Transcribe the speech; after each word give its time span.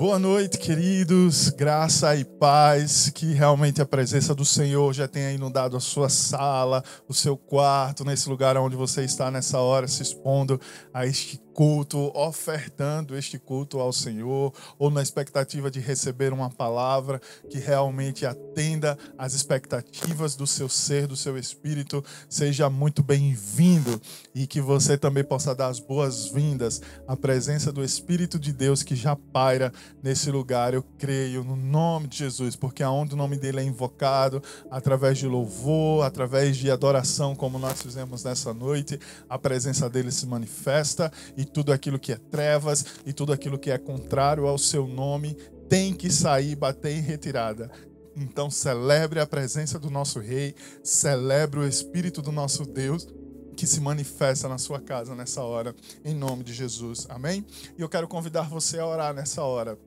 Boa 0.00 0.18
noite, 0.18 0.56
queridos. 0.56 1.50
Graça 1.50 2.16
e 2.16 2.24
paz. 2.24 3.10
Que 3.10 3.34
realmente 3.34 3.82
a 3.82 3.84
presença 3.84 4.34
do 4.34 4.46
Senhor 4.46 4.94
já 4.94 5.06
tenha 5.06 5.30
inundado 5.30 5.76
a 5.76 5.80
sua 5.80 6.08
sala, 6.08 6.82
o 7.06 7.12
seu 7.12 7.36
quarto, 7.36 8.02
nesse 8.02 8.26
lugar 8.26 8.56
onde 8.56 8.74
você 8.76 9.04
está 9.04 9.30
nessa 9.30 9.58
hora 9.58 9.86
se 9.86 10.02
expondo 10.02 10.58
a 10.94 11.04
este 11.04 11.38
culto, 11.54 12.10
ofertando 12.14 13.16
este 13.16 13.38
culto 13.38 13.78
ao 13.78 13.92
Senhor, 13.92 14.52
ou 14.78 14.90
na 14.90 15.02
expectativa 15.02 15.70
de 15.70 15.80
receber 15.80 16.32
uma 16.32 16.50
palavra 16.50 17.20
que 17.48 17.58
realmente 17.58 18.24
atenda 18.24 18.96
às 19.18 19.34
expectativas 19.34 20.34
do 20.34 20.46
seu 20.46 20.68
ser, 20.68 21.06
do 21.06 21.16
seu 21.16 21.36
espírito, 21.36 22.04
seja 22.28 22.70
muito 22.70 23.02
bem-vindo 23.02 24.00
e 24.34 24.46
que 24.46 24.60
você 24.60 24.96
também 24.96 25.24
possa 25.24 25.54
dar 25.54 25.68
as 25.68 25.80
boas-vindas 25.80 26.80
à 27.06 27.16
presença 27.16 27.72
do 27.72 27.84
Espírito 27.84 28.38
de 28.38 28.52
Deus 28.52 28.82
que 28.82 28.94
já 28.94 29.16
paira 29.16 29.72
nesse 30.02 30.30
lugar. 30.30 30.74
Eu 30.74 30.82
creio 30.98 31.44
no 31.44 31.56
nome 31.56 32.08
de 32.08 32.18
Jesus, 32.18 32.56
porque 32.56 32.82
aonde 32.82 33.14
o 33.14 33.16
nome 33.16 33.36
dele 33.36 33.60
é 33.60 33.64
invocado, 33.64 34.42
através 34.70 35.18
de 35.18 35.26
louvor, 35.26 36.04
através 36.04 36.56
de 36.56 36.70
adoração, 36.70 37.34
como 37.34 37.58
nós 37.58 37.82
fizemos 37.82 38.24
nessa 38.24 38.54
noite, 38.54 38.98
a 39.28 39.38
presença 39.38 39.88
dele 39.88 40.12
se 40.12 40.26
manifesta 40.26 41.12
e 41.40 41.44
tudo 41.46 41.72
aquilo 41.72 41.98
que 41.98 42.12
é 42.12 42.16
trevas 42.16 42.84
e 43.06 43.14
tudo 43.14 43.32
aquilo 43.32 43.58
que 43.58 43.70
é 43.70 43.78
contrário 43.78 44.46
ao 44.46 44.58
seu 44.58 44.86
nome 44.86 45.34
tem 45.70 45.94
que 45.94 46.10
sair, 46.10 46.54
bater 46.54 46.92
em 46.92 47.00
retirada. 47.00 47.70
Então 48.14 48.50
celebre 48.50 49.20
a 49.20 49.26
presença 49.26 49.78
do 49.78 49.88
nosso 49.88 50.20
rei, 50.20 50.54
celebre 50.84 51.60
o 51.60 51.66
espírito 51.66 52.20
do 52.20 52.30
nosso 52.30 52.66
Deus 52.66 53.08
que 53.56 53.66
se 53.66 53.80
manifesta 53.80 54.48
na 54.48 54.58
sua 54.58 54.80
casa 54.80 55.14
nessa 55.14 55.42
hora, 55.42 55.74
em 56.04 56.14
nome 56.14 56.44
de 56.44 56.52
Jesus. 56.52 57.06
Amém? 57.08 57.46
E 57.78 57.80
eu 57.80 57.88
quero 57.88 58.06
convidar 58.06 58.48
você 58.48 58.78
a 58.78 58.86
orar 58.86 59.14
nessa 59.14 59.42
hora. 59.42 59.78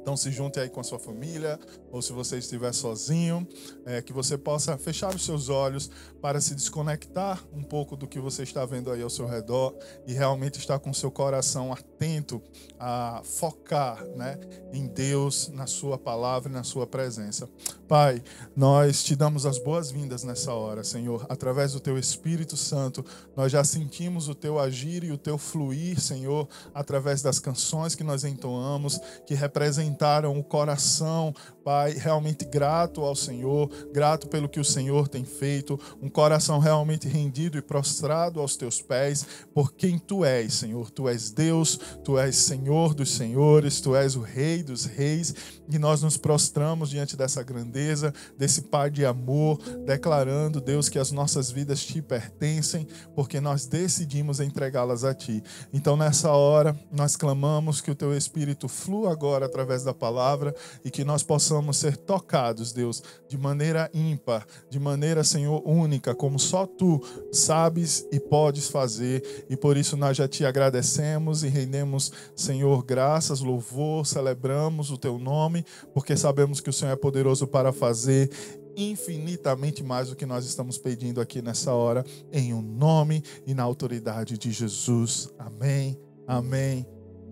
Então 0.00 0.16
se 0.16 0.30
junte 0.30 0.58
aí 0.58 0.68
com 0.68 0.80
a 0.80 0.84
sua 0.84 0.98
família, 0.98 1.58
ou 1.90 2.00
se 2.00 2.12
você 2.12 2.38
estiver 2.38 2.72
sozinho, 2.72 3.46
é, 3.84 4.00
que 4.00 4.12
você 4.12 4.36
possa 4.38 4.76
fechar 4.78 5.14
os 5.14 5.24
seus 5.24 5.48
olhos 5.48 5.90
para 6.20 6.40
se 6.40 6.54
desconectar 6.54 7.42
um 7.52 7.62
pouco 7.62 7.96
do 7.96 8.06
que 8.06 8.18
você 8.18 8.42
está 8.42 8.64
vendo 8.64 8.90
aí 8.90 9.02
ao 9.02 9.10
seu 9.10 9.26
redor 9.26 9.74
e 10.06 10.12
realmente 10.12 10.58
estar 10.58 10.78
com 10.78 10.90
o 10.90 10.94
seu 10.94 11.10
coração 11.10 11.72
atento 11.72 12.42
a 12.78 13.20
focar 13.24 14.04
né, 14.16 14.38
em 14.72 14.86
Deus, 14.86 15.48
na 15.48 15.66
sua 15.66 15.98
palavra 15.98 16.50
e 16.50 16.54
na 16.54 16.64
sua 16.64 16.86
presença. 16.86 17.48
Pai, 17.90 18.22
nós 18.54 19.02
te 19.02 19.16
damos 19.16 19.44
as 19.44 19.58
boas-vindas 19.58 20.22
nessa 20.22 20.54
hora, 20.54 20.84
Senhor. 20.84 21.26
Através 21.28 21.72
do 21.72 21.80
teu 21.80 21.98
Espírito 21.98 22.56
Santo, 22.56 23.04
nós 23.36 23.50
já 23.50 23.64
sentimos 23.64 24.28
o 24.28 24.34
teu 24.34 24.60
agir 24.60 25.02
e 25.02 25.10
o 25.10 25.18
teu 25.18 25.36
fluir, 25.36 26.00
Senhor, 26.00 26.48
através 26.72 27.20
das 27.20 27.40
canções 27.40 27.96
que 27.96 28.04
nós 28.04 28.22
entoamos, 28.22 29.00
que 29.26 29.34
representaram 29.34 30.38
o 30.38 30.44
coração, 30.44 31.34
Pai, 31.64 31.92
realmente 31.92 32.44
grato 32.44 33.02
ao 33.02 33.14
Senhor, 33.14 33.68
grato 33.92 34.28
pelo 34.28 34.48
que 34.48 34.60
o 34.60 34.64
Senhor 34.64 35.08
tem 35.08 35.24
feito, 35.24 35.78
um 36.00 36.08
coração 36.08 36.58
realmente 36.58 37.08
rendido 37.08 37.58
e 37.58 37.62
prostrado 37.62 38.40
aos 38.40 38.56
teus 38.56 38.80
pés, 38.80 39.26
por 39.54 39.72
quem 39.72 39.98
tu 39.98 40.24
és, 40.24 40.54
Senhor. 40.54 40.90
Tu 40.90 41.08
és 41.08 41.30
Deus, 41.30 41.78
tu 42.02 42.18
és 42.18 42.36
Senhor 42.36 42.94
dos 42.94 43.10
senhores, 43.10 43.80
tu 43.80 43.94
és 43.94 44.16
o 44.16 44.20
Rei 44.20 44.62
dos 44.62 44.84
reis, 44.84 45.34
e 45.68 45.78
nós 45.78 46.02
nos 46.02 46.16
prostramos 46.16 46.90
diante 46.90 47.16
dessa 47.16 47.42
grandeza, 47.42 48.12
desse 48.36 48.62
Pai 48.62 48.90
de 48.90 49.04
amor, 49.04 49.58
declarando, 49.84 50.60
Deus, 50.60 50.88
que 50.88 50.98
as 50.98 51.12
nossas 51.12 51.50
vidas 51.50 51.84
te 51.84 52.00
pertencem, 52.00 52.86
porque 53.14 53.40
nós 53.40 53.66
decidimos 53.66 54.40
entregá-las 54.40 55.04
a 55.04 55.14
ti. 55.14 55.42
Então, 55.72 55.96
nessa 55.96 56.32
hora, 56.32 56.78
nós 56.90 57.16
clamamos 57.16 57.80
que 57.80 57.90
o 57.90 57.94
teu 57.94 58.16
Espírito 58.16 58.68
flua 58.68 59.12
agora 59.12 59.46
através 59.46 59.84
da 59.84 59.94
palavra 59.94 60.54
e 60.84 60.90
que 60.90 61.04
nós 61.04 61.22
possamos 61.22 61.59
ser 61.72 61.96
tocados, 61.96 62.72
Deus, 62.72 63.02
de 63.28 63.36
maneira 63.36 63.90
ímpar, 63.92 64.46
de 64.68 64.78
maneira, 64.78 65.22
Senhor, 65.22 65.62
única, 65.66 66.14
como 66.14 66.38
só 66.38 66.66
tu 66.66 67.00
sabes 67.32 68.06
e 68.10 68.18
podes 68.18 68.68
fazer. 68.68 69.46
E 69.48 69.56
por 69.56 69.76
isso 69.76 69.96
nós 69.96 70.16
já 70.16 70.26
te 70.26 70.44
agradecemos 70.44 71.42
e 71.42 71.48
rendemos, 71.48 72.12
Senhor, 72.34 72.82
graças, 72.84 73.40
louvor, 73.40 74.06
celebramos 74.06 74.90
o 74.90 74.98
teu 74.98 75.18
nome, 75.18 75.64
porque 75.92 76.16
sabemos 76.16 76.60
que 76.60 76.70
o 76.70 76.72
Senhor 76.72 76.92
é 76.92 76.96
poderoso 76.96 77.46
para 77.46 77.72
fazer 77.72 78.30
infinitamente 78.76 79.82
mais 79.82 80.08
do 80.08 80.16
que 80.16 80.24
nós 80.24 80.44
estamos 80.46 80.78
pedindo 80.78 81.20
aqui 81.20 81.42
nessa 81.42 81.72
hora, 81.72 82.04
em 82.32 82.52
o 82.52 82.58
um 82.58 82.62
nome 82.62 83.22
e 83.46 83.54
na 83.54 83.62
autoridade 83.62 84.38
de 84.38 84.50
Jesus. 84.50 85.28
Amém, 85.38 85.98
amém 86.26 86.86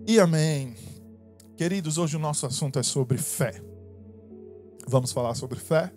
e 0.07 0.19
amém. 0.19 0.75
Queridos, 1.55 1.97
hoje 1.97 2.15
o 2.15 2.19
nosso 2.19 2.45
assunto 2.45 2.79
é 2.79 2.83
sobre 2.83 3.17
fé. 3.17 3.68
Vamos 4.89 5.11
falar 5.11 5.35
sobre 5.35 5.59
fé? 5.59 5.91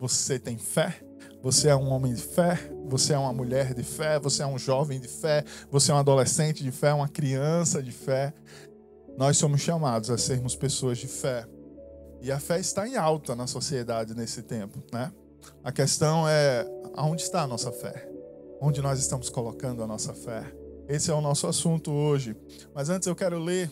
Você 0.00 0.36
tem 0.36 0.58
fé? 0.58 1.00
Você 1.44 1.68
é 1.68 1.76
um 1.76 1.88
homem 1.90 2.12
de 2.12 2.22
fé, 2.22 2.58
você 2.88 3.12
é 3.12 3.18
uma 3.18 3.32
mulher 3.32 3.72
de 3.72 3.84
fé, 3.84 4.18
você 4.18 4.42
é 4.42 4.46
um 4.46 4.58
jovem 4.58 4.98
de 4.98 5.06
fé, 5.06 5.44
você 5.70 5.92
é 5.92 5.94
um 5.94 5.98
adolescente 5.98 6.64
de 6.64 6.72
fé, 6.72 6.92
uma 6.92 7.06
criança 7.06 7.80
de 7.80 7.92
fé. 7.92 8.34
Nós 9.16 9.36
somos 9.36 9.60
chamados 9.60 10.10
a 10.10 10.18
sermos 10.18 10.56
pessoas 10.56 10.98
de 10.98 11.06
fé. 11.06 11.46
E 12.20 12.32
a 12.32 12.40
fé 12.40 12.58
está 12.58 12.86
em 12.86 12.96
alta 12.96 13.36
na 13.36 13.46
sociedade 13.46 14.12
nesse 14.12 14.42
tempo, 14.42 14.82
né? 14.92 15.12
A 15.62 15.70
questão 15.70 16.28
é 16.28 16.66
aonde 16.94 17.22
está 17.22 17.42
a 17.42 17.46
nossa 17.46 17.70
fé? 17.70 18.08
Onde 18.60 18.82
nós 18.82 18.98
estamos 18.98 19.28
colocando 19.28 19.84
a 19.84 19.86
nossa 19.86 20.14
fé? 20.14 20.52
Esse 20.88 21.12
é 21.12 21.14
o 21.14 21.20
nosso 21.20 21.46
assunto 21.46 21.92
hoje. 21.92 22.34
Mas 22.74 22.88
antes 22.88 23.06
eu 23.06 23.14
quero 23.14 23.38
ler 23.38 23.70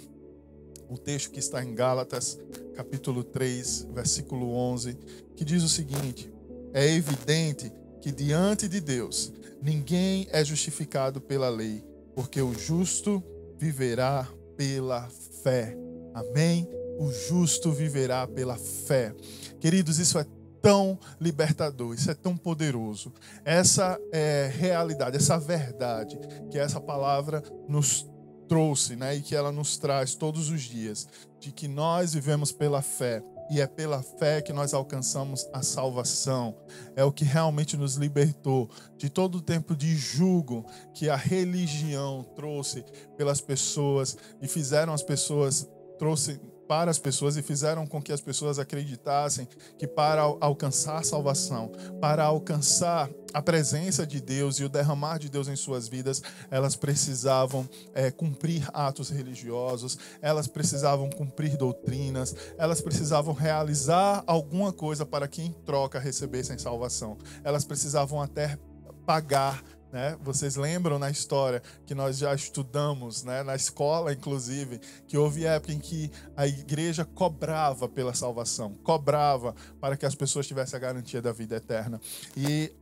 o 0.91 0.99
texto 0.99 1.31
que 1.31 1.39
está 1.39 1.63
em 1.63 1.73
Gálatas, 1.73 2.39
capítulo 2.75 3.23
3, 3.23 3.89
versículo 3.95 4.53
11, 4.53 4.99
que 5.37 5.45
diz 5.45 5.63
o 5.63 5.69
seguinte: 5.69 6.31
é 6.75 6.87
evidente 6.93 7.73
que 8.01 8.11
diante 8.11 8.69
de 8.69 8.81
Deus 8.81 9.33
ninguém 9.63 10.27
é 10.33 10.45
justificado 10.45 11.21
pela 11.21 11.49
lei, 11.49 11.85
porque 12.15 12.43
o 12.43 12.53
justo 12.53 13.23
viverá 13.57 14.27
pela 14.57 15.09
fé. 15.43 15.77
Amém? 16.13 16.69
O 16.99 17.11
justo 17.13 17.71
viverá 17.71 18.27
pela 18.27 18.57
fé. 18.57 19.15
Queridos, 19.61 19.99
isso 19.99 20.19
é 20.19 20.27
tão 20.61 20.99
libertador, 21.21 21.95
isso 21.95 22.11
é 22.11 22.15
tão 22.15 22.37
poderoso. 22.37 23.13
Essa 23.45 23.99
é 24.13 24.51
realidade, 24.53 25.17
essa 25.17 25.39
verdade 25.39 26.19
que 26.51 26.59
essa 26.59 26.81
palavra 26.81 27.43
nos 27.69 28.10
trouxe, 28.51 28.97
né, 28.97 29.15
e 29.15 29.23
que 29.23 29.37
ela 29.37 29.53
nos 29.53 29.79
traz 29.79 30.17
todos 30.17 30.51
os 30.51 30.63
dias, 30.63 31.07
de 31.39 31.53
que 31.53 31.69
nós 31.69 32.15
vivemos 32.15 32.51
pela 32.51 32.83
fé 32.83 33.23
e 33.49 33.61
é 33.61 33.67
pela 33.67 34.03
fé 34.03 34.43
que 34.43 34.53
nós 34.53 34.75
alcançamos 34.75 35.49
a 35.53 35.63
salvação. 35.63 36.57
É 36.97 37.05
o 37.05 37.13
que 37.13 37.25
realmente 37.25 37.77
nos 37.77 37.95
libertou 37.95 38.69
de 38.97 39.09
todo 39.09 39.37
o 39.37 39.41
tempo 39.41 39.77
de 39.77 39.97
julgo 39.97 40.67
que 40.93 41.09
a 41.09 41.15
religião 41.15 42.25
trouxe 42.35 42.85
pelas 43.17 43.41
pessoas 43.41 44.17
e 44.43 44.49
fizeram 44.49 44.93
as 44.93 45.03
pessoas 45.03 45.69
trouxe 45.97 46.41
para 46.71 46.89
as 46.89 47.01
pessoas 47.01 47.37
e 47.37 47.43
fizeram 47.43 47.85
com 47.85 48.01
que 48.01 48.13
as 48.13 48.21
pessoas 48.21 48.61
acreditassem 48.61 49.49
que 49.77 49.89
para 49.89 50.23
alcançar 50.23 51.05
salvação, 51.05 51.73
para 52.01 52.23
alcançar 52.23 53.11
a 53.35 53.43
presença 53.43 54.07
de 54.07 54.21
Deus 54.21 54.61
e 54.61 54.65
o 54.65 54.69
derramar 54.69 55.19
de 55.19 55.29
Deus 55.29 55.49
em 55.49 55.57
suas 55.57 55.89
vidas, 55.89 56.23
elas 56.49 56.77
precisavam 56.77 57.69
é, 57.93 58.13
cumprir 58.13 58.69
atos 58.73 59.11
religiosos, 59.11 59.99
elas 60.23 60.47
precisavam 60.47 61.11
cumprir 61.11 61.57
doutrinas, 61.57 62.37
elas 62.57 62.81
precisavam 62.81 63.35
realizar 63.35 64.23
alguma 64.25 64.73
coisa 64.73 65.05
para 65.05 65.27
que 65.27 65.43
em 65.43 65.53
troca 65.53 65.99
recebessem 65.99 66.57
salvação. 66.57 67.19
Elas 67.43 67.65
precisavam 67.65 68.23
até 68.23 68.57
pagar 69.05 69.61
né? 69.93 70.17
Vocês 70.23 70.57
lembram 70.57 70.99
na 70.99 71.11
história 71.11 71.63
que 71.87 71.95
nós 71.95 72.19
já 72.19 72.35
estudamos, 72.35 73.25
né? 73.25 73.43
na 73.43 73.55
escola, 73.57 74.13
inclusive, 74.13 74.81
que 75.07 75.17
houve 75.17 75.47
época 75.47 75.73
em 75.73 75.79
que 75.79 76.11
a 76.37 76.47
igreja 76.47 77.05
cobrava 77.05 77.89
pela 77.89 78.15
salvação, 78.15 78.75
cobrava 78.83 79.55
para 79.81 79.97
que 79.97 80.07
as 80.07 80.15
pessoas 80.15 80.47
tivessem 80.47 80.77
a 80.77 80.81
garantia 80.81 81.21
da 81.21 81.33
vida 81.33 81.57
eterna. 81.57 82.01
E 82.37 82.73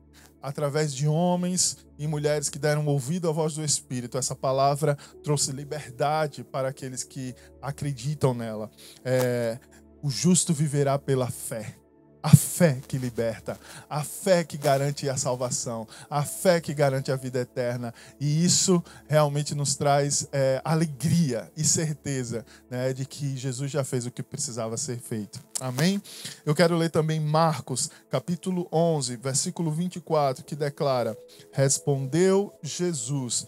através 0.40 0.94
de 0.94 1.08
homens 1.08 1.78
e 1.98 2.06
mulheres 2.06 2.48
que 2.48 2.58
deram 2.58 2.86
ouvido 2.86 3.28
à 3.28 3.32
voz 3.32 3.54
do 3.54 3.64
Espírito, 3.64 4.18
essa 4.18 4.36
palavra 4.36 4.96
trouxe 5.22 5.50
liberdade 5.52 6.44
para 6.44 6.68
aqueles 6.68 7.02
que 7.02 7.34
acreditam 7.60 8.34
nela. 8.34 8.70
É, 9.04 9.58
o 10.02 10.10
justo 10.10 10.54
viverá 10.54 10.98
pela 10.98 11.28
fé. 11.28 11.76
A 12.22 12.30
fé 12.30 12.80
que 12.86 12.98
liberta, 12.98 13.58
a 13.88 14.02
fé 14.02 14.42
que 14.42 14.56
garante 14.56 15.08
a 15.08 15.16
salvação, 15.16 15.86
a 16.10 16.24
fé 16.24 16.60
que 16.60 16.74
garante 16.74 17.12
a 17.12 17.16
vida 17.16 17.40
eterna. 17.40 17.94
E 18.18 18.44
isso 18.44 18.82
realmente 19.06 19.54
nos 19.54 19.76
traz 19.76 20.28
é, 20.32 20.60
alegria 20.64 21.50
e 21.56 21.62
certeza 21.62 22.44
né, 22.68 22.92
de 22.92 23.04
que 23.04 23.36
Jesus 23.36 23.70
já 23.70 23.84
fez 23.84 24.04
o 24.06 24.10
que 24.10 24.22
precisava 24.22 24.76
ser 24.76 24.98
feito. 24.98 25.40
Amém? 25.60 26.02
Eu 26.44 26.54
quero 26.54 26.76
ler 26.76 26.90
também 26.90 27.20
Marcos, 27.20 27.90
capítulo 28.10 28.68
11, 28.72 29.16
versículo 29.16 29.70
24, 29.70 30.44
que 30.44 30.56
declara: 30.56 31.16
Respondeu 31.52 32.52
Jesus: 32.62 33.46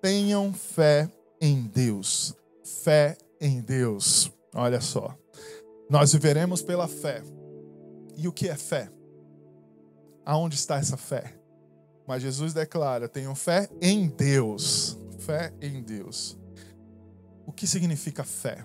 Tenham 0.00 0.52
fé 0.52 1.08
em 1.40 1.62
Deus. 1.62 2.34
Fé 2.64 3.16
em 3.40 3.60
Deus. 3.60 4.30
Olha 4.54 4.80
só. 4.80 5.16
Nós 5.88 6.12
viveremos 6.12 6.62
pela 6.62 6.86
fé. 6.86 7.22
E 8.18 8.26
o 8.26 8.32
que 8.32 8.48
é 8.48 8.56
fé? 8.56 8.90
Aonde 10.26 10.56
está 10.56 10.76
essa 10.76 10.96
fé? 10.96 11.38
Mas 12.04 12.20
Jesus 12.20 12.52
declara: 12.52 13.08
tenho 13.08 13.32
fé 13.36 13.68
em 13.80 14.08
Deus. 14.08 14.98
Fé 15.20 15.54
em 15.62 15.80
Deus. 15.80 16.36
O 17.46 17.52
que 17.52 17.64
significa 17.64 18.24
fé? 18.24 18.64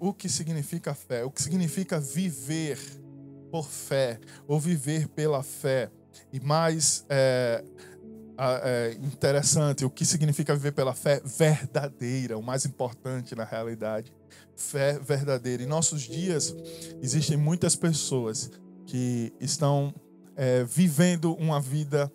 O 0.00 0.14
que 0.14 0.26
significa 0.26 0.94
fé? 0.94 1.22
O 1.22 1.30
que 1.30 1.42
significa 1.42 2.00
viver 2.00 2.78
por 3.50 3.68
fé 3.68 4.18
ou 4.48 4.58
viver 4.58 5.06
pela 5.08 5.42
fé? 5.42 5.90
E 6.32 6.40
mais 6.40 7.04
é, 7.10 7.62
é, 8.38 8.96
interessante, 9.02 9.84
o 9.84 9.90
que 9.90 10.06
significa 10.06 10.54
viver 10.54 10.72
pela 10.72 10.94
fé 10.94 11.20
verdadeira, 11.22 12.38
o 12.38 12.42
mais 12.42 12.64
importante 12.64 13.34
na 13.34 13.44
realidade. 13.44 14.10
Fé 14.56 14.98
verdadeira. 14.98 15.62
Em 15.62 15.66
nossos 15.66 16.02
dias, 16.02 16.54
existem 17.02 17.36
muitas 17.36 17.74
pessoas 17.74 18.50
que 18.86 19.32
estão 19.40 19.94
é, 20.36 20.64
vivendo 20.64 21.34
uma 21.34 21.60
vida 21.60 22.12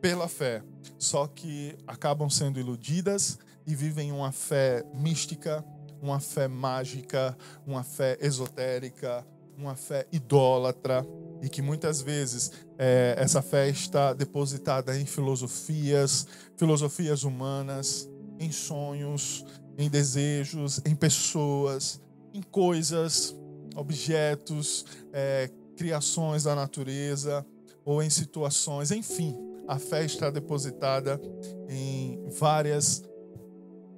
pela 0.00 0.28
fé, 0.28 0.62
só 0.98 1.26
que 1.26 1.76
acabam 1.86 2.30
sendo 2.30 2.58
iludidas 2.58 3.38
e 3.66 3.74
vivem 3.74 4.12
uma 4.12 4.32
fé 4.32 4.84
mística, 4.94 5.64
uma 6.00 6.18
fé 6.18 6.48
mágica, 6.48 7.36
uma 7.66 7.82
fé 7.82 8.16
esotérica, 8.20 9.26
uma 9.56 9.76
fé 9.76 10.06
idólatra 10.10 11.06
e 11.42 11.48
que 11.48 11.62
muitas 11.62 12.00
vezes 12.00 12.50
é, 12.78 13.14
essa 13.18 13.42
fé 13.42 13.68
está 13.68 14.12
depositada 14.12 14.98
em 14.98 15.04
filosofias, 15.04 16.26
filosofias 16.56 17.24
humanas, 17.24 18.08
em 18.38 18.50
sonhos, 18.50 19.44
em 19.80 19.88
desejos, 19.88 20.80
em 20.84 20.94
pessoas, 20.94 22.00
em 22.34 22.42
coisas, 22.42 23.34
objetos, 23.74 24.84
é, 25.10 25.50
criações 25.74 26.44
da 26.44 26.54
natureza 26.54 27.46
ou 27.82 28.02
em 28.02 28.10
situações, 28.10 28.90
enfim, 28.90 29.34
a 29.66 29.78
fé 29.78 30.04
está 30.04 30.30
depositada 30.30 31.18
em 31.66 32.28
várias 32.38 33.02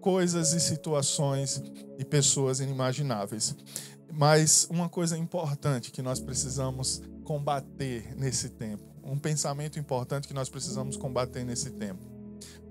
coisas 0.00 0.52
e 0.52 0.60
situações 0.60 1.60
e 1.98 2.04
pessoas 2.04 2.60
inimagináveis. 2.60 3.56
Mas 4.12 4.68
uma 4.70 4.88
coisa 4.88 5.18
importante 5.18 5.90
que 5.90 6.00
nós 6.00 6.20
precisamos 6.20 7.02
combater 7.24 8.14
nesse 8.16 8.50
tempo, 8.50 8.84
um 9.02 9.18
pensamento 9.18 9.80
importante 9.80 10.28
que 10.28 10.34
nós 10.34 10.48
precisamos 10.48 10.96
combater 10.96 11.44
nesse 11.44 11.70
tempo. 11.70 12.06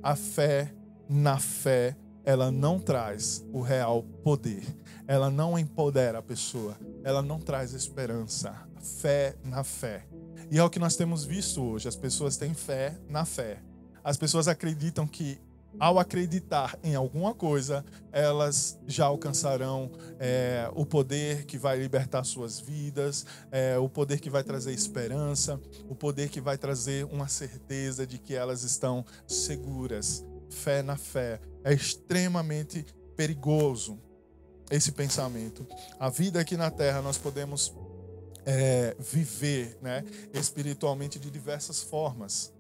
A 0.02 0.16
fé 0.16 0.74
na 1.10 1.38
fé, 1.38 1.98
ela 2.24 2.52
não 2.52 2.80
traz 2.80 3.46
o 3.52 3.62
real 3.62 4.04
poder. 4.24 4.64
Ela 5.08 5.30
não 5.30 5.58
empodera 5.58 6.20
a 6.20 6.22
pessoa, 6.22 6.78
ela 7.04 7.22
não 7.22 7.40
traz 7.40 7.74
esperança. 7.74 8.56
Fé 9.02 9.36
na 9.44 9.64
fé. 9.64 10.08
E 10.50 10.58
é 10.58 10.64
o 10.64 10.70
que 10.70 10.80
nós 10.80 10.96
temos 10.96 11.24
visto 11.24 11.62
hoje. 11.62 11.88
As 11.88 11.96
pessoas 11.96 12.38
têm 12.38 12.54
fé 12.54 12.98
na 13.10 13.26
fé. 13.26 13.62
As 14.04 14.18
pessoas 14.18 14.48
acreditam 14.48 15.08
que 15.08 15.40
ao 15.80 15.98
acreditar 16.00 16.78
em 16.84 16.96
alguma 16.96 17.34
coisa, 17.34 17.86
elas 18.12 18.78
já 18.86 19.06
alcançarão 19.06 19.92
é, 20.20 20.70
o 20.76 20.86
poder 20.86 21.46
que 21.46 21.58
vai 21.58 21.80
libertar 21.80 22.24
suas 22.24 22.60
vidas, 22.60 23.26
é, 23.52 23.78
o 23.78 23.88
poder 23.88 24.20
que 24.20 24.30
vai 24.30 24.44
trazer 24.44 24.74
esperança, 24.74 25.60
o 25.88 25.96
poder 25.96 26.30
que 26.30 26.42
vai 26.42 26.58
trazer 26.58 27.06
uma 27.06 27.28
certeza 27.28 28.06
de 28.06 28.18
que 28.18 28.34
elas 28.36 28.64
estão 28.64 29.06
seguras. 29.26 30.26
Fé 30.50 30.84
na 30.84 30.98
fé. 30.98 31.40
É 31.64 31.74
extremamente 31.74 32.86
perigoso 33.16 34.00
esse 34.70 34.92
pensamento. 34.92 35.68
A 36.00 36.10
vida 36.10 36.40
aqui 36.40 36.56
na 36.56 36.72
Terra 36.72 37.02
nós 37.02 37.18
podemos 37.18 37.74
é, 38.46 38.96
viver 39.00 39.78
né, 39.82 40.04
espiritualmente 40.34 41.20
de 41.20 41.30
diversas 41.30 41.82
formas. 41.82 42.54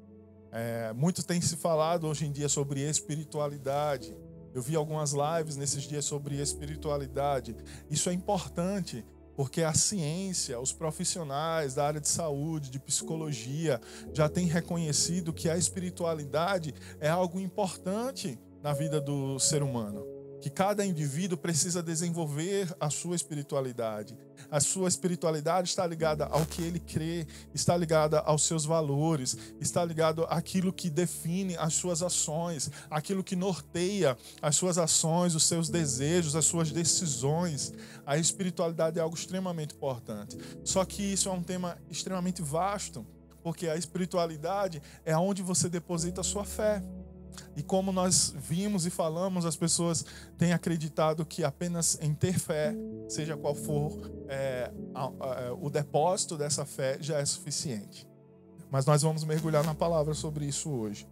É, 0.51 0.91
muito 0.93 1.23
tem 1.23 1.39
se 1.39 1.55
falado 1.55 2.07
hoje 2.07 2.25
em 2.25 2.31
dia 2.31 2.49
sobre 2.49 2.81
espiritualidade. 2.81 4.15
Eu 4.53 4.61
vi 4.61 4.75
algumas 4.75 5.13
lives 5.13 5.55
nesses 5.55 5.83
dias 5.83 6.03
sobre 6.03 6.41
espiritualidade. 6.41 7.55
Isso 7.89 8.09
é 8.09 8.13
importante 8.13 9.05
porque 9.35 9.63
a 9.63 9.73
ciência, 9.73 10.59
os 10.59 10.73
profissionais 10.73 11.73
da 11.73 11.87
área 11.87 12.01
de 12.01 12.09
saúde, 12.09 12.69
de 12.69 12.79
psicologia, 12.79 13.79
já 14.13 14.27
têm 14.27 14.45
reconhecido 14.45 15.31
que 15.33 15.49
a 15.49 15.57
espiritualidade 15.57 16.75
é 16.99 17.09
algo 17.09 17.39
importante 17.39 18.37
na 18.61 18.73
vida 18.73 19.01
do 19.01 19.39
ser 19.39 19.63
humano 19.63 20.21
que 20.41 20.49
cada 20.49 20.83
indivíduo 20.83 21.37
precisa 21.37 21.83
desenvolver 21.83 22.75
a 22.79 22.89
sua 22.89 23.15
espiritualidade. 23.15 24.17
A 24.49 24.59
sua 24.59 24.89
espiritualidade 24.89 25.69
está 25.69 25.85
ligada 25.85 26.25
ao 26.25 26.45
que 26.47 26.63
ele 26.63 26.79
crê, 26.79 27.27
está 27.53 27.77
ligada 27.77 28.19
aos 28.19 28.43
seus 28.43 28.65
valores, 28.65 29.37
está 29.61 29.85
ligado 29.85 30.25
àquilo 30.25 30.73
que 30.73 30.89
define 30.89 31.55
as 31.57 31.75
suas 31.75 32.01
ações, 32.01 32.71
aquilo 32.89 33.23
que 33.23 33.35
norteia 33.35 34.17
as 34.41 34.55
suas 34.55 34.79
ações, 34.79 35.35
os 35.35 35.43
seus 35.43 35.69
desejos, 35.69 36.35
as 36.35 36.45
suas 36.45 36.71
decisões. 36.71 37.71
A 38.03 38.17
espiritualidade 38.17 38.97
é 38.97 39.01
algo 39.01 39.15
extremamente 39.15 39.75
importante. 39.75 40.37
Só 40.65 40.83
que 40.83 41.03
isso 41.03 41.29
é 41.29 41.31
um 41.31 41.43
tema 41.43 41.77
extremamente 41.87 42.41
vasto, 42.41 43.05
porque 43.43 43.67
a 43.67 43.75
espiritualidade 43.75 44.81
é 45.05 45.15
onde 45.15 45.43
você 45.43 45.69
deposita 45.69 46.21
a 46.21 46.23
sua 46.23 46.43
fé. 46.43 46.81
E 47.55 47.63
como 47.63 47.91
nós 47.91 48.33
vimos 48.37 48.85
e 48.85 48.89
falamos, 48.89 49.45
as 49.45 49.55
pessoas 49.55 50.05
têm 50.37 50.53
acreditado 50.53 51.25
que 51.25 51.43
apenas 51.43 51.97
em 52.01 52.13
ter 52.13 52.39
fé, 52.39 52.75
seja 53.07 53.37
qual 53.37 53.55
for 53.55 54.11
é, 54.27 54.71
a, 54.93 55.03
a, 55.03 55.53
o 55.53 55.69
depósito 55.69 56.37
dessa 56.37 56.65
fé, 56.65 56.97
já 56.99 57.19
é 57.19 57.25
suficiente. 57.25 58.07
Mas 58.71 58.85
nós 58.85 59.01
vamos 59.01 59.25
mergulhar 59.25 59.65
na 59.65 59.75
palavra 59.75 60.13
sobre 60.13 60.45
isso 60.45 60.69
hoje. 60.69 61.05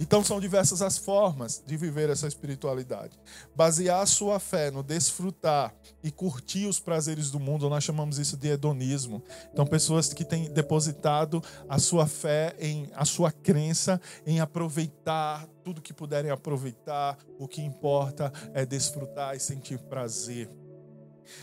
Então 0.00 0.24
são 0.24 0.40
diversas 0.40 0.80
as 0.80 0.96
formas 0.96 1.62
de 1.64 1.76
viver 1.76 2.08
essa 2.08 2.26
espiritualidade. 2.26 3.20
Basear 3.54 4.00
a 4.00 4.06
sua 4.06 4.40
fé 4.40 4.70
no 4.70 4.82
desfrutar 4.82 5.74
e 6.02 6.10
curtir 6.10 6.66
os 6.66 6.80
prazeres 6.80 7.30
do 7.30 7.38
mundo, 7.38 7.68
nós 7.68 7.84
chamamos 7.84 8.18
isso 8.18 8.36
de 8.36 8.48
hedonismo. 8.48 9.22
Então 9.52 9.66
pessoas 9.66 10.12
que 10.12 10.24
têm 10.24 10.50
depositado 10.50 11.42
a 11.68 11.78
sua 11.78 12.06
fé 12.06 12.56
em 12.58 12.90
a 12.94 13.04
sua 13.04 13.30
crença 13.30 14.00
em 14.26 14.40
aproveitar 14.40 15.46
tudo 15.62 15.80
que 15.80 15.92
puderem 15.92 16.30
aproveitar, 16.30 17.16
o 17.38 17.46
que 17.48 17.62
importa 17.62 18.32
é 18.52 18.66
desfrutar 18.66 19.36
e 19.36 19.40
sentir 19.40 19.78
prazer. 19.78 20.50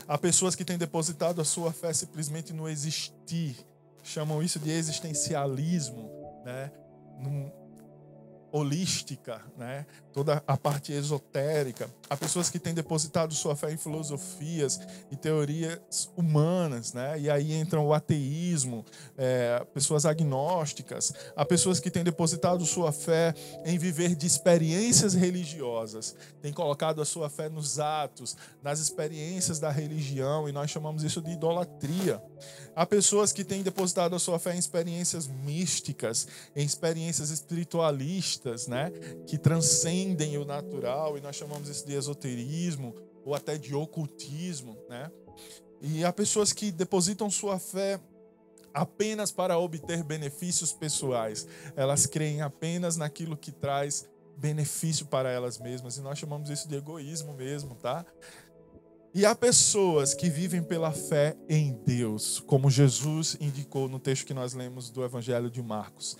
Há 0.08 0.18
pessoas 0.18 0.56
que 0.56 0.66
têm 0.66 0.78
depositado 0.78 1.42
a 1.42 1.46
sua 1.46 1.72
fé 1.72 1.94
simplesmente 1.94 2.54
no 2.54 2.68
existir, 2.68 3.56
chamam 4.04 4.44
isso 4.44 4.60
de 4.60 4.70
existencialismo, 4.72 6.10
né? 6.46 6.72
Holística, 8.52 9.42
né? 9.58 9.86
toda 10.14 10.44
a 10.48 10.58
parte 10.58 10.92
esotérica. 10.92 11.90
Há 12.10 12.18
pessoas 12.18 12.50
que 12.50 12.60
têm 12.60 12.74
depositado 12.74 13.34
sua 13.34 13.56
fé 13.56 13.72
em 13.72 13.78
filosofias 13.78 14.80
e 15.12 15.16
teorias 15.16 16.12
humanas, 16.18 16.94
né? 16.94 17.20
e 17.20 17.30
aí 17.30 17.54
entra 17.54 17.80
o 17.80 17.94
ateísmo, 17.94 18.84
é, 19.18 19.66
pessoas 19.74 20.06
agnósticas. 20.06 21.14
Há 21.36 21.46
pessoas 21.46 21.80
que 21.80 21.92
têm 21.92 22.04
depositado 22.04 22.66
sua 22.66 22.92
fé 22.92 23.34
em 23.66 23.78
viver 23.78 24.16
de 24.16 24.26
experiências 24.26 25.14
religiosas, 25.14 26.16
têm 26.42 26.52
colocado 26.52 27.02
a 27.02 27.06
sua 27.06 27.30
fé 27.30 27.48
nos 27.50 27.80
atos, 27.80 28.36
nas 28.64 28.80
experiências 28.80 29.60
da 29.60 29.70
religião, 29.70 30.50
e 30.50 30.52
nós 30.52 30.70
chamamos 30.70 31.04
isso 31.04 31.22
de 31.22 31.32
idolatria. 31.32 32.22
Há 32.76 32.86
pessoas 32.86 33.32
que 33.32 33.44
têm 33.44 33.62
depositado 33.62 34.16
a 34.16 34.20
sua 34.20 34.40
fé 34.40 34.56
em 34.56 34.60
experiências 34.60 35.28
místicas, 35.28 36.28
em 36.56 36.66
experiências 36.66 37.30
espiritualistas, 37.30 38.39
né? 38.68 38.92
que 39.26 39.38
transcendem 39.38 40.38
o 40.38 40.46
natural, 40.46 41.18
e 41.18 41.22
nós 41.22 41.36
chamamos 41.36 41.70
isso 41.70 41.86
de 41.86 41.94
esoterismo 41.94 42.96
ou 43.26 43.36
até 43.36 43.58
de 43.58 43.76
ocultismo. 43.76 44.78
Né? 44.90 45.12
E 45.82 46.04
há 46.04 46.12
pessoas 46.12 46.54
que 46.54 46.72
depositam 46.72 47.30
sua 47.30 47.60
fé 47.60 48.00
apenas 48.74 49.32
para 49.32 49.58
obter 49.58 50.04
benefícios 50.04 50.72
pessoais. 50.72 51.48
Elas 51.76 52.06
creem 52.06 52.42
apenas 52.42 52.98
naquilo 52.98 53.36
que 53.36 53.52
traz 53.52 54.08
benefício 54.38 55.06
para 55.06 55.30
elas 55.30 55.60
mesmas, 55.60 55.98
e 55.98 56.02
nós 56.02 56.18
chamamos 56.18 56.50
isso 56.50 56.68
de 56.68 56.76
egoísmo 56.76 57.34
mesmo, 57.34 57.76
tá? 57.76 58.06
E 59.14 59.26
há 59.26 59.36
pessoas 59.36 60.14
que 60.14 60.30
vivem 60.30 60.62
pela 60.62 60.92
fé 60.92 61.36
em 61.50 61.74
Deus, 61.86 62.40
como 62.40 62.70
Jesus 62.70 63.36
indicou 63.42 63.90
no 63.90 64.00
texto 64.00 64.26
que 64.26 64.34
nós 64.34 64.54
lemos 64.54 64.90
do 64.90 65.04
Evangelho 65.04 65.50
de 65.50 65.62
Marcos. 65.62 66.16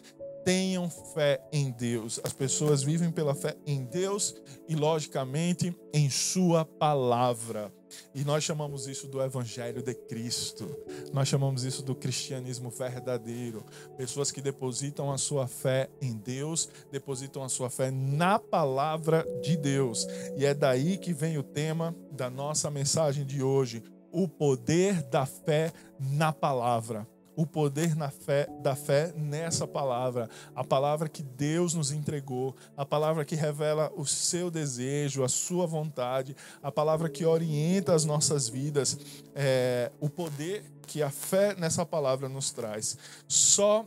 Tenham 0.50 0.90
fé 0.90 1.40
em 1.52 1.70
Deus. 1.70 2.20
As 2.24 2.34
pessoas 2.34 2.82
vivem 2.82 3.12
pela 3.12 3.36
fé 3.36 3.56
em 3.68 3.86
Deus 3.86 4.34
e, 4.68 4.76
logicamente, 4.76 5.76
em 5.94 6.10
Sua 6.10 6.66
palavra. 6.66 7.72
E 8.16 8.24
nós 8.24 8.44
chamamos 8.44 8.88
isso 8.88 9.08
do 9.08 9.22
Evangelho 9.22 9.84
de 9.84 9.94
Cristo. 9.94 10.76
Nós 11.14 11.28
chamamos 11.28 11.64
isso 11.64 11.84
do 11.84 11.94
cristianismo 11.94 12.72
verdadeiro. 12.72 13.64
Pessoas 13.96 14.32
que 14.32 14.42
depositam 14.42 15.12
a 15.12 15.20
sua 15.20 15.48
fé 15.48 15.88
em 16.02 16.18
Deus, 16.18 16.68
depositam 16.92 17.44
a 17.44 17.50
sua 17.50 17.70
fé 17.70 17.92
na 17.92 18.40
palavra 18.40 19.24
de 19.44 19.56
Deus. 19.56 20.08
E 20.36 20.46
é 20.46 20.56
daí 20.56 20.98
que 20.98 21.14
vem 21.14 21.38
o 21.38 21.44
tema 21.44 21.96
da 22.12 22.28
nossa 22.28 22.72
mensagem 22.72 23.24
de 23.24 23.44
hoje: 23.44 23.84
o 24.12 24.28
poder 24.28 25.04
da 25.04 25.28
fé 25.28 25.72
na 26.00 26.34
palavra 26.34 27.08
o 27.40 27.46
poder 27.46 27.96
na 27.96 28.10
fé, 28.10 28.50
da 28.62 28.76
fé 28.76 29.14
nessa 29.16 29.66
palavra, 29.66 30.30
a 30.54 30.62
palavra 30.62 31.08
que 31.08 31.24
Deus 31.24 31.74
nos 31.74 31.90
entregou, 31.90 32.54
a 32.76 32.86
palavra 32.86 33.24
que 33.24 33.34
revela 33.34 33.90
o 33.96 34.06
seu 34.06 34.52
desejo, 34.52 35.24
a 35.24 35.30
sua 35.30 35.66
vontade, 35.66 36.36
a 36.62 36.70
palavra 36.70 37.08
que 37.08 37.24
orienta 37.24 37.96
as 37.96 38.04
nossas 38.04 38.50
vidas, 38.50 38.98
é, 39.34 39.90
o 40.02 40.10
poder 40.10 40.66
que 40.86 41.02
a 41.02 41.10
fé 41.10 41.56
nessa 41.56 41.86
palavra 41.86 42.28
nos 42.28 42.52
traz. 42.52 42.98
Só 43.26 43.86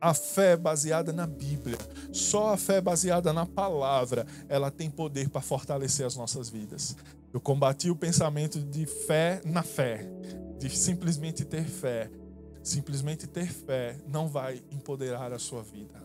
a 0.00 0.12
fé 0.12 0.56
baseada 0.56 1.12
na 1.12 1.28
Bíblia, 1.28 1.78
só 2.12 2.54
a 2.54 2.56
fé 2.56 2.80
baseada 2.80 3.32
na 3.32 3.46
palavra, 3.46 4.26
ela 4.48 4.68
tem 4.68 4.90
poder 4.90 5.28
para 5.28 5.40
fortalecer 5.40 6.04
as 6.04 6.16
nossas 6.16 6.50
vidas. 6.50 6.96
Eu 7.32 7.40
combati 7.40 7.88
o 7.88 7.94
pensamento 7.94 8.58
de 8.58 8.84
fé 8.84 9.40
na 9.44 9.62
fé, 9.62 10.04
de 10.58 10.68
simplesmente 10.68 11.44
ter 11.44 11.66
fé. 11.66 12.10
Simplesmente 12.64 13.26
ter 13.26 13.46
fé 13.46 13.98
não 14.08 14.26
vai 14.26 14.64
empoderar 14.72 15.34
a 15.34 15.38
sua 15.38 15.62
vida. 15.62 16.02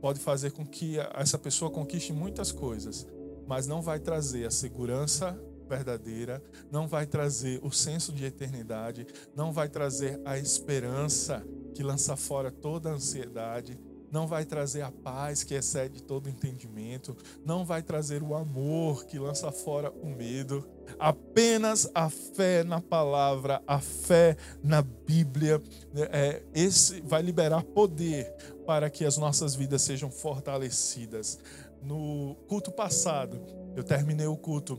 Pode 0.00 0.18
fazer 0.18 0.50
com 0.50 0.66
que 0.66 0.98
essa 1.14 1.38
pessoa 1.38 1.70
conquiste 1.70 2.12
muitas 2.12 2.50
coisas, 2.50 3.06
mas 3.46 3.68
não 3.68 3.80
vai 3.80 4.00
trazer 4.00 4.44
a 4.44 4.50
segurança 4.50 5.40
verdadeira, 5.68 6.42
não 6.68 6.88
vai 6.88 7.06
trazer 7.06 7.60
o 7.62 7.70
senso 7.70 8.12
de 8.12 8.24
eternidade, 8.24 9.06
não 9.36 9.52
vai 9.52 9.68
trazer 9.68 10.20
a 10.24 10.36
esperança 10.36 11.46
que 11.76 11.82
lança 11.84 12.16
fora 12.16 12.50
toda 12.50 12.90
a 12.90 12.94
ansiedade, 12.94 13.78
não 14.10 14.26
vai 14.26 14.44
trazer 14.44 14.82
a 14.82 14.90
paz 14.90 15.44
que 15.44 15.54
excede 15.54 16.02
todo 16.02 16.28
entendimento, 16.28 17.16
não 17.44 17.64
vai 17.64 17.84
trazer 17.84 18.20
o 18.20 18.34
amor 18.34 19.04
que 19.04 19.16
lança 19.16 19.52
fora 19.52 19.92
o 19.92 20.06
medo. 20.06 20.66
Apenas 20.98 21.90
a 21.94 22.08
fé 22.10 22.64
na 22.64 22.80
palavra, 22.80 23.62
a 23.66 23.80
fé 23.80 24.36
na 24.62 24.82
Bíblia, 24.82 25.60
né, 25.92 26.08
é, 26.12 26.42
esse 26.54 27.00
vai 27.02 27.22
liberar 27.22 27.62
poder 27.62 28.32
para 28.66 28.88
que 28.90 29.04
as 29.04 29.16
nossas 29.16 29.54
vidas 29.54 29.82
sejam 29.82 30.10
fortalecidas. 30.10 31.38
No 31.82 32.36
culto 32.48 32.70
passado, 32.70 33.40
eu 33.76 33.82
terminei 33.82 34.26
o 34.26 34.36
culto 34.36 34.78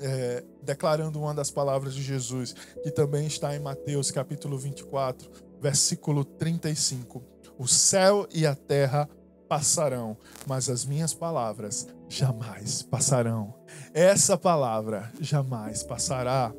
é, 0.00 0.44
declarando 0.62 1.20
uma 1.20 1.34
das 1.34 1.50
palavras 1.50 1.94
de 1.94 2.02
Jesus, 2.02 2.54
que 2.82 2.90
também 2.90 3.26
está 3.26 3.54
em 3.54 3.60
Mateus 3.60 4.10
capítulo 4.10 4.58
24, 4.58 5.30
versículo 5.60 6.24
35 6.24 7.36
o 7.58 7.66
céu 7.66 8.28
e 8.32 8.46
a 8.46 8.54
terra 8.54 9.08
passarão, 9.48 10.16
mas 10.46 10.68
as 10.68 10.84
minhas 10.84 11.14
palavras 11.14 11.86
jamais 12.08 12.82
passarão. 12.82 13.54
Essa 13.92 14.36
palavra 14.36 15.12
jamais 15.20 15.82
passará. 15.82 16.52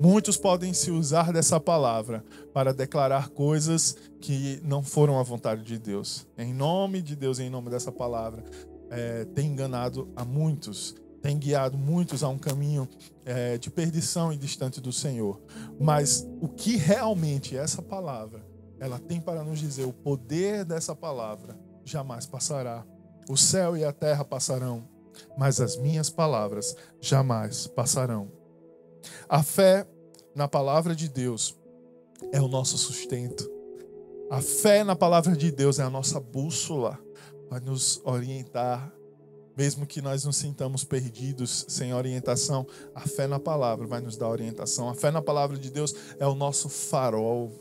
Muitos 0.00 0.36
podem 0.36 0.72
se 0.72 0.90
usar 0.90 1.32
dessa 1.32 1.58
palavra 1.58 2.24
para 2.52 2.74
declarar 2.74 3.28
coisas 3.30 3.96
que 4.20 4.60
não 4.62 4.82
foram 4.82 5.18
à 5.18 5.22
vontade 5.22 5.62
de 5.62 5.78
Deus. 5.78 6.26
Em 6.36 6.52
nome 6.52 7.00
de 7.00 7.16
Deus, 7.16 7.38
em 7.38 7.48
nome 7.48 7.70
dessa 7.70 7.92
palavra, 7.92 8.44
é, 8.90 9.24
tem 9.26 9.48
enganado 9.48 10.12
a 10.14 10.24
muitos, 10.24 10.94
tem 11.22 11.38
guiado 11.38 11.78
muitos 11.78 12.22
a 12.22 12.28
um 12.28 12.38
caminho 12.38 12.88
é, 13.24 13.56
de 13.56 13.70
perdição 13.70 14.32
e 14.32 14.36
distante 14.36 14.80
do 14.80 14.92
Senhor. 14.92 15.40
Mas 15.80 16.26
o 16.40 16.48
que 16.48 16.76
realmente 16.76 17.56
essa 17.56 17.80
palavra 17.80 18.44
ela 18.78 18.98
tem 18.98 19.20
para 19.20 19.42
nos 19.42 19.58
dizer: 19.58 19.84
o 19.84 19.92
poder 19.92 20.64
dessa 20.64 20.94
palavra 20.94 21.58
jamais 21.84 22.26
passará. 22.26 22.84
O 23.28 23.36
céu 23.36 23.76
e 23.76 23.84
a 23.84 23.92
terra 23.92 24.24
passarão, 24.24 24.86
mas 25.36 25.60
as 25.60 25.76
minhas 25.76 26.10
palavras 26.10 26.76
jamais 27.00 27.66
passarão. 27.66 28.30
A 29.28 29.42
fé 29.42 29.86
na 30.34 30.48
palavra 30.48 30.94
de 30.94 31.08
Deus 31.08 31.56
é 32.32 32.40
o 32.40 32.48
nosso 32.48 32.76
sustento. 32.76 33.50
A 34.30 34.40
fé 34.40 34.82
na 34.82 34.96
palavra 34.96 35.36
de 35.36 35.50
Deus 35.50 35.78
é 35.78 35.82
a 35.82 35.90
nossa 35.90 36.18
bússola, 36.18 36.98
vai 37.48 37.60
nos 37.60 38.00
orientar, 38.04 38.92
mesmo 39.56 39.86
que 39.86 40.02
nós 40.02 40.24
nos 40.24 40.36
sintamos 40.36 40.82
perdidos, 40.82 41.66
sem 41.68 41.94
orientação. 41.94 42.66
A 42.94 43.02
fé 43.02 43.26
na 43.26 43.38
palavra 43.38 43.86
vai 43.86 44.00
nos 44.00 44.16
dar 44.16 44.28
orientação. 44.28 44.88
A 44.88 44.94
fé 44.94 45.10
na 45.10 45.22
palavra 45.22 45.56
de 45.56 45.70
Deus 45.70 45.94
é 46.18 46.26
o 46.26 46.34
nosso 46.34 46.68
farol, 46.68 47.52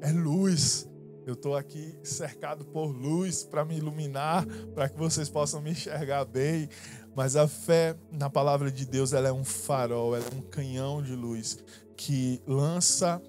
é 0.00 0.12
luz. 0.12 0.88
Eu 1.26 1.34
estou 1.34 1.56
aqui 1.56 1.94
cercado 2.02 2.64
por 2.64 2.86
luz 2.86 3.44
para 3.44 3.64
me 3.64 3.76
iluminar, 3.76 4.46
para 4.74 4.88
que 4.88 4.98
vocês 4.98 5.28
possam 5.28 5.60
me 5.60 5.70
enxergar 5.70 6.24
bem. 6.24 6.68
Mas 7.14 7.36
a 7.36 7.46
fé 7.46 7.96
na 8.10 8.30
palavra 8.30 8.70
de 8.70 8.86
Deus 8.86 9.12
ela 9.12 9.28
é 9.28 9.32
um 9.32 9.44
farol, 9.44 10.16
ela 10.16 10.24
é 10.24 10.36
um 10.36 10.42
canhão 10.42 11.02
de 11.02 11.14
luz 11.14 11.58
que 11.96 12.40
lança 12.46 13.20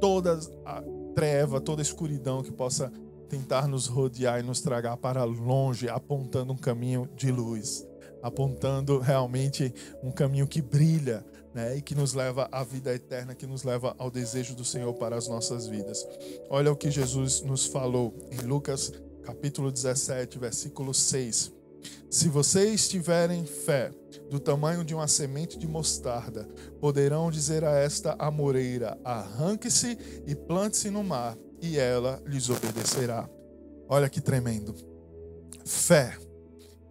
toda 0.00 0.38
a 0.66 0.82
treva, 1.14 1.60
toda 1.60 1.80
a 1.80 1.82
escuridão 1.82 2.42
que 2.42 2.52
possa 2.52 2.92
tentar 3.28 3.66
nos 3.66 3.86
rodear 3.86 4.40
e 4.40 4.42
nos 4.42 4.60
tragar 4.60 4.96
para 4.96 5.24
longe, 5.24 5.88
apontando 5.88 6.52
um 6.52 6.56
caminho 6.56 7.08
de 7.14 7.30
luz, 7.30 7.86
apontando 8.22 8.98
realmente 8.98 9.72
um 10.02 10.10
caminho 10.10 10.46
que 10.46 10.60
brilha, 10.60 11.24
né, 11.54 11.76
e 11.76 11.82
que 11.82 11.94
nos 11.94 12.14
leva 12.14 12.48
à 12.52 12.62
vida 12.62 12.94
eterna, 12.94 13.34
que 13.34 13.46
nos 13.46 13.64
leva 13.64 13.94
ao 13.98 14.10
desejo 14.10 14.54
do 14.54 14.64
Senhor 14.64 14.92
para 14.94 15.16
as 15.16 15.28
nossas 15.28 15.66
vidas. 15.66 16.06
Olha 16.48 16.70
o 16.70 16.76
que 16.76 16.90
Jesus 16.90 17.40
nos 17.42 17.66
falou 17.66 18.14
em 18.30 18.46
Lucas 18.46 18.92
capítulo 19.28 19.70
17, 19.70 20.38
versículo 20.38 20.94
6. 20.94 21.52
Se 22.10 22.28
vocês 22.30 22.88
tiverem 22.88 23.44
fé 23.44 23.90
do 24.30 24.40
tamanho 24.40 24.82
de 24.82 24.94
uma 24.94 25.06
semente 25.06 25.58
de 25.58 25.66
mostarda, 25.66 26.48
poderão 26.80 27.30
dizer 27.30 27.62
a 27.62 27.76
esta 27.76 28.16
amoreira: 28.18 28.98
arranque-se 29.04 29.98
e 30.26 30.34
plante-se 30.34 30.88
no 30.88 31.04
mar, 31.04 31.36
e 31.60 31.78
ela 31.78 32.22
lhes 32.24 32.48
obedecerá. 32.48 33.28
Olha 33.86 34.08
que 34.08 34.20
tremendo. 34.20 34.74
Fé. 35.64 36.16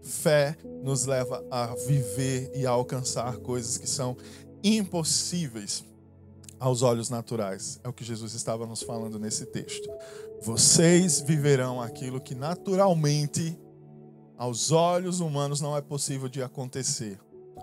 Fé 0.03 0.55
nos 0.83 1.05
leva 1.05 1.43
a 1.49 1.75
viver 1.87 2.51
e 2.55 2.65
a 2.65 2.69
alcançar 2.69 3.37
coisas 3.37 3.77
que 3.77 3.89
são 3.89 4.15
impossíveis 4.75 5.83
aos 6.59 6.81
olhos 6.81 7.09
naturais. 7.09 7.79
É 7.83 7.89
o 7.89 7.93
que 7.93 8.03
Jesus 8.03 8.33
estava 8.33 8.65
nos 8.65 8.81
falando 8.81 9.19
nesse 9.19 9.45
texto. 9.45 9.89
Vocês 10.41 11.21
viverão 11.21 11.81
aquilo 11.81 12.19
que 12.19 12.36
naturalmente 12.36 13.57
aos 14.38 14.71
olhos 14.71 15.19
humanos 15.19 15.62
não 15.62 15.75
é 15.75 15.81
possível 15.81 16.27
de 16.27 16.41
acontecer. 16.41 17.19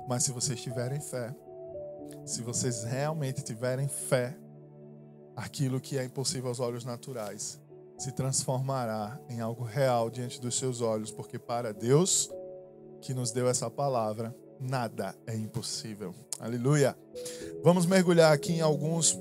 Mas 0.08 0.24
se 0.24 0.32
vocês 0.32 0.60
tiverem 0.60 1.00
fé, 1.00 1.34
se 2.24 2.42
vocês 2.42 2.84
realmente 2.84 3.42
tiverem 3.42 3.88
fé, 3.88 4.36
aquilo 5.36 5.80
que 5.80 5.98
é 5.98 6.04
impossível 6.04 6.48
aos 6.48 6.60
olhos 6.60 6.84
naturais 6.84 7.60
se 7.96 8.12
transformará 8.12 9.20
em 9.28 9.40
algo 9.40 9.62
real 9.62 10.10
diante 10.10 10.40
dos 10.40 10.56
seus 10.58 10.80
olhos, 10.80 11.12
porque 11.12 11.38
para 11.38 11.72
Deus 11.72 12.28
que 13.00 13.14
nos 13.14 13.30
deu 13.30 13.48
essa 13.48 13.70
palavra, 13.70 14.34
nada 14.60 15.14
é 15.26 15.34
impossível. 15.34 16.14
Aleluia. 16.38 16.96
Vamos 17.62 17.86
mergulhar 17.86 18.32
aqui 18.32 18.54
em 18.54 18.60
alguns 18.60 19.18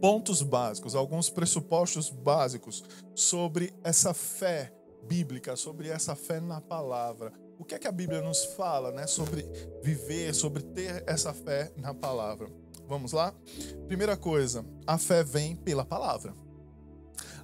pontos 0.00 0.42
básicos, 0.42 0.94
alguns 0.94 1.30
pressupostos 1.30 2.10
básicos 2.10 2.84
sobre 3.14 3.72
essa 3.82 4.12
fé 4.12 4.72
bíblica, 5.06 5.56
sobre 5.56 5.88
essa 5.88 6.14
fé 6.14 6.40
na 6.40 6.60
palavra. 6.60 7.32
O 7.58 7.64
que 7.64 7.74
é 7.74 7.78
que 7.78 7.86
a 7.86 7.92
Bíblia 7.92 8.20
nos 8.20 8.44
fala, 8.44 8.90
né, 8.90 9.06
sobre 9.06 9.42
viver, 9.82 10.34
sobre 10.34 10.62
ter 10.62 11.04
essa 11.06 11.32
fé 11.32 11.72
na 11.76 11.94
palavra? 11.94 12.50
Vamos 12.86 13.12
lá? 13.12 13.34
Primeira 13.86 14.16
coisa, 14.16 14.64
a 14.86 14.98
fé 14.98 15.22
vem 15.22 15.56
pela 15.56 15.84
palavra. 15.84 16.34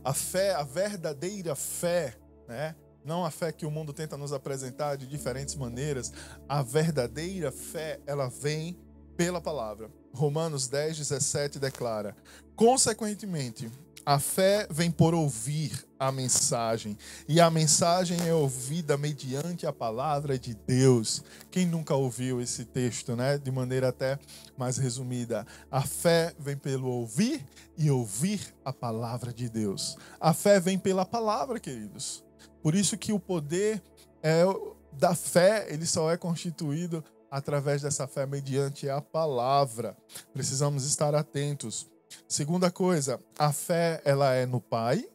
A 0.04 0.12
fé, 0.12 0.54
a 0.54 0.62
verdadeira 0.62 1.54
fé, 1.54 2.16
né, 2.48 2.74
não 3.04 3.24
a 3.24 3.30
fé 3.30 3.52
que 3.52 3.66
o 3.66 3.70
mundo 3.70 3.92
tenta 3.92 4.16
nos 4.16 4.32
apresentar 4.32 4.96
de 4.96 5.06
diferentes 5.06 5.54
maneiras. 5.54 6.12
A 6.48 6.62
verdadeira 6.62 7.50
fé, 7.50 8.00
ela 8.06 8.28
vem 8.28 8.78
pela 9.16 9.40
palavra. 9.40 9.90
Romanos 10.12 10.68
10, 10.68 10.98
17 10.98 11.58
declara: 11.58 12.16
Consequentemente, 12.56 13.70
a 14.04 14.18
fé 14.18 14.66
vem 14.70 14.90
por 14.90 15.14
ouvir 15.14 15.86
a 15.98 16.10
mensagem, 16.10 16.96
e 17.28 17.38
a 17.38 17.50
mensagem 17.50 18.18
é 18.26 18.32
ouvida 18.32 18.96
mediante 18.96 19.66
a 19.66 19.72
palavra 19.72 20.38
de 20.38 20.54
Deus. 20.54 21.22
Quem 21.50 21.66
nunca 21.66 21.94
ouviu 21.94 22.40
esse 22.40 22.64
texto, 22.64 23.14
né? 23.14 23.36
De 23.36 23.50
maneira 23.50 23.88
até 23.88 24.18
mais 24.56 24.78
resumida. 24.78 25.46
A 25.70 25.82
fé 25.82 26.34
vem 26.38 26.56
pelo 26.56 26.88
ouvir 26.88 27.46
e 27.76 27.90
ouvir 27.90 28.54
a 28.64 28.72
palavra 28.72 29.32
de 29.32 29.48
Deus. 29.48 29.96
A 30.18 30.32
fé 30.32 30.58
vem 30.58 30.78
pela 30.78 31.04
palavra, 31.04 31.60
queridos. 31.60 32.24
Por 32.62 32.74
isso 32.74 32.96
que 32.96 33.12
o 33.12 33.20
poder 33.20 33.82
é, 34.22 34.44
da 34.92 35.14
fé, 35.14 35.66
ele 35.68 35.86
só 35.86 36.10
é 36.10 36.16
constituído 36.16 37.04
através 37.30 37.82
dessa 37.82 38.06
fé 38.06 38.26
mediante 38.26 38.88
a 38.88 39.00
palavra. 39.00 39.96
Precisamos 40.32 40.84
estar 40.84 41.14
atentos. 41.14 41.88
Segunda 42.26 42.70
coisa, 42.70 43.20
a 43.38 43.52
fé 43.52 44.00
ela 44.04 44.34
é 44.34 44.44
no 44.44 44.60
Pai 44.60 45.08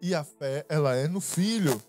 e 0.00 0.14
a 0.14 0.24
fé 0.24 0.64
ela 0.68 0.94
é 0.94 1.06
no 1.06 1.20
Filho. 1.20 1.80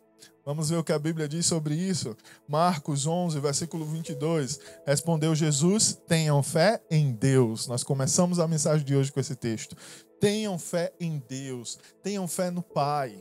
Vamos 0.52 0.70
ver 0.70 0.76
o 0.76 0.84
que 0.84 0.92
a 0.92 1.00
Bíblia 1.00 1.30
diz 1.30 1.46
sobre 1.46 1.76
isso. 1.76 2.14
Marcos 2.46 3.08
11, 3.08 3.40
versículo 3.40 3.86
22. 3.86 4.60
Respondeu 4.86 5.34
Jesus: 5.34 5.98
Tenham 6.06 6.44
fé 6.44 6.84
em 6.92 7.14
Deus. 7.14 7.68
Nós 7.68 7.86
começamos 7.86 8.38
a 8.38 8.50
mensagem 8.50 8.86
de 8.86 8.94
hoje 8.94 9.14
com 9.14 9.22
esse 9.22 9.34
texto. 9.34 9.78
Tenham 10.20 10.60
fé 10.60 10.92
em 11.00 11.24
Deus, 11.26 11.80
tenham 12.04 12.28
fé 12.28 12.52
no 12.52 12.62
Pai, 12.62 13.16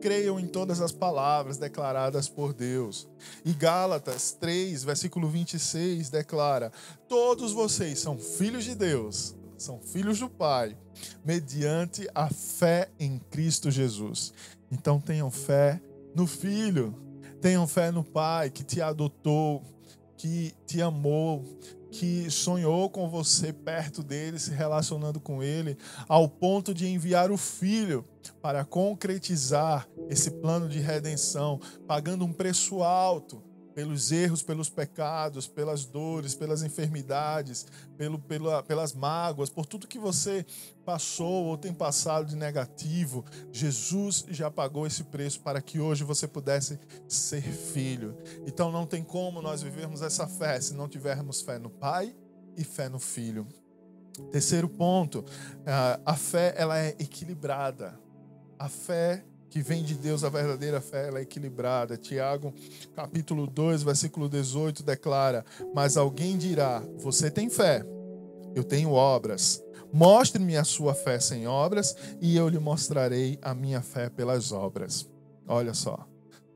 creiam 0.00 0.40
em 0.40 0.46
todas 0.46 0.80
as 0.80 0.90
palavras 0.90 1.58
declaradas 1.58 2.30
por 2.30 2.54
Deus. 2.54 3.06
E 3.44 3.52
Gálatas 3.52 4.32
3, 4.40 4.82
versículo 4.82 5.28
26 5.28 6.08
declara: 6.08 6.72
Todos 7.06 7.52
vocês 7.52 7.98
são 7.98 8.18
filhos 8.18 8.64
de 8.64 8.74
Deus, 8.74 9.36
são 9.58 9.78
filhos 9.82 10.18
do 10.18 10.30
Pai, 10.30 10.74
mediante 11.22 12.08
a 12.14 12.30
fé 12.30 12.88
em 12.98 13.18
Cristo 13.18 13.70
Jesus. 13.70 14.32
Então 14.72 14.98
tenham 14.98 15.30
fé 15.30 15.78
no 16.14 16.26
Filho, 16.26 16.94
tenham 17.40 17.66
fé 17.66 17.90
no 17.90 18.04
Pai 18.04 18.50
que 18.50 18.62
te 18.62 18.80
adotou, 18.80 19.62
que 20.16 20.54
te 20.66 20.82
amou, 20.82 21.44
que 21.90 22.30
sonhou 22.30 22.88
com 22.88 23.08
você 23.08 23.52
perto 23.52 24.02
dele, 24.02 24.38
se 24.38 24.52
relacionando 24.52 25.18
com 25.18 25.42
ele, 25.42 25.76
ao 26.08 26.28
ponto 26.28 26.72
de 26.72 26.86
enviar 26.86 27.30
o 27.30 27.36
filho 27.36 28.04
para 28.40 28.64
concretizar 28.64 29.88
esse 30.08 30.30
plano 30.30 30.68
de 30.68 30.78
redenção, 30.78 31.60
pagando 31.86 32.24
um 32.24 32.32
preço 32.32 32.82
alto 32.82 33.42
pelos 33.80 34.12
erros, 34.12 34.42
pelos 34.42 34.68
pecados, 34.68 35.48
pelas 35.48 35.86
dores, 35.86 36.34
pelas 36.34 36.62
enfermidades, 36.62 37.66
pelo, 37.96 38.18
pela, 38.18 38.62
pelas 38.62 38.92
mágoas, 38.92 39.48
por 39.48 39.64
tudo 39.64 39.88
que 39.88 39.98
você 39.98 40.44
passou 40.84 41.46
ou 41.46 41.56
tem 41.56 41.72
passado 41.72 42.26
de 42.26 42.36
negativo. 42.36 43.24
Jesus 43.50 44.26
já 44.28 44.50
pagou 44.50 44.86
esse 44.86 45.04
preço 45.04 45.40
para 45.40 45.62
que 45.62 45.80
hoje 45.80 46.04
você 46.04 46.28
pudesse 46.28 46.78
ser 47.08 47.40
filho. 47.40 48.18
Então 48.46 48.70
não 48.70 48.84
tem 48.84 49.02
como 49.02 49.40
nós 49.40 49.62
vivermos 49.62 50.02
essa 50.02 50.26
fé 50.26 50.60
se 50.60 50.74
não 50.74 50.86
tivermos 50.86 51.40
fé 51.40 51.58
no 51.58 51.70
Pai 51.70 52.14
e 52.58 52.62
fé 52.62 52.86
no 52.90 52.98
Filho. 52.98 53.48
Terceiro 54.30 54.68
ponto, 54.68 55.24
a 56.04 56.14
fé 56.16 56.52
ela 56.54 56.78
é 56.78 56.90
equilibrada. 56.98 57.98
A 58.58 58.68
fé 58.68 59.24
que 59.50 59.60
vem 59.60 59.82
de 59.82 59.96
Deus, 59.96 60.22
a 60.22 60.28
verdadeira 60.28 60.80
fé, 60.80 61.08
ela 61.08 61.18
é 61.18 61.22
equilibrada. 61.22 61.96
Tiago, 61.96 62.54
capítulo 62.94 63.46
2, 63.48 63.82
versículo 63.82 64.28
18, 64.28 64.82
declara: 64.84 65.44
Mas 65.74 65.96
alguém 65.96 66.38
dirá: 66.38 66.82
Você 66.98 67.30
tem 67.30 67.50
fé, 67.50 67.84
eu 68.54 68.62
tenho 68.62 68.92
obras. 68.92 69.62
Mostre-me 69.92 70.56
a 70.56 70.62
sua 70.62 70.94
fé 70.94 71.18
sem 71.18 71.48
obras, 71.48 71.96
e 72.20 72.36
eu 72.36 72.48
lhe 72.48 72.60
mostrarei 72.60 73.38
a 73.42 73.52
minha 73.52 73.82
fé 73.82 74.08
pelas 74.08 74.52
obras. 74.52 75.10
Olha 75.48 75.74
só, 75.74 76.06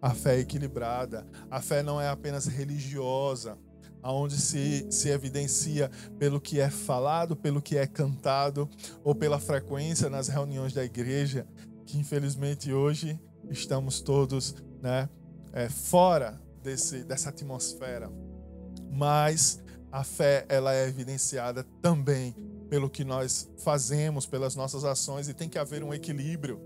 a 0.00 0.14
fé 0.14 0.36
é 0.36 0.40
equilibrada. 0.40 1.26
A 1.50 1.60
fé 1.60 1.82
não 1.82 2.00
é 2.00 2.08
apenas 2.08 2.46
religiosa, 2.46 3.58
aonde 4.04 4.36
se, 4.36 4.86
se 4.90 5.08
evidencia 5.08 5.90
pelo 6.18 6.38
que 6.38 6.60
é 6.60 6.68
falado, 6.68 7.34
pelo 7.34 7.62
que 7.62 7.78
é 7.78 7.86
cantado, 7.86 8.68
ou 9.02 9.14
pela 9.14 9.40
frequência 9.40 10.10
nas 10.10 10.28
reuniões 10.28 10.74
da 10.74 10.84
igreja, 10.84 11.46
que 11.86 11.98
infelizmente 11.98 12.72
hoje 12.72 13.18
estamos 13.50 14.00
todos 14.00 14.54
né, 14.80 15.08
é, 15.52 15.68
fora 15.68 16.40
desse, 16.62 17.04
dessa 17.04 17.28
atmosfera. 17.28 18.10
Mas 18.90 19.62
a 19.90 20.02
fé 20.02 20.44
ela 20.48 20.74
é 20.74 20.88
evidenciada 20.88 21.64
também 21.80 22.34
pelo 22.68 22.90
que 22.90 23.04
nós 23.04 23.48
fazemos, 23.58 24.26
pelas 24.26 24.56
nossas 24.56 24.84
ações, 24.84 25.28
e 25.28 25.34
tem 25.34 25.48
que 25.48 25.58
haver 25.58 25.84
um 25.84 25.94
equilíbrio. 25.94 26.60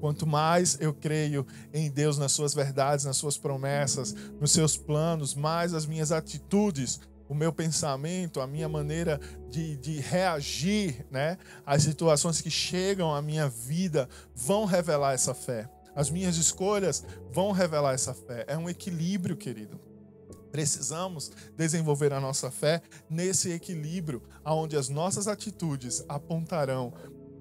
Quanto 0.00 0.26
mais 0.26 0.78
eu 0.80 0.94
creio 0.94 1.46
em 1.72 1.90
Deus, 1.90 2.18
nas 2.18 2.32
suas 2.32 2.54
verdades, 2.54 3.04
nas 3.04 3.16
suas 3.16 3.36
promessas, 3.36 4.14
nos 4.40 4.52
seus 4.52 4.76
planos, 4.76 5.34
mais 5.34 5.74
as 5.74 5.86
minhas 5.86 6.12
atitudes 6.12 7.00
o 7.28 7.34
meu 7.34 7.52
pensamento, 7.52 8.40
a 8.40 8.46
minha 8.46 8.68
maneira 8.68 9.20
de, 9.50 9.76
de 9.76 10.00
reagir 10.00 11.06
né, 11.10 11.36
às 11.64 11.82
situações 11.82 12.40
que 12.40 12.50
chegam 12.50 13.14
à 13.14 13.20
minha 13.20 13.48
vida 13.48 14.08
vão 14.34 14.64
revelar 14.64 15.14
essa 15.14 15.34
fé. 15.34 15.68
As 15.94 16.10
minhas 16.10 16.36
escolhas 16.36 17.04
vão 17.32 17.50
revelar 17.52 17.94
essa 17.94 18.14
fé. 18.14 18.44
É 18.46 18.56
um 18.56 18.68
equilíbrio, 18.68 19.36
querido. 19.36 19.80
Precisamos 20.50 21.30
desenvolver 21.56 22.12
a 22.12 22.20
nossa 22.20 22.50
fé 22.50 22.80
nesse 23.10 23.50
equilíbrio, 23.50 24.22
onde 24.44 24.76
as 24.76 24.88
nossas 24.88 25.28
atitudes 25.28 26.04
apontarão 26.08 26.92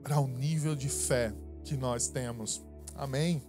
para 0.04 0.19
o 0.19 0.28
nível 0.28 0.76
de 0.76 0.89
fé 0.89 1.34
que 1.63 1.78
nós 1.78 2.08
temos. 2.08 2.65
Amém? 2.95 3.43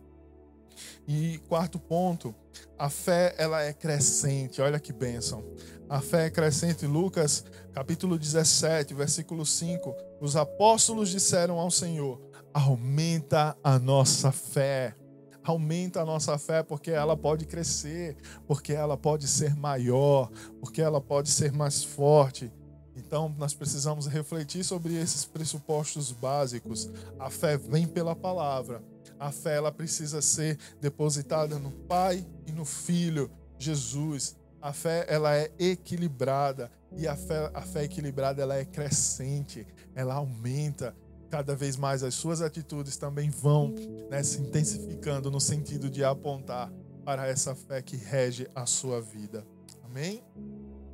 E 1.07 1.39
quarto 1.49 1.79
ponto, 1.79 2.35
a 2.79 2.89
fé 2.89 3.35
ela 3.39 3.63
é 3.63 3.73
crescente. 3.73 4.61
Olha 4.61 4.81
que 4.81 4.93
bênção. 4.93 5.45
A 5.89 6.01
fé 6.01 6.27
é 6.27 6.31
crescente. 6.31 6.87
Lucas, 6.87 7.45
capítulo 7.73 8.19
17, 8.19 8.95
versículo 8.95 9.47
5. 9.47 9.95
Os 10.21 10.37
apóstolos 10.37 11.09
disseram 11.09 11.59
ao 11.59 11.71
Senhor: 11.71 12.21
Aumenta 12.53 13.57
a 13.63 13.79
nossa 13.79 14.31
fé. 14.33 14.95
Aumenta 15.43 16.03
a 16.03 16.05
nossa 16.05 16.37
fé 16.37 16.63
porque 16.63 16.91
ela 16.91 17.17
pode 17.17 17.47
crescer, 17.47 18.17
porque 18.47 18.75
ela 18.75 18.99
pode 18.99 19.27
ser 19.27 19.57
maior, 19.57 20.31
porque 20.61 20.83
ela 20.83 21.01
pode 21.01 21.31
ser 21.31 21.53
mais 21.53 21.83
forte. 21.83 22.53
Então, 22.99 23.35
nós 23.39 23.55
precisamos 23.55 24.07
refletir 24.07 24.65
sobre 24.65 24.95
esses 24.95 25.25
pressupostos 25.25 26.11
básicos. 26.11 26.91
A 27.19 27.31
fé 27.31 27.57
vem 27.57 27.87
pela 27.87 28.15
palavra. 28.15 28.83
A 29.19 29.33
fé 29.33 29.57
ela 29.57 29.73
precisa 29.73 30.23
ser 30.23 30.59
depositada 30.81 31.59
no 31.59 31.71
Pai 31.71 32.27
e 32.47 32.53
no 32.53 32.65
Filho, 32.65 33.31
Jesus. 33.59 34.37
A 34.61 34.73
fé 34.73 35.07
ela 35.09 35.37
é 35.37 35.51
equilibrada 35.59 36.71
e 36.97 37.07
a 37.07 37.17
fé, 37.17 37.51
a 37.55 37.63
fé 37.63 37.85
equilibrada 37.85 38.43
ela 38.43 38.57
é 38.57 38.65
crescente, 38.65 39.67
ela 39.95 40.15
aumenta 40.15 40.95
cada 41.31 41.55
vez 41.55 41.77
mais 41.77 42.03
as 42.03 42.15
suas 42.15 42.41
atitudes 42.41 42.97
também 42.97 43.31
vão 43.31 43.75
né, 44.11 44.23
se 44.23 44.41
intensificando 44.41 45.31
no 45.31 45.41
sentido 45.41 45.91
de 45.91 46.03
apontar 46.03 46.73
para 47.05 47.27
essa 47.27 47.55
fé 47.55 47.83
que 47.83 47.97
rege 47.97 48.49
a 48.55 48.67
sua 48.67 49.01
vida. 49.01 49.47
Amém? 49.85 50.23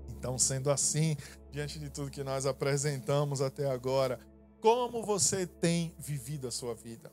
Então, 0.09 0.39
sendo 0.39 0.71
assim, 0.71 1.17
diante 1.51 1.79
de 1.79 1.91
tudo 1.91 2.11
que 2.11 2.25
nós 2.25 2.47
apresentamos 2.47 3.41
até 3.41 3.71
agora, 3.71 4.19
como 4.61 5.03
você 5.03 5.47
tem 5.47 5.95
vivido 5.99 6.49
a 6.49 6.51
sua 6.51 6.75
vida? 6.75 7.13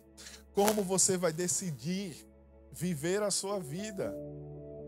Como 0.53 0.83
você 0.83 1.17
vai 1.17 1.31
decidir 1.31 2.27
viver 2.71 3.21
a 3.23 3.31
sua 3.31 3.59
vida? 3.59 4.13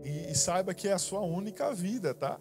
E, 0.02 0.30
e 0.30 0.34
saiba 0.34 0.74
que 0.74 0.88
é 0.88 0.92
a 0.92 0.98
sua 0.98 1.20
única 1.20 1.72
vida, 1.72 2.12
tá? 2.14 2.38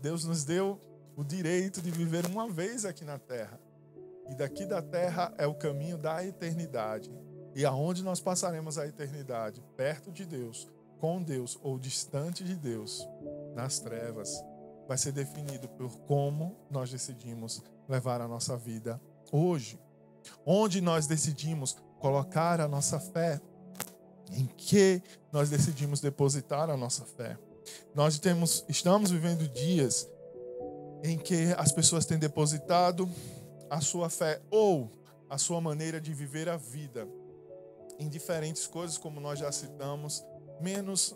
Deus 0.00 0.24
nos 0.24 0.44
deu 0.44 0.80
o 1.16 1.24
direito 1.24 1.82
de 1.82 1.90
viver 1.90 2.26
uma 2.26 2.48
vez 2.48 2.84
aqui 2.84 3.04
na 3.04 3.18
terra. 3.18 3.60
E 4.28 4.34
daqui 4.34 4.64
da 4.64 4.80
terra 4.80 5.34
é 5.36 5.46
o 5.46 5.54
caminho 5.54 5.98
da 5.98 6.24
eternidade. 6.24 7.12
E 7.54 7.64
aonde 7.64 8.02
nós 8.04 8.20
passaremos 8.20 8.78
a 8.78 8.86
eternidade? 8.86 9.60
Perto 9.76 10.12
de 10.12 10.24
Deus, 10.24 10.68
com 11.00 11.20
Deus 11.20 11.58
ou 11.62 11.78
distante 11.78 12.44
de 12.44 12.54
Deus, 12.54 13.06
nas 13.54 13.80
trevas, 13.80 14.32
vai 14.86 14.96
ser 14.96 15.12
definido 15.12 15.68
por 15.68 15.90
como 16.00 16.56
nós 16.70 16.90
decidimos 16.90 17.62
levar 17.88 18.20
a 18.20 18.28
nossa 18.28 18.56
vida 18.56 19.00
hoje. 19.32 19.80
Onde 20.46 20.80
nós 20.80 21.06
decidimos 21.06 21.76
colocar 22.00 22.60
a 22.60 22.66
nossa 22.66 22.98
fé 22.98 23.40
em 24.32 24.46
que 24.46 25.02
nós 25.30 25.50
decidimos 25.50 26.00
depositar 26.00 26.68
a 26.70 26.76
nossa 26.76 27.04
fé. 27.04 27.38
Nós 27.94 28.18
temos, 28.18 28.64
estamos 28.68 29.10
vivendo 29.10 29.46
dias 29.46 30.08
em 31.04 31.18
que 31.18 31.54
as 31.56 31.70
pessoas 31.70 32.06
têm 32.06 32.18
depositado 32.18 33.08
a 33.68 33.80
sua 33.80 34.08
fé 34.10 34.40
ou 34.50 34.90
a 35.28 35.38
sua 35.38 35.60
maneira 35.60 36.00
de 36.00 36.12
viver 36.12 36.48
a 36.48 36.56
vida 36.56 37.06
em 37.98 38.08
diferentes 38.08 38.66
coisas, 38.66 38.98
como 38.98 39.20
nós 39.20 39.38
já 39.38 39.52
citamos, 39.52 40.24
menos 40.60 41.14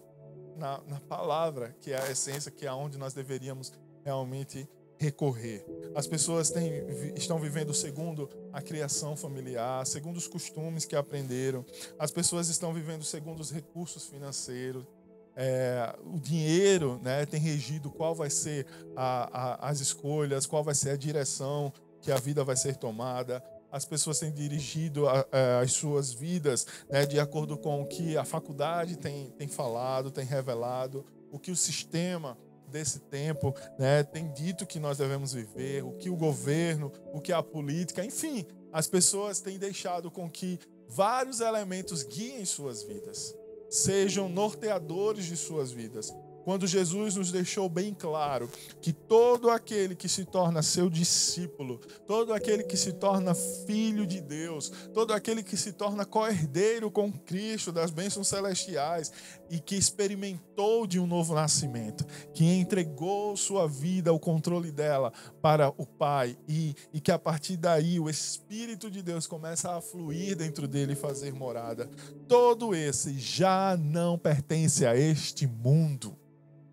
na, 0.56 0.80
na 0.86 1.00
palavra, 1.00 1.74
que 1.80 1.92
é 1.92 2.00
a 2.00 2.10
essência, 2.10 2.50
que 2.50 2.66
é 2.66 2.68
aonde 2.68 2.98
nós 2.98 3.14
deveríamos 3.14 3.72
realmente 4.04 4.68
recorrer. 4.98 5.64
As 5.94 6.06
pessoas 6.06 6.50
têm, 6.50 6.72
estão 7.16 7.38
vivendo 7.38 7.72
segundo 7.72 8.28
a 8.54 8.62
criação 8.62 9.16
familiar, 9.16 9.84
segundo 9.84 10.16
os 10.16 10.28
costumes 10.28 10.84
que 10.84 10.94
aprenderam. 10.94 11.66
As 11.98 12.12
pessoas 12.12 12.48
estão 12.48 12.72
vivendo 12.72 13.02
segundo 13.02 13.40
os 13.40 13.50
recursos 13.50 14.06
financeiros. 14.06 14.86
É, 15.34 15.92
o 16.04 16.20
dinheiro 16.20 17.00
né, 17.02 17.26
tem 17.26 17.40
regido 17.40 17.90
qual 17.90 18.14
vai 18.14 18.30
ser 18.30 18.64
a, 18.94 19.64
a, 19.64 19.68
as 19.68 19.80
escolhas, 19.80 20.46
qual 20.46 20.62
vai 20.62 20.76
ser 20.76 20.90
a 20.90 20.96
direção 20.96 21.72
que 22.00 22.12
a 22.12 22.16
vida 22.16 22.44
vai 22.44 22.54
ser 22.54 22.76
tomada. 22.76 23.42
as 23.72 23.84
pessoas 23.84 24.20
têm 24.20 24.30
dirigido 24.30 25.08
a, 25.08 25.26
a, 25.32 25.58
as 25.58 25.72
suas 25.72 26.12
vidas 26.12 26.64
né, 26.88 27.04
de 27.04 27.18
acordo 27.18 27.58
com 27.58 27.82
o 27.82 27.86
que 27.86 28.16
a 28.16 28.24
faculdade 28.24 28.96
tem, 28.96 29.30
tem 29.30 29.48
falado, 29.48 30.12
tem 30.12 30.24
revelado, 30.24 31.04
o 31.32 31.40
que 31.40 31.50
o 31.50 31.56
sistema 31.56 32.38
desse 32.74 32.98
tempo 32.98 33.54
né, 33.78 34.02
tem 34.02 34.32
dito 34.32 34.66
que 34.66 34.80
nós 34.80 34.98
devemos 34.98 35.32
viver, 35.32 35.84
o 35.84 35.92
que 35.92 36.10
o 36.10 36.16
governo, 36.16 36.90
o 37.12 37.20
que 37.20 37.32
a 37.32 37.40
política, 37.40 38.04
enfim, 38.04 38.44
as 38.72 38.88
pessoas 38.88 39.40
têm 39.40 39.56
deixado 39.56 40.10
com 40.10 40.28
que 40.28 40.58
vários 40.88 41.38
elementos 41.38 42.02
guiem 42.02 42.44
suas 42.44 42.82
vidas, 42.82 43.32
sejam 43.70 44.28
norteadores 44.28 45.26
de 45.26 45.36
suas 45.36 45.70
vidas. 45.70 46.12
Quando 46.44 46.66
Jesus 46.66 47.16
nos 47.16 47.32
deixou 47.32 47.70
bem 47.70 47.94
claro 47.94 48.50
que 48.82 48.92
todo 48.92 49.48
aquele 49.48 49.94
que 49.94 50.10
se 50.10 50.26
torna 50.26 50.62
seu 50.62 50.90
discípulo, 50.90 51.78
todo 52.06 52.34
aquele 52.34 52.62
que 52.64 52.76
se 52.76 52.92
torna 52.92 53.34
filho 53.34 54.06
de 54.06 54.20
Deus, 54.20 54.70
todo 54.92 55.14
aquele 55.14 55.42
que 55.42 55.56
se 55.56 55.72
torna 55.72 56.04
co-herdeiro 56.04 56.90
com 56.90 57.10
Cristo 57.10 57.72
das 57.72 57.90
bênçãos 57.90 58.28
celestiais 58.28 59.10
e 59.50 59.58
que 59.58 59.76
experimentou 59.76 60.86
de 60.86 60.98
um 60.98 61.06
novo 61.06 61.34
nascimento, 61.34 62.04
que 62.32 62.44
entregou 62.44 63.36
sua 63.36 63.68
vida, 63.68 64.12
o 64.12 64.18
controle 64.18 64.70
dela 64.70 65.12
para 65.40 65.68
o 65.76 65.86
Pai 65.86 66.36
e, 66.48 66.74
e 66.92 67.00
que 67.00 67.12
a 67.12 67.18
partir 67.18 67.56
daí 67.56 67.98
o 67.98 68.08
Espírito 68.08 68.90
de 68.90 69.02
Deus 69.02 69.26
começa 69.26 69.76
a 69.76 69.80
fluir 69.80 70.36
dentro 70.36 70.66
dele 70.68 70.92
e 70.92 70.96
fazer 70.96 71.32
morada, 71.32 71.88
todo 72.28 72.74
esse 72.74 73.18
já 73.18 73.76
não 73.76 74.18
pertence 74.18 74.86
a 74.86 74.96
este 74.96 75.46
mundo 75.46 76.16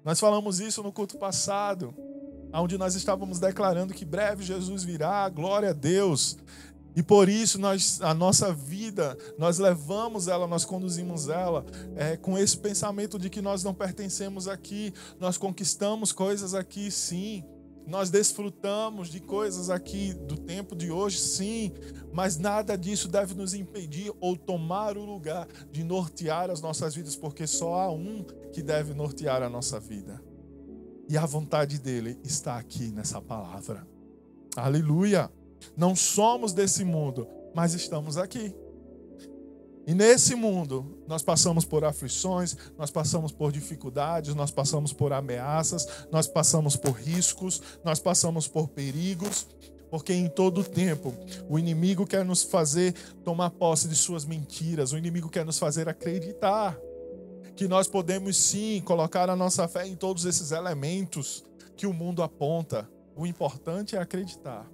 nós 0.03 0.19
falamos 0.19 0.59
isso 0.59 0.81
no 0.81 0.91
culto 0.91 1.17
passado, 1.17 1.93
onde 2.51 2.75
nós 2.75 2.95
estávamos 2.95 3.39
declarando 3.39 3.93
que 3.93 4.03
breve 4.03 4.43
Jesus 4.43 4.83
virá, 4.83 5.29
glória 5.29 5.69
a 5.69 5.73
Deus. 5.73 6.37
E 6.95 7.01
por 7.01 7.29
isso 7.29 7.59
nós, 7.59 8.01
a 8.01 8.13
nossa 8.13 8.53
vida, 8.53 9.17
nós 9.37 9.57
levamos 9.59 10.27
ela, 10.27 10.45
nós 10.47 10.65
conduzimos 10.65 11.29
ela 11.29 11.65
é, 11.95 12.17
com 12.17 12.37
esse 12.37 12.57
pensamento 12.57 13.17
de 13.17 13.29
que 13.29 13.41
nós 13.41 13.63
não 13.63 13.73
pertencemos 13.73 14.47
aqui, 14.47 14.93
nós 15.19 15.37
conquistamos 15.37 16.11
coisas 16.11 16.53
aqui, 16.53 16.91
sim, 16.91 17.43
nós 17.87 18.09
desfrutamos 18.09 19.09
de 19.09 19.19
coisas 19.19 19.69
aqui 19.69 20.13
do 20.13 20.37
tempo 20.37 20.75
de 20.75 20.91
hoje, 20.91 21.19
sim, 21.19 21.71
mas 22.13 22.37
nada 22.37 22.77
disso 22.77 23.07
deve 23.07 23.33
nos 23.33 23.53
impedir 23.53 24.11
ou 24.19 24.35
tomar 24.35 24.97
o 24.97 25.05
lugar 25.05 25.47
de 25.71 25.83
nortear 25.83 26.49
as 26.49 26.61
nossas 26.61 26.93
vidas, 26.93 27.15
porque 27.15 27.47
só 27.47 27.75
há 27.75 27.91
um 27.91 28.23
que 28.51 28.61
deve 28.61 28.93
nortear 28.93 29.41
a 29.41 29.49
nossa 29.49 29.79
vida. 29.79 30.21
E 31.09 31.17
a 31.17 31.25
vontade 31.25 31.79
dele 31.79 32.17
está 32.23 32.57
aqui 32.57 32.91
nessa 32.91 33.21
palavra. 33.21 33.85
Aleluia! 34.55 35.29
Não 35.75 35.95
somos 35.95 36.53
desse 36.53 36.83
mundo, 36.83 37.27
mas 37.53 37.73
estamos 37.73 38.17
aqui. 38.17 38.53
E 39.85 39.95
nesse 39.95 40.35
mundo, 40.35 41.03
nós 41.07 41.23
passamos 41.23 41.65
por 41.65 41.83
aflições, 41.83 42.55
nós 42.77 42.91
passamos 42.91 43.31
por 43.31 43.51
dificuldades, 43.51 44.35
nós 44.35 44.51
passamos 44.51 44.93
por 44.93 45.11
ameaças, 45.11 45.87
nós 46.11 46.27
passamos 46.27 46.75
por 46.75 46.91
riscos, 46.91 47.61
nós 47.83 47.99
passamos 47.99 48.47
por 48.47 48.67
perigos, 48.67 49.47
porque 49.89 50.13
em 50.13 50.29
todo 50.29 50.63
tempo 50.63 51.13
o 51.49 51.57
inimigo 51.57 52.05
quer 52.05 52.23
nos 52.23 52.43
fazer 52.43 52.93
tomar 53.23 53.49
posse 53.49 53.87
de 53.87 53.95
suas 53.95 54.23
mentiras, 54.23 54.93
o 54.93 54.97
inimigo 54.97 55.29
quer 55.29 55.45
nos 55.45 55.57
fazer 55.57 55.89
acreditar 55.89 56.77
que 57.55 57.67
nós 57.67 57.87
podemos 57.87 58.37
sim 58.37 58.81
colocar 58.85 59.29
a 59.29 59.35
nossa 59.35 59.67
fé 59.67 59.85
em 59.85 59.95
todos 59.95 60.25
esses 60.25 60.51
elementos 60.51 61.43
que 61.75 61.85
o 61.85 61.93
mundo 61.93 62.23
aponta. 62.23 62.89
O 63.15 63.25
importante 63.25 63.95
é 63.95 63.99
acreditar. 63.99 64.65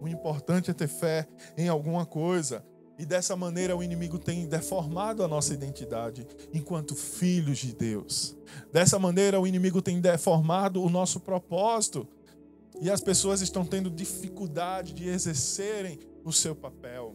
O 0.00 0.08
importante 0.08 0.70
é 0.70 0.74
ter 0.74 0.88
fé 0.88 1.28
em 1.56 1.68
alguma 1.68 2.06
coisa. 2.06 2.64
E 2.98 3.04
dessa 3.04 3.36
maneira 3.36 3.76
o 3.76 3.82
inimigo 3.82 4.18
tem 4.18 4.46
deformado 4.46 5.22
a 5.22 5.28
nossa 5.28 5.54
identidade 5.54 6.26
enquanto 6.52 6.94
filhos 6.94 7.58
de 7.58 7.74
Deus. 7.74 8.36
Dessa 8.72 8.98
maneira 8.98 9.40
o 9.40 9.46
inimigo 9.46 9.80
tem 9.80 10.00
deformado 10.00 10.82
o 10.82 10.90
nosso 10.90 11.20
propósito. 11.20 12.06
E 12.80 12.90
as 12.90 13.00
pessoas 13.00 13.42
estão 13.42 13.64
tendo 13.64 13.90
dificuldade 13.90 14.94
de 14.94 15.08
exercerem 15.08 15.98
o 16.24 16.32
seu 16.32 16.54
papel 16.54 17.14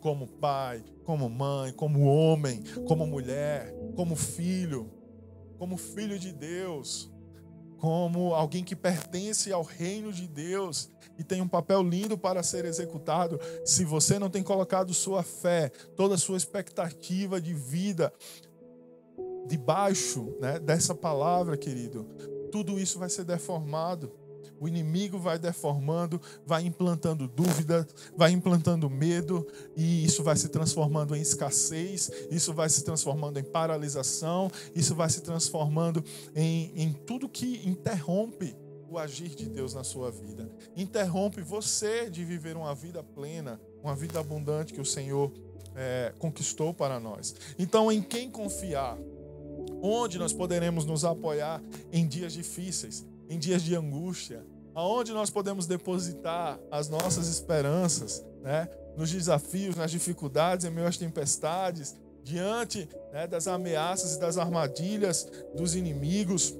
como 0.00 0.26
pai, 0.26 0.82
como 1.04 1.28
mãe, 1.28 1.72
como 1.72 2.04
homem, 2.04 2.62
como 2.86 3.06
mulher, 3.06 3.74
como 3.94 4.16
filho, 4.16 4.90
como 5.58 5.76
filho 5.76 6.18
de 6.18 6.32
Deus 6.32 7.09
como 7.80 8.34
alguém 8.34 8.62
que 8.62 8.76
pertence 8.76 9.50
ao 9.50 9.62
reino 9.62 10.12
de 10.12 10.28
Deus 10.28 10.90
e 11.18 11.24
tem 11.24 11.40
um 11.40 11.48
papel 11.48 11.82
lindo 11.82 12.16
para 12.16 12.42
ser 12.42 12.66
executado, 12.66 13.40
se 13.64 13.84
você 13.84 14.18
não 14.18 14.28
tem 14.28 14.42
colocado 14.42 14.92
sua 14.92 15.22
fé, 15.22 15.70
toda 15.96 16.14
a 16.14 16.18
sua 16.18 16.36
expectativa 16.36 17.40
de 17.40 17.54
vida 17.54 18.12
debaixo 19.46 20.36
né, 20.40 20.58
dessa 20.58 20.94
palavra, 20.94 21.56
querido, 21.56 22.04
tudo 22.52 22.78
isso 22.78 22.98
vai 22.98 23.08
ser 23.08 23.24
deformado. 23.24 24.12
O 24.60 24.68
inimigo 24.68 25.18
vai 25.18 25.38
deformando, 25.38 26.20
vai 26.46 26.66
implantando 26.66 27.26
dúvida, 27.26 27.88
vai 28.14 28.30
implantando 28.30 28.90
medo, 28.90 29.46
e 29.74 30.04
isso 30.04 30.22
vai 30.22 30.36
se 30.36 30.50
transformando 30.50 31.16
em 31.16 31.22
escassez, 31.22 32.10
isso 32.30 32.52
vai 32.52 32.68
se 32.68 32.84
transformando 32.84 33.40
em 33.40 33.42
paralisação, 33.42 34.50
isso 34.74 34.94
vai 34.94 35.08
se 35.08 35.22
transformando 35.22 36.04
em, 36.36 36.70
em 36.76 36.92
tudo 36.92 37.26
que 37.26 37.66
interrompe 37.66 38.54
o 38.90 38.98
agir 38.98 39.30
de 39.30 39.48
Deus 39.48 39.72
na 39.72 39.82
sua 39.82 40.10
vida. 40.10 40.50
Interrompe 40.76 41.40
você 41.40 42.10
de 42.10 42.22
viver 42.22 42.56
uma 42.56 42.74
vida 42.74 43.02
plena, 43.02 43.58
uma 43.82 43.94
vida 43.94 44.20
abundante 44.20 44.74
que 44.74 44.80
o 44.80 44.84
Senhor 44.84 45.32
é, 45.74 46.12
conquistou 46.18 46.74
para 46.74 47.00
nós. 47.00 47.34
Então, 47.58 47.90
em 47.90 48.02
quem 48.02 48.30
confiar? 48.30 48.98
Onde 49.82 50.18
nós 50.18 50.32
poderemos 50.32 50.84
nos 50.84 51.04
apoiar 51.04 51.62
em 51.92 52.06
dias 52.06 52.32
difíceis? 52.32 53.06
Em 53.30 53.38
dias 53.38 53.62
de 53.62 53.76
angústia, 53.76 54.44
aonde 54.74 55.12
nós 55.12 55.30
podemos 55.30 55.64
depositar 55.64 56.58
as 56.68 56.88
nossas 56.88 57.28
esperanças, 57.28 58.24
né? 58.42 58.68
Nos 58.96 59.10
desafios, 59.12 59.76
nas 59.76 59.92
dificuldades, 59.92 60.66
em 60.66 60.70
meio 60.70 60.88
às 60.88 60.96
tempestades, 60.96 61.96
diante 62.24 62.88
né, 63.12 63.28
das 63.28 63.46
ameaças 63.46 64.16
e 64.16 64.20
das 64.20 64.36
armadilhas 64.36 65.30
dos 65.54 65.76
inimigos, 65.76 66.56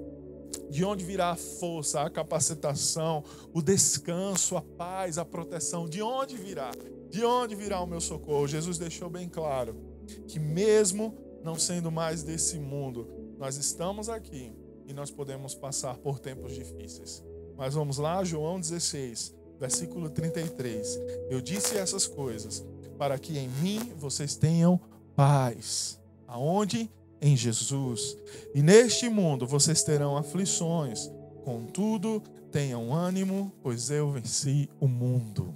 de 0.70 0.84
onde 0.84 1.04
virá 1.04 1.30
a 1.30 1.36
força, 1.36 2.02
a 2.02 2.08
capacitação, 2.08 3.24
o 3.52 3.60
descanso, 3.60 4.56
a 4.56 4.62
paz, 4.62 5.18
a 5.18 5.24
proteção, 5.24 5.88
de 5.88 6.00
onde 6.00 6.36
virá? 6.36 6.70
De 7.10 7.24
onde 7.24 7.56
virá 7.56 7.80
o 7.80 7.86
meu 7.86 8.00
socorro? 8.00 8.46
Jesus 8.46 8.78
deixou 8.78 9.10
bem 9.10 9.28
claro 9.28 9.76
que 10.28 10.38
mesmo 10.38 11.18
não 11.42 11.56
sendo 11.58 11.90
mais 11.90 12.22
desse 12.22 12.60
mundo, 12.60 13.08
nós 13.36 13.56
estamos 13.56 14.08
aqui 14.08 14.52
e 14.90 14.92
nós 14.92 15.08
podemos 15.08 15.54
passar 15.54 15.96
por 15.98 16.18
tempos 16.18 16.52
difíceis. 16.52 17.22
Mas 17.56 17.74
vamos 17.74 17.96
lá, 17.98 18.24
João 18.24 18.58
16, 18.58 19.32
versículo 19.58 20.10
33. 20.10 20.98
Eu 21.30 21.40
disse 21.40 21.78
essas 21.78 22.08
coisas 22.08 22.66
para 22.98 23.16
que 23.16 23.38
em 23.38 23.48
mim 23.48 23.78
vocês 23.96 24.34
tenham 24.34 24.80
paz. 25.14 26.00
Aonde? 26.26 26.90
Em 27.22 27.36
Jesus. 27.36 28.16
E 28.52 28.62
neste 28.62 29.08
mundo 29.08 29.46
vocês 29.46 29.84
terão 29.84 30.16
aflições. 30.16 31.08
Contudo, 31.44 32.20
tenham 32.50 32.92
ânimo, 32.92 33.52
pois 33.62 33.90
eu 33.90 34.10
venci 34.10 34.68
o 34.80 34.88
mundo. 34.88 35.54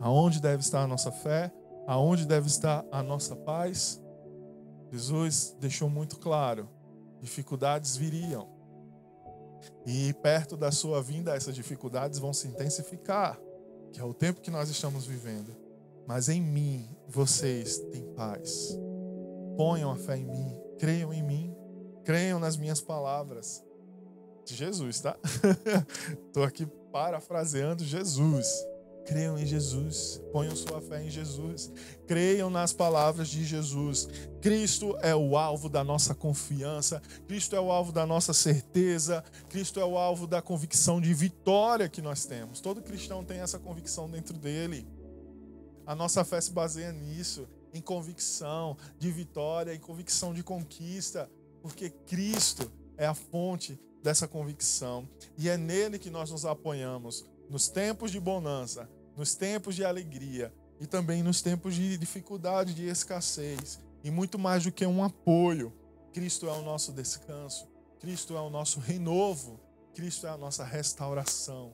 Aonde 0.00 0.40
deve 0.40 0.62
estar 0.62 0.84
a 0.84 0.86
nossa 0.86 1.12
fé? 1.12 1.52
Aonde 1.86 2.26
deve 2.26 2.46
estar 2.46 2.82
a 2.90 3.02
nossa 3.02 3.36
paz? 3.36 4.00
Jesus 4.90 5.54
deixou 5.60 5.90
muito 5.90 6.18
claro 6.18 6.77
dificuldades 7.20 7.96
viriam. 7.96 8.48
E 9.86 10.12
perto 10.14 10.56
da 10.56 10.70
sua 10.70 11.02
vinda, 11.02 11.34
essas 11.34 11.54
dificuldades 11.54 12.18
vão 12.18 12.32
se 12.32 12.46
intensificar, 12.46 13.38
que 13.92 14.00
é 14.00 14.04
o 14.04 14.14
tempo 14.14 14.40
que 14.40 14.50
nós 14.50 14.68
estamos 14.68 15.06
vivendo. 15.06 15.56
Mas 16.06 16.28
em 16.28 16.40
mim, 16.40 16.88
vocês 17.06 17.78
têm 17.92 18.02
paz. 18.14 18.78
Ponham 19.56 19.90
a 19.90 19.96
fé 19.96 20.16
em 20.16 20.26
mim, 20.26 20.60
creiam 20.78 21.12
em 21.12 21.22
mim, 21.22 21.54
creiam 22.04 22.38
nas 22.38 22.56
minhas 22.56 22.80
palavras. 22.80 23.64
De 24.44 24.54
Jesus, 24.54 25.00
tá? 25.00 25.18
Estou 26.26 26.44
aqui 26.44 26.66
parafraseando 26.90 27.84
Jesus. 27.84 28.48
Creiam 29.08 29.38
em 29.38 29.46
Jesus, 29.46 30.20
ponham 30.30 30.54
sua 30.54 30.82
fé 30.82 31.02
em 31.02 31.08
Jesus, 31.08 31.72
creiam 32.06 32.50
nas 32.50 32.74
palavras 32.74 33.30
de 33.30 33.42
Jesus. 33.42 34.06
Cristo 34.42 34.98
é 35.00 35.16
o 35.16 35.34
alvo 35.34 35.66
da 35.70 35.82
nossa 35.82 36.14
confiança, 36.14 37.00
Cristo 37.26 37.56
é 37.56 37.60
o 37.60 37.72
alvo 37.72 37.90
da 37.90 38.04
nossa 38.04 38.34
certeza, 38.34 39.24
Cristo 39.48 39.80
é 39.80 39.84
o 39.84 39.96
alvo 39.96 40.26
da 40.26 40.42
convicção 40.42 41.00
de 41.00 41.14
vitória 41.14 41.88
que 41.88 42.02
nós 42.02 42.26
temos. 42.26 42.60
Todo 42.60 42.82
cristão 42.82 43.24
tem 43.24 43.38
essa 43.38 43.58
convicção 43.58 44.10
dentro 44.10 44.36
dele. 44.36 44.86
A 45.86 45.94
nossa 45.94 46.22
fé 46.22 46.38
se 46.38 46.52
baseia 46.52 46.92
nisso, 46.92 47.48
em 47.72 47.80
convicção 47.80 48.76
de 48.98 49.10
vitória, 49.10 49.74
em 49.74 49.80
convicção 49.80 50.34
de 50.34 50.42
conquista, 50.42 51.30
porque 51.62 51.88
Cristo 51.88 52.70
é 52.98 53.06
a 53.06 53.14
fonte 53.14 53.80
dessa 54.02 54.28
convicção 54.28 55.08
e 55.38 55.48
é 55.48 55.56
nele 55.56 55.98
que 55.98 56.10
nós 56.10 56.30
nos 56.30 56.44
apoiamos 56.44 57.24
nos 57.48 57.68
tempos 57.70 58.10
de 58.10 58.20
bonança 58.20 58.86
nos 59.18 59.34
tempos 59.34 59.74
de 59.74 59.84
alegria 59.84 60.54
e 60.80 60.86
também 60.86 61.24
nos 61.24 61.42
tempos 61.42 61.74
de 61.74 61.98
dificuldade, 61.98 62.72
de 62.72 62.86
escassez. 62.86 63.80
E 64.04 64.12
muito 64.12 64.38
mais 64.38 64.62
do 64.62 64.70
que 64.70 64.86
um 64.86 65.02
apoio, 65.02 65.72
Cristo 66.12 66.46
é 66.46 66.52
o 66.52 66.62
nosso 66.62 66.92
descanso, 66.92 67.68
Cristo 67.98 68.36
é 68.36 68.40
o 68.40 68.48
nosso 68.48 68.78
renovo, 68.78 69.58
Cristo 69.92 70.28
é 70.28 70.30
a 70.30 70.36
nossa 70.36 70.62
restauração, 70.62 71.72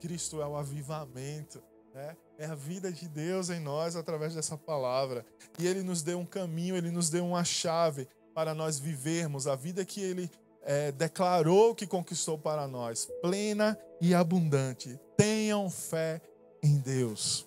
Cristo 0.00 0.40
é 0.40 0.46
o 0.46 0.56
avivamento. 0.56 1.60
Né? 1.92 2.16
É 2.38 2.46
a 2.46 2.54
vida 2.54 2.92
de 2.92 3.08
Deus 3.08 3.50
em 3.50 3.58
nós 3.58 3.96
através 3.96 4.34
dessa 4.34 4.56
palavra. 4.56 5.26
E 5.58 5.66
Ele 5.66 5.82
nos 5.82 6.00
deu 6.00 6.20
um 6.20 6.26
caminho, 6.26 6.76
Ele 6.76 6.92
nos 6.92 7.10
deu 7.10 7.26
uma 7.26 7.42
chave 7.42 8.06
para 8.32 8.54
nós 8.54 8.78
vivermos 8.78 9.48
a 9.48 9.56
vida 9.56 9.84
que 9.84 10.00
Ele 10.00 10.30
é, 10.62 10.92
declarou 10.92 11.74
que 11.74 11.88
conquistou 11.88 12.38
para 12.38 12.68
nós, 12.68 13.08
plena 13.20 13.76
e 14.00 14.14
abundante. 14.14 14.98
Tenham 15.16 15.68
fé 15.68 16.20
em 16.64 16.78
Deus. 16.78 17.46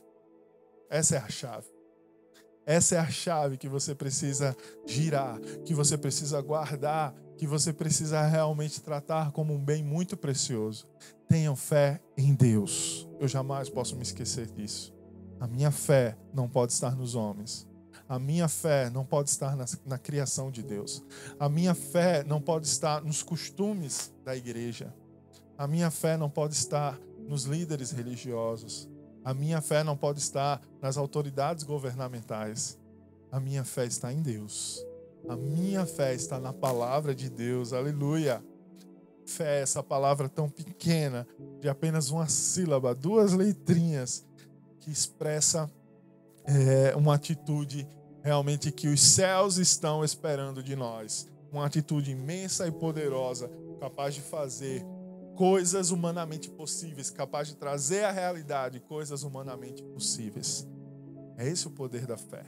Essa 0.89 1.15
é 1.15 1.17
a 1.17 1.27
chave. 1.27 1.67
Essa 2.65 2.95
é 2.95 2.99
a 2.99 3.09
chave 3.09 3.57
que 3.57 3.67
você 3.67 3.95
precisa 3.95 4.55
girar, 4.85 5.39
que 5.65 5.73
você 5.73 5.97
precisa 5.97 6.39
guardar, 6.41 7.15
que 7.37 7.47
você 7.47 7.73
precisa 7.73 8.21
realmente 8.27 8.81
tratar 8.81 9.31
como 9.31 9.53
um 9.53 9.63
bem 9.63 9.83
muito 9.83 10.15
precioso. 10.15 10.87
Tenham 11.27 11.55
fé 11.55 11.99
em 12.15 12.35
Deus. 12.35 13.07
Eu 13.19 13.27
jamais 13.27 13.69
posso 13.69 13.95
me 13.95 14.03
esquecer 14.03 14.47
disso. 14.47 14.93
A 15.39 15.47
minha 15.47 15.71
fé 15.71 16.17
não 16.33 16.47
pode 16.47 16.73
estar 16.73 16.95
nos 16.95 17.15
homens. 17.15 17.67
A 18.07 18.19
minha 18.19 18.47
fé 18.47 18.89
não 18.89 19.05
pode 19.05 19.29
estar 19.29 19.55
na, 19.55 19.65
na 19.85 19.97
criação 19.97 20.51
de 20.51 20.61
Deus. 20.61 21.03
A 21.39 21.49
minha 21.49 21.73
fé 21.73 22.23
não 22.23 22.41
pode 22.41 22.67
estar 22.67 23.01
nos 23.01 23.23
costumes 23.23 24.13
da 24.23 24.35
igreja. 24.35 24.93
A 25.57 25.67
minha 25.67 25.89
fé 25.89 26.17
não 26.17 26.29
pode 26.29 26.53
estar 26.53 26.99
nos 27.27 27.43
líderes 27.43 27.91
religiosos. 27.91 28.89
A 29.27 29.33
minha 29.33 29.59
fé 29.59 29.83
não 29.83 29.97
pode 29.97 30.19
estar 30.19 30.61
nas 30.81 30.95
autoridades 30.95 31.65
governamentais. 31.65 32.79
A 33.29 33.41
minha 33.41 33.65
fé 33.65 33.85
está 33.85 34.13
em 34.13 34.21
Deus. 34.21 34.81
A 35.27 35.35
minha 35.35 35.85
fé 35.85 36.13
está 36.13 36.39
na 36.39 36.53
palavra 36.53 37.13
de 37.13 37.29
Deus. 37.29 37.73
Aleluia. 37.73 38.41
Fé, 39.25 39.59
essa 39.59 39.83
palavra 39.83 40.29
tão 40.29 40.49
pequena, 40.49 41.27
de 41.59 41.67
apenas 41.67 42.09
uma 42.09 42.29
sílaba, 42.29 42.95
duas 42.95 43.33
letrinhas, 43.33 44.25
que 44.79 44.89
expressa 44.89 45.69
é, 46.45 46.95
uma 46.95 47.15
atitude 47.15 47.85
realmente 48.23 48.71
que 48.71 48.87
os 48.87 49.01
céus 49.01 49.57
estão 49.57 50.05
esperando 50.05 50.63
de 50.63 50.73
nós. 50.73 51.27
Uma 51.51 51.65
atitude 51.65 52.11
imensa 52.11 52.65
e 52.65 52.71
poderosa, 52.71 53.51
capaz 53.77 54.15
de 54.15 54.21
fazer 54.21 54.85
coisas 55.37 55.91
humanamente 55.91 56.49
possíveis, 56.49 57.11
capaz 57.11 57.47
de 57.47 57.55
trazer 57.55 58.03
à 58.03 58.11
realidade 58.11 58.79
coisas 58.79 59.21
humanamente 59.21 59.83
possíveis. 59.83 60.67
É 61.37 61.47
esse 61.47 61.67
o 61.67 61.71
poder 61.71 62.07
da 62.07 62.17
fé. 62.17 62.43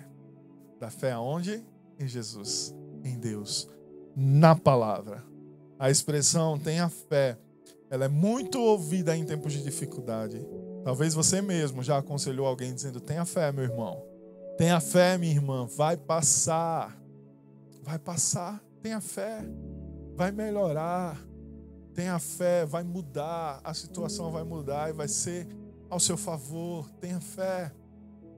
Da 0.79 0.89
fé 0.89 1.11
aonde? 1.11 1.63
Em 1.99 2.07
Jesus, 2.07 2.73
em 3.03 3.17
Deus, 3.19 3.69
na 4.15 4.55
palavra. 4.55 5.23
A 5.77 5.91
expressão 5.91 6.57
tenha 6.57 6.89
fé, 6.89 7.37
ela 7.89 8.05
é 8.05 8.07
muito 8.07 8.59
ouvida 8.59 9.15
em 9.15 9.23
tempos 9.23 9.53
de 9.53 9.63
dificuldade. 9.63 10.43
Talvez 10.83 11.13
você 11.13 11.41
mesmo 11.41 11.83
já 11.83 11.97
aconselhou 11.97 12.47
alguém 12.47 12.73
dizendo: 12.73 12.99
tenha 12.99 13.25
fé, 13.25 13.51
meu 13.51 13.65
irmão. 13.65 14.03
Tenha 14.57 14.79
fé, 14.79 15.17
minha 15.17 15.33
irmã. 15.33 15.65
Vai 15.65 15.95
passar. 15.95 16.99
Vai 17.83 17.99
passar. 17.99 18.63
Tenha 18.81 18.99
fé. 18.99 19.43
Vai 20.15 20.31
melhorar 20.31 21.28
Tenha 21.99 22.17
fé, 22.17 22.65
vai 22.65 22.81
mudar, 22.81 23.59
a 23.61 23.73
situação 23.73 24.31
vai 24.31 24.45
mudar 24.45 24.89
e 24.89 24.93
vai 24.93 25.09
ser 25.09 25.45
ao 25.89 25.99
seu 25.99 26.15
favor. 26.15 26.89
Tenha 26.91 27.19
fé. 27.19 27.73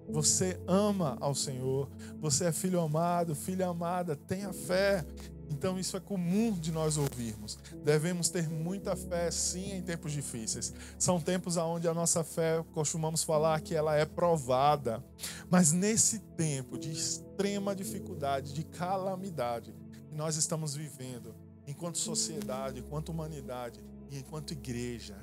Você 0.09 0.59
ama 0.67 1.15
ao 1.21 1.35
Senhor, 1.35 1.87
você 2.19 2.45
é 2.45 2.51
filho 2.51 2.81
amado, 2.81 3.35
filha 3.35 3.67
amada, 3.67 4.15
tenha 4.15 4.51
fé. 4.51 5.05
Então 5.47 5.77
isso 5.77 5.95
é 5.95 5.99
comum 5.99 6.53
de 6.53 6.71
nós 6.71 6.97
ouvirmos. 6.97 7.59
Devemos 7.83 8.29
ter 8.29 8.49
muita 8.49 8.95
fé 8.95 9.29
sim 9.29 9.73
em 9.73 9.81
tempos 9.83 10.11
difíceis. 10.11 10.73
São 10.97 11.21
tempos 11.21 11.55
onde 11.55 11.87
a 11.87 11.93
nossa 11.93 12.23
fé, 12.23 12.65
costumamos 12.73 13.23
falar 13.23 13.61
que 13.61 13.75
ela 13.75 13.95
é 13.95 14.05
provada. 14.05 15.05
Mas 15.51 15.71
nesse 15.71 16.17
tempo 16.35 16.79
de 16.79 16.91
extrema 16.91 17.75
dificuldade, 17.75 18.53
de 18.53 18.63
calamidade 18.63 19.75
que 20.09 20.15
nós 20.15 20.35
estamos 20.35 20.73
vivendo, 20.73 21.35
enquanto 21.71 21.97
sociedade, 21.97 22.79
enquanto 22.79 23.09
humanidade 23.09 23.79
e 24.09 24.19
enquanto 24.19 24.51
igreja, 24.51 25.15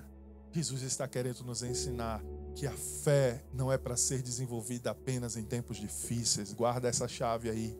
Jesus 0.50 0.82
está 0.82 1.06
querendo 1.06 1.44
nos 1.44 1.62
ensinar 1.62 2.22
que 2.54 2.66
a 2.66 2.72
fé 2.72 3.44
não 3.52 3.70
é 3.70 3.78
para 3.78 3.96
ser 3.96 4.22
desenvolvida 4.22 4.90
apenas 4.90 5.36
em 5.36 5.44
tempos 5.44 5.76
difíceis. 5.76 6.52
Guarda 6.52 6.88
essa 6.88 7.06
chave 7.06 7.50
aí. 7.50 7.78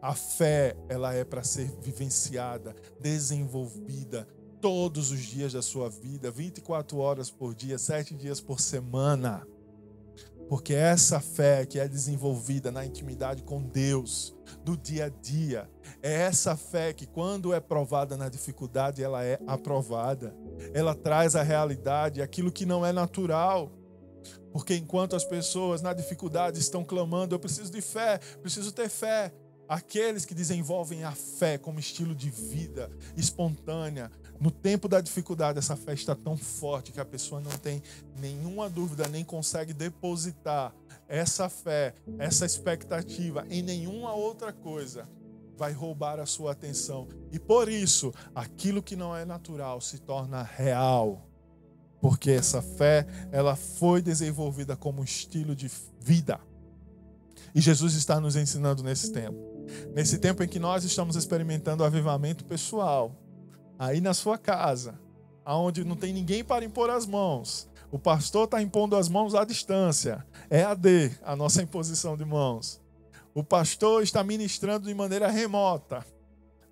A 0.00 0.14
fé, 0.14 0.76
ela 0.88 1.12
é 1.12 1.24
para 1.24 1.42
ser 1.42 1.70
vivenciada, 1.80 2.74
desenvolvida 3.00 4.26
todos 4.60 5.10
os 5.10 5.20
dias 5.20 5.52
da 5.52 5.62
sua 5.62 5.88
vida, 5.88 6.30
24 6.30 6.98
horas 6.98 7.30
por 7.30 7.54
dia, 7.54 7.78
7 7.78 8.14
dias 8.14 8.40
por 8.40 8.60
semana. 8.60 9.46
Porque 10.50 10.74
essa 10.74 11.20
fé 11.20 11.64
que 11.64 11.78
é 11.78 11.86
desenvolvida 11.86 12.72
na 12.72 12.84
intimidade 12.84 13.40
com 13.44 13.62
Deus, 13.62 14.34
do 14.64 14.76
dia 14.76 15.04
a 15.04 15.08
dia, 15.08 15.70
é 16.02 16.12
essa 16.12 16.56
fé 16.56 16.92
que, 16.92 17.06
quando 17.06 17.54
é 17.54 17.60
provada 17.60 18.16
na 18.16 18.28
dificuldade, 18.28 19.00
ela 19.00 19.24
é 19.24 19.38
aprovada. 19.46 20.34
Ela 20.74 20.92
traz 20.92 21.36
à 21.36 21.42
realidade 21.44 22.20
aquilo 22.20 22.50
que 22.50 22.66
não 22.66 22.84
é 22.84 22.92
natural. 22.92 23.70
Porque 24.52 24.74
enquanto 24.74 25.14
as 25.14 25.24
pessoas 25.24 25.82
na 25.82 25.92
dificuldade 25.92 26.58
estão 26.58 26.82
clamando, 26.82 27.32
eu 27.32 27.38
preciso 27.38 27.70
de 27.70 27.80
fé, 27.80 28.18
preciso 28.42 28.72
ter 28.72 28.88
fé. 28.88 29.32
Aqueles 29.70 30.24
que 30.24 30.34
desenvolvem 30.34 31.04
a 31.04 31.12
fé 31.12 31.56
como 31.56 31.78
estilo 31.78 32.12
de 32.12 32.28
vida 32.28 32.90
espontânea, 33.16 34.10
no 34.40 34.50
tempo 34.50 34.88
da 34.88 35.00
dificuldade, 35.00 35.60
essa 35.60 35.76
fé 35.76 35.92
está 35.94 36.12
tão 36.12 36.36
forte 36.36 36.90
que 36.90 36.98
a 36.98 37.04
pessoa 37.04 37.40
não 37.40 37.52
tem 37.52 37.80
nenhuma 38.18 38.68
dúvida, 38.68 39.06
nem 39.06 39.24
consegue 39.24 39.72
depositar 39.72 40.74
essa 41.06 41.48
fé, 41.48 41.94
essa 42.18 42.44
expectativa 42.44 43.46
em 43.48 43.62
nenhuma 43.62 44.12
outra 44.12 44.52
coisa. 44.52 45.08
Vai 45.56 45.72
roubar 45.72 46.18
a 46.18 46.26
sua 46.26 46.50
atenção. 46.50 47.06
E 47.30 47.38
por 47.38 47.68
isso, 47.68 48.12
aquilo 48.34 48.82
que 48.82 48.96
não 48.96 49.16
é 49.16 49.24
natural 49.24 49.80
se 49.80 50.00
torna 50.00 50.42
real. 50.42 51.28
Porque 52.00 52.32
essa 52.32 52.60
fé, 52.60 53.06
ela 53.30 53.54
foi 53.54 54.02
desenvolvida 54.02 54.74
como 54.74 55.04
estilo 55.04 55.54
de 55.54 55.70
vida. 56.00 56.40
E 57.54 57.60
Jesus 57.60 57.94
está 57.94 58.20
nos 58.20 58.34
ensinando 58.34 58.82
nesse 58.82 59.12
tempo. 59.12 59.49
Nesse 59.94 60.18
tempo 60.18 60.42
em 60.42 60.48
que 60.48 60.58
nós 60.58 60.84
estamos 60.84 61.16
experimentando 61.16 61.82
o 61.82 61.86
avivamento 61.86 62.44
pessoal 62.44 63.16
aí 63.78 64.00
na 64.00 64.12
sua 64.12 64.36
casa, 64.36 65.00
aonde 65.44 65.84
não 65.84 65.96
tem 65.96 66.12
ninguém 66.12 66.44
para 66.44 66.64
impor 66.64 66.90
as 66.90 67.06
mãos. 67.06 67.68
O 67.90 67.98
pastor 67.98 68.44
está 68.44 68.62
impondo 68.62 68.94
as 68.94 69.08
mãos 69.08 69.34
à 69.34 69.44
distância. 69.44 70.24
É 70.48 70.62
a 70.62 70.74
D, 70.74 71.10
a 71.22 71.34
nossa 71.34 71.62
imposição 71.62 72.16
de 72.16 72.24
mãos. 72.24 72.80
O 73.34 73.42
pastor 73.42 74.02
está 74.02 74.22
ministrando 74.22 74.86
de 74.86 74.94
maneira 74.94 75.28
remota, 75.28 76.04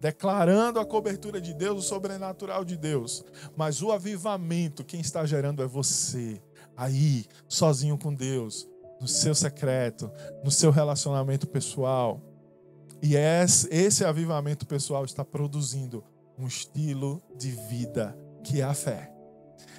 declarando 0.00 0.78
a 0.78 0.84
cobertura 0.84 1.40
de 1.40 1.54
Deus, 1.54 1.84
o 1.84 1.88
sobrenatural 1.88 2.64
de 2.64 2.76
Deus. 2.76 3.24
Mas 3.56 3.82
o 3.82 3.90
avivamento, 3.90 4.84
quem 4.84 5.00
está 5.00 5.24
gerando 5.24 5.62
é 5.62 5.66
você, 5.66 6.40
aí, 6.76 7.26
sozinho 7.48 7.98
com 7.98 8.14
Deus, 8.14 8.68
no 9.00 9.08
seu 9.08 9.34
secreto, 9.34 10.10
no 10.44 10.50
seu 10.50 10.70
relacionamento 10.70 11.46
pessoal. 11.46 12.20
E 13.02 13.14
esse 13.16 14.04
avivamento 14.04 14.66
pessoal 14.66 15.04
está 15.04 15.24
produzindo 15.24 16.04
um 16.36 16.46
estilo 16.46 17.22
de 17.36 17.50
vida 17.50 18.16
que 18.42 18.60
é 18.60 18.64
a 18.64 18.74
fé. 18.74 19.12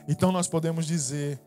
Então 0.08 0.32
nós 0.32 0.48
podemos 0.48 0.86
dizer 0.86 1.40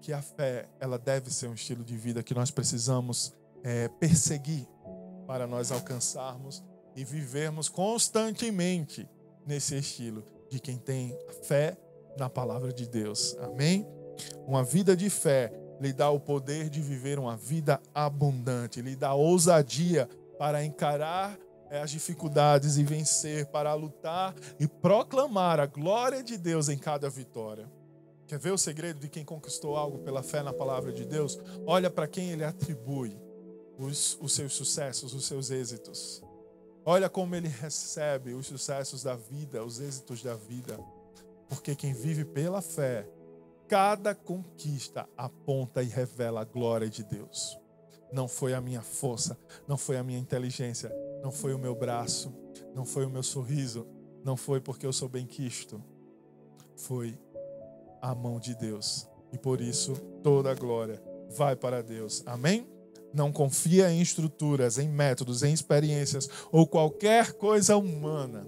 que 0.00 0.12
a 0.12 0.20
fé 0.20 0.68
ela 0.78 0.98
deve 0.98 1.30
ser 1.30 1.48
um 1.48 1.54
estilo 1.54 1.82
de 1.82 1.96
vida 1.96 2.22
que 2.22 2.34
nós 2.34 2.50
precisamos 2.50 3.34
é, 3.62 3.88
perseguir 3.88 4.68
para 5.26 5.46
nós 5.46 5.72
alcançarmos 5.72 6.62
e 6.94 7.04
vivermos 7.04 7.68
constantemente 7.68 9.08
nesse 9.46 9.76
estilo 9.76 10.22
de 10.50 10.60
quem 10.60 10.76
tem 10.76 11.18
fé 11.42 11.76
na 12.18 12.28
palavra 12.28 12.72
de 12.72 12.86
Deus. 12.86 13.36
Amém? 13.40 13.86
Uma 14.46 14.62
vida 14.62 14.96
de 14.96 15.08
fé 15.10 15.52
lhe 15.80 15.92
dá 15.92 16.10
o 16.10 16.20
poder 16.20 16.68
de 16.68 16.80
viver 16.80 17.18
uma 17.18 17.36
vida 17.36 17.80
abundante, 17.94 18.80
lhe 18.80 18.94
dá 18.94 19.14
ousadia 19.14 20.08
para 20.38 20.64
encarar 20.64 21.38
é, 21.70 21.80
as 21.80 21.90
dificuldades 21.90 22.76
e 22.76 22.84
vencer, 22.84 23.46
para 23.46 23.74
lutar 23.74 24.34
e 24.58 24.66
proclamar 24.66 25.60
a 25.60 25.66
glória 25.66 26.22
de 26.22 26.36
Deus 26.36 26.68
em 26.68 26.78
cada 26.78 27.08
vitória. 27.08 27.70
Quer 28.26 28.38
ver 28.38 28.52
o 28.52 28.58
segredo 28.58 29.00
de 29.00 29.08
quem 29.08 29.24
conquistou 29.24 29.76
algo 29.76 29.98
pela 29.98 30.22
fé 30.22 30.42
na 30.42 30.52
palavra 30.52 30.92
de 30.92 31.04
Deus? 31.04 31.38
Olha 31.66 31.90
para 31.90 32.08
quem 32.08 32.30
ele 32.30 32.44
atribui 32.44 33.16
os, 33.78 34.18
os 34.20 34.32
seus 34.32 34.54
sucessos, 34.54 35.12
os 35.14 35.26
seus 35.26 35.50
êxitos. 35.50 36.22
Olha 36.86 37.08
como 37.08 37.34
ele 37.34 37.48
recebe 37.48 38.34
os 38.34 38.46
sucessos 38.46 39.02
da 39.02 39.16
vida, 39.16 39.64
os 39.64 39.80
êxitos 39.80 40.22
da 40.22 40.34
vida. 40.34 40.78
Porque 41.48 41.74
quem 41.74 41.92
vive 41.92 42.24
pela 42.24 42.60
fé 42.60 43.08
cada 43.68 44.14
conquista 44.14 45.08
aponta 45.16 45.82
e 45.82 45.86
revela 45.86 46.42
a 46.42 46.44
glória 46.44 46.88
de 46.88 47.02
Deus. 47.02 47.58
Não 48.12 48.28
foi 48.28 48.54
a 48.54 48.60
minha 48.60 48.82
força, 48.82 49.36
não 49.66 49.76
foi 49.76 49.96
a 49.96 50.02
minha 50.02 50.18
inteligência, 50.18 50.92
não 51.22 51.32
foi 51.32 51.54
o 51.54 51.58
meu 51.58 51.74
braço, 51.74 52.32
não 52.74 52.84
foi 52.84 53.04
o 53.04 53.10
meu 53.10 53.22
sorriso, 53.22 53.86
não 54.22 54.36
foi 54.36 54.60
porque 54.60 54.86
eu 54.86 54.92
sou 54.92 55.08
bem 55.08 55.26
quisto. 55.26 55.82
Foi 56.76 57.18
a 58.00 58.14
mão 58.14 58.38
de 58.38 58.54
Deus. 58.54 59.08
E 59.32 59.38
por 59.38 59.60
isso 59.60 59.94
toda 60.22 60.50
a 60.50 60.54
glória 60.54 61.02
vai 61.36 61.56
para 61.56 61.82
Deus. 61.82 62.22
Amém? 62.26 62.66
Não 63.12 63.32
confia 63.32 63.90
em 63.90 64.00
estruturas, 64.00 64.78
em 64.78 64.88
métodos, 64.88 65.42
em 65.42 65.52
experiências 65.52 66.28
ou 66.50 66.66
qualquer 66.66 67.32
coisa 67.34 67.76
humana. 67.76 68.46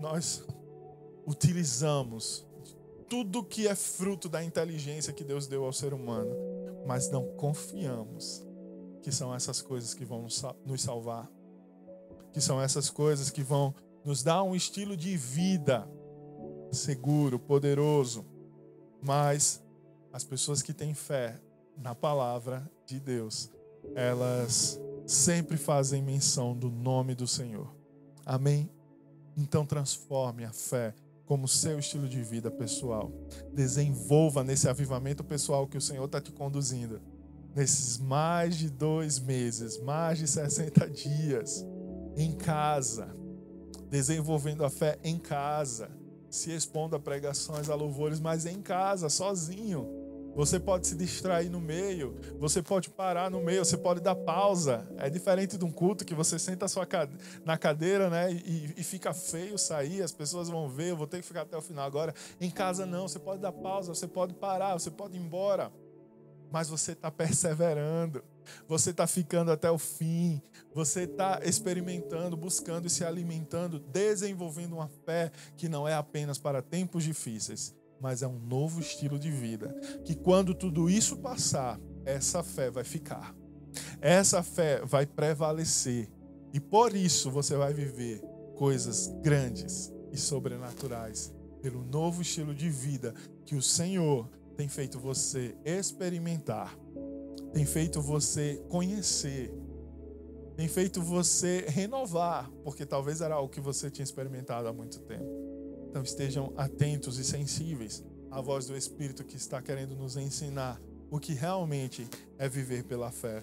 Nós 0.00 0.44
utilizamos 1.26 2.44
tudo 3.08 3.44
que 3.44 3.66
é 3.66 3.74
fruto 3.74 4.28
da 4.28 4.42
inteligência 4.42 5.12
que 5.12 5.24
Deus 5.24 5.46
deu 5.46 5.64
ao 5.64 5.72
ser 5.72 5.92
humano, 5.92 6.30
mas 6.86 7.10
não 7.10 7.26
confiamos 7.36 8.44
que 9.02 9.10
são 9.10 9.34
essas 9.34 9.62
coisas 9.62 9.94
que 9.94 10.04
vão 10.04 10.26
nos 10.64 10.82
salvar, 10.82 11.30
que 12.32 12.40
são 12.40 12.60
essas 12.60 12.90
coisas 12.90 13.30
que 13.30 13.42
vão 13.42 13.74
nos 14.04 14.22
dar 14.22 14.42
um 14.42 14.54
estilo 14.54 14.96
de 14.96 15.16
vida 15.16 15.88
seguro, 16.72 17.38
poderoso. 17.38 18.24
Mas 19.02 19.62
as 20.12 20.24
pessoas 20.24 20.62
que 20.62 20.72
têm 20.72 20.94
fé 20.94 21.40
na 21.76 21.94
palavra 21.94 22.70
de 22.86 23.00
Deus, 23.00 23.50
elas 23.94 24.80
sempre 25.06 25.56
fazem 25.56 26.02
menção 26.02 26.56
do 26.56 26.70
nome 26.70 27.14
do 27.14 27.26
Senhor. 27.26 27.74
Amém? 28.24 28.70
Então 29.36 29.64
transforme 29.64 30.44
a 30.44 30.52
fé 30.52 30.94
como 31.30 31.46
seu 31.46 31.78
estilo 31.78 32.08
de 32.08 32.24
vida 32.24 32.50
pessoal. 32.50 33.12
Desenvolva 33.52 34.42
nesse 34.42 34.68
avivamento 34.68 35.22
pessoal 35.22 35.64
que 35.64 35.78
o 35.78 35.80
Senhor 35.80 36.04
está 36.06 36.20
te 36.20 36.32
conduzindo. 36.32 37.00
Nesses 37.54 37.98
mais 37.98 38.58
de 38.58 38.68
dois 38.68 39.20
meses, 39.20 39.80
mais 39.80 40.18
de 40.18 40.26
60 40.26 40.90
dias, 40.90 41.64
em 42.16 42.32
casa, 42.32 43.14
desenvolvendo 43.88 44.64
a 44.64 44.68
fé 44.68 44.98
em 45.04 45.20
casa, 45.20 45.88
se 46.28 46.50
expondo 46.50 46.96
a 46.96 46.98
pregações, 46.98 47.70
a 47.70 47.76
louvores, 47.76 48.18
mas 48.18 48.44
em 48.44 48.60
casa, 48.60 49.08
sozinho 49.08 49.99
você 50.34 50.60
pode 50.60 50.86
se 50.86 50.96
distrair 50.96 51.50
no 51.50 51.60
meio, 51.60 52.16
você 52.38 52.62
pode 52.62 52.88
parar 52.90 53.30
no 53.30 53.40
meio, 53.40 53.64
você 53.64 53.76
pode 53.76 54.00
dar 54.00 54.14
pausa. 54.14 54.88
É 54.96 55.10
diferente 55.10 55.58
de 55.58 55.64
um 55.64 55.72
culto 55.72 56.04
que 56.04 56.14
você 56.14 56.38
senta 56.38 56.68
sua 56.68 56.86
na 57.44 57.56
cadeira 57.58 58.08
né, 58.08 58.32
e, 58.32 58.74
e 58.76 58.82
fica 58.82 59.12
feio 59.12 59.58
sair, 59.58 60.02
as 60.02 60.12
pessoas 60.12 60.48
vão 60.48 60.68
ver, 60.68 60.90
eu 60.90 60.96
vou 60.96 61.06
ter 61.06 61.20
que 61.20 61.26
ficar 61.26 61.42
até 61.42 61.56
o 61.56 61.62
final. 61.62 61.84
Agora, 61.86 62.14
em 62.40 62.50
casa 62.50 62.86
não, 62.86 63.06
você 63.06 63.18
pode 63.18 63.40
dar 63.40 63.52
pausa, 63.52 63.94
você 63.94 64.08
pode 64.08 64.34
parar, 64.34 64.74
você 64.74 64.90
pode 64.90 65.16
ir 65.16 65.20
embora. 65.20 65.72
Mas 66.50 66.68
você 66.68 66.92
está 66.92 67.10
perseverando, 67.10 68.24
você 68.66 68.90
está 68.90 69.06
ficando 69.06 69.52
até 69.52 69.70
o 69.70 69.78
fim, 69.78 70.42
você 70.74 71.02
está 71.02 71.40
experimentando, 71.44 72.36
buscando 72.36 72.86
e 72.86 72.90
se 72.90 73.04
alimentando, 73.04 73.78
desenvolvendo 73.78 74.74
uma 74.74 74.88
fé 74.88 75.30
que 75.56 75.68
não 75.68 75.86
é 75.86 75.94
apenas 75.94 76.38
para 76.38 76.60
tempos 76.60 77.04
difíceis, 77.04 77.74
mas 78.00 78.22
é 78.22 78.26
um 78.26 78.38
novo 78.38 78.80
estilo 78.80 79.18
de 79.18 79.30
vida. 79.30 79.68
Que 80.04 80.14
quando 80.14 80.54
tudo 80.54 80.88
isso 80.88 81.18
passar, 81.18 81.78
essa 82.04 82.42
fé 82.42 82.70
vai 82.70 82.84
ficar. 82.84 83.34
Essa 84.00 84.42
fé 84.42 84.80
vai 84.84 85.06
prevalecer. 85.06 86.08
E 86.52 86.58
por 86.58 86.94
isso 86.96 87.30
você 87.30 87.56
vai 87.56 87.72
viver 87.72 88.20
coisas 88.56 89.08
grandes 89.22 89.92
e 90.10 90.16
sobrenaturais 90.16 91.32
pelo 91.62 91.84
novo 91.84 92.22
estilo 92.22 92.54
de 92.54 92.68
vida 92.68 93.14
que 93.44 93.54
o 93.54 93.62
Senhor 93.62 94.28
tem 94.56 94.68
feito 94.68 94.98
você 94.98 95.54
experimentar, 95.64 96.76
tem 97.52 97.64
feito 97.64 98.00
você 98.00 98.62
conhecer, 98.68 99.52
tem 100.56 100.68
feito 100.68 101.00
você 101.00 101.64
renovar, 101.68 102.50
porque 102.64 102.84
talvez 102.84 103.20
era 103.20 103.34
algo 103.34 103.48
que 103.48 103.60
você 103.60 103.90
tinha 103.90 104.04
experimentado 104.04 104.68
há 104.68 104.72
muito 104.72 105.00
tempo. 105.00 105.49
Então 105.90 106.02
estejam 106.04 106.52
atentos 106.56 107.18
e 107.18 107.24
sensíveis 107.24 108.04
à 108.30 108.40
voz 108.40 108.66
do 108.66 108.76
Espírito 108.76 109.24
que 109.24 109.36
está 109.36 109.60
querendo 109.60 109.96
nos 109.96 110.16
ensinar 110.16 110.80
o 111.10 111.18
que 111.18 111.34
realmente 111.34 112.08
é 112.38 112.48
viver 112.48 112.84
pela 112.84 113.10
fé. 113.10 113.42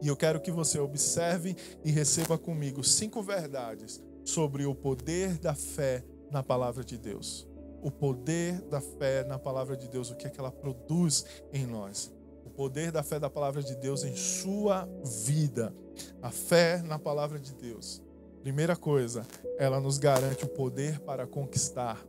E 0.00 0.06
eu 0.06 0.16
quero 0.16 0.40
que 0.40 0.52
você 0.52 0.78
observe 0.78 1.56
e 1.84 1.90
receba 1.90 2.38
comigo 2.38 2.84
cinco 2.84 3.20
verdades 3.20 4.00
sobre 4.24 4.64
o 4.64 4.76
poder 4.76 5.38
da 5.38 5.56
fé 5.56 6.04
na 6.30 6.40
palavra 6.40 6.84
de 6.84 6.96
Deus. 6.96 7.48
O 7.82 7.90
poder 7.90 8.60
da 8.62 8.80
fé 8.80 9.24
na 9.24 9.36
palavra 9.36 9.76
de 9.76 9.88
Deus, 9.88 10.08
o 10.12 10.14
que 10.14 10.28
é 10.28 10.30
que 10.30 10.38
ela 10.38 10.52
produz 10.52 11.24
em 11.52 11.66
nós. 11.66 12.12
O 12.44 12.50
poder 12.50 12.92
da 12.92 13.02
fé 13.02 13.18
da 13.18 13.28
palavra 13.28 13.60
de 13.60 13.74
Deus 13.74 14.04
em 14.04 14.14
sua 14.14 14.88
vida. 15.26 15.74
A 16.22 16.30
fé 16.30 16.80
na 16.80 16.96
palavra 16.96 17.40
de 17.40 17.52
Deus 17.54 18.05
Primeira 18.46 18.76
coisa, 18.76 19.26
ela 19.58 19.80
nos 19.80 19.98
garante 19.98 20.44
o 20.44 20.48
poder 20.48 21.00
para 21.00 21.26
conquistar. 21.26 22.00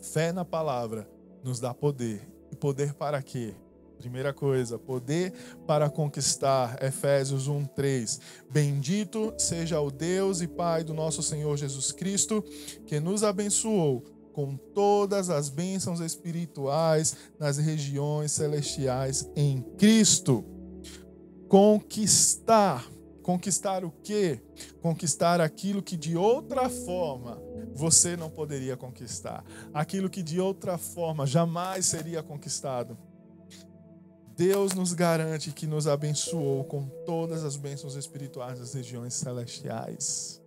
Fé 0.00 0.32
na 0.32 0.46
palavra 0.46 1.06
nos 1.44 1.60
dá 1.60 1.74
poder. 1.74 2.26
E 2.50 2.56
poder 2.56 2.94
para 2.94 3.20
quê? 3.20 3.52
Primeira 3.98 4.32
coisa, 4.32 4.78
poder 4.78 5.34
para 5.66 5.90
conquistar. 5.90 6.82
Efésios 6.82 7.48
1:3. 7.48 8.18
Bendito 8.50 9.34
seja 9.36 9.78
o 9.78 9.90
Deus 9.90 10.40
e 10.40 10.48
Pai 10.48 10.82
do 10.82 10.94
nosso 10.94 11.22
Senhor 11.22 11.54
Jesus 11.58 11.92
Cristo, 11.92 12.42
que 12.86 12.98
nos 12.98 13.22
abençoou 13.22 14.06
com 14.32 14.56
todas 14.56 15.28
as 15.28 15.50
bênçãos 15.50 16.00
espirituais 16.00 17.14
nas 17.38 17.58
regiões 17.58 18.32
celestiais 18.32 19.30
em 19.36 19.60
Cristo. 19.76 20.42
Conquistar 21.46 22.95
Conquistar 23.26 23.84
o 23.84 23.90
quê? 23.90 24.40
Conquistar 24.80 25.40
aquilo 25.40 25.82
que 25.82 25.96
de 25.96 26.16
outra 26.16 26.68
forma 26.68 27.42
você 27.74 28.16
não 28.16 28.30
poderia 28.30 28.76
conquistar. 28.76 29.44
Aquilo 29.74 30.08
que 30.08 30.22
de 30.22 30.40
outra 30.40 30.78
forma 30.78 31.26
jamais 31.26 31.86
seria 31.86 32.22
conquistado. 32.22 32.96
Deus 34.36 34.74
nos 34.74 34.92
garante 34.92 35.50
que 35.50 35.66
nos 35.66 35.88
abençoou 35.88 36.62
com 36.66 36.86
todas 37.04 37.42
as 37.42 37.56
bênçãos 37.56 37.96
espirituais 37.96 38.60
das 38.60 38.74
regiões 38.74 39.14
celestiais. 39.14 40.40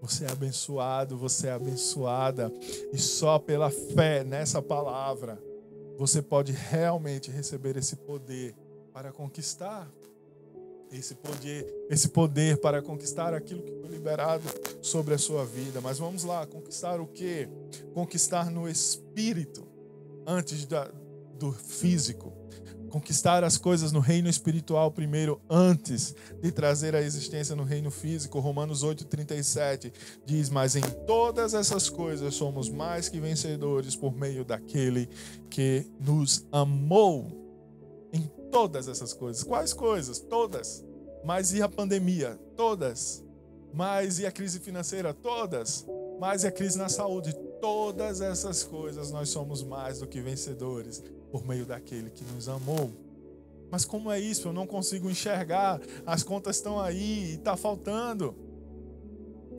Você 0.00 0.24
é 0.24 0.32
abençoado, 0.32 1.16
você 1.16 1.46
é 1.46 1.52
abençoada, 1.52 2.52
e 2.92 2.98
só 2.98 3.38
pela 3.38 3.70
fé 3.70 4.24
nessa 4.24 4.60
palavra 4.60 5.40
você 5.96 6.20
pode 6.20 6.50
realmente 6.50 7.30
receber 7.30 7.76
esse 7.76 7.94
poder 7.94 8.52
para 8.92 9.12
conquistar 9.12 9.88
esse 10.98 11.14
poder, 11.14 11.86
esse 11.90 12.08
poder 12.08 12.58
para 12.58 12.80
conquistar 12.80 13.34
aquilo 13.34 13.62
que 13.62 13.72
foi 13.72 13.88
liberado 13.90 14.44
sobre 14.80 15.14
a 15.14 15.18
sua 15.18 15.44
vida. 15.44 15.80
Mas 15.80 15.98
vamos 15.98 16.24
lá, 16.24 16.46
conquistar 16.46 17.00
o 17.00 17.06
que? 17.06 17.48
Conquistar 17.92 18.50
no 18.50 18.68
espírito 18.68 19.66
antes 20.26 20.64
da, 20.64 20.90
do 21.38 21.52
físico. 21.52 22.32
Conquistar 22.90 23.42
as 23.42 23.58
coisas 23.58 23.90
no 23.90 23.98
reino 23.98 24.28
espiritual 24.28 24.88
primeiro, 24.88 25.40
antes 25.50 26.14
de 26.40 26.52
trazer 26.52 26.94
a 26.94 27.02
existência 27.02 27.56
no 27.56 27.64
reino 27.64 27.90
físico. 27.90 28.38
Romanos 28.38 28.84
8,37 28.84 29.92
diz: 30.24 30.48
Mas 30.48 30.76
em 30.76 30.82
todas 31.04 31.54
essas 31.54 31.90
coisas 31.90 32.36
somos 32.36 32.68
mais 32.68 33.08
que 33.08 33.18
vencedores 33.18 33.96
por 33.96 34.14
meio 34.16 34.44
daquele 34.44 35.08
que 35.50 35.84
nos 35.98 36.46
amou 36.52 37.44
todas 38.54 38.86
essas 38.86 39.12
coisas. 39.12 39.42
Quais 39.42 39.72
coisas? 39.72 40.20
Todas. 40.20 40.83
Mas 41.24 41.54
e 41.54 41.62
a 41.62 41.68
pandemia? 41.68 42.38
Todas. 42.56 43.24
Mas 43.72 44.18
e 44.18 44.26
a 44.26 44.30
crise 44.30 44.60
financeira? 44.60 45.14
Todas. 45.14 45.86
Mas 46.20 46.44
e 46.44 46.46
a 46.46 46.52
crise 46.52 46.78
na 46.78 46.88
saúde? 46.88 47.32
Todas 47.60 48.20
essas 48.20 48.62
coisas 48.62 49.10
nós 49.10 49.30
somos 49.30 49.62
mais 49.62 50.00
do 50.00 50.06
que 50.06 50.20
vencedores 50.20 51.02
por 51.32 51.46
meio 51.46 51.64
daquele 51.64 52.10
que 52.10 52.24
nos 52.24 52.48
amou. 52.48 52.90
Mas 53.70 53.84
como 53.84 54.12
é 54.12 54.20
isso? 54.20 54.48
Eu 54.48 54.52
não 54.52 54.66
consigo 54.66 55.10
enxergar. 55.10 55.80
As 56.06 56.22
contas 56.22 56.56
estão 56.56 56.78
aí 56.78 57.30
e 57.30 57.34
está 57.34 57.56
faltando 57.56 58.34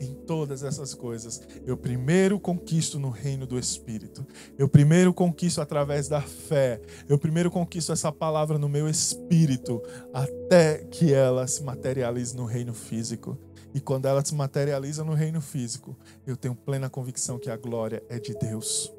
em 0.00 0.14
todas 0.26 0.62
essas 0.62 0.94
coisas, 0.94 1.40
eu 1.64 1.76
primeiro 1.76 2.38
conquisto 2.38 2.98
no 2.98 3.10
reino 3.10 3.46
do 3.46 3.58
Espírito. 3.58 4.26
Eu 4.58 4.68
primeiro 4.68 5.12
conquisto 5.12 5.60
através 5.60 6.08
da 6.08 6.20
fé. 6.20 6.80
Eu 7.08 7.18
primeiro 7.18 7.50
conquisto 7.50 7.92
essa 7.92 8.12
palavra 8.12 8.58
no 8.58 8.68
meu 8.68 8.88
espírito, 8.88 9.82
até 10.12 10.78
que 10.84 11.12
ela 11.12 11.46
se 11.46 11.62
materialize 11.62 12.36
no 12.36 12.44
reino 12.44 12.74
físico. 12.74 13.38
E 13.74 13.80
quando 13.80 14.06
ela 14.06 14.24
se 14.24 14.34
materializa 14.34 15.04
no 15.04 15.12
reino 15.12 15.40
físico, 15.40 15.96
eu 16.26 16.36
tenho 16.36 16.54
plena 16.54 16.88
convicção 16.88 17.38
que 17.38 17.50
a 17.50 17.56
glória 17.56 18.02
é 18.08 18.18
de 18.18 18.32
Deus. 18.34 18.95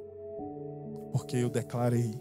Porque 1.17 1.37
eu 1.37 1.49
declarei, 1.49 2.13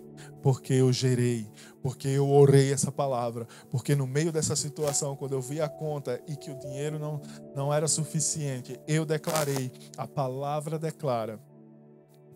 porque 0.42 0.72
eu 0.72 0.90
gerei, 0.90 1.47
porque 1.82 2.09
eu 2.09 2.30
orei 2.30 2.72
essa 2.72 2.90
palavra, 2.90 3.47
porque 3.70 3.94
no 3.94 4.07
meio 4.07 4.32
dessa 4.32 4.57
situação, 4.57 5.14
quando 5.14 5.34
eu 5.34 5.40
vi 5.42 5.61
a 5.61 5.68
conta 5.68 6.18
e 6.26 6.34
que 6.34 6.51
o 6.51 6.59
dinheiro 6.59 6.99
não, 6.99 7.20
não 7.55 7.72
era 7.72 7.86
suficiente, 7.86 8.80
eu 8.88 9.05
declarei, 9.05 9.70
a 9.99 10.07
palavra 10.07 10.78
declara 10.78 11.38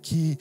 que 0.02 0.36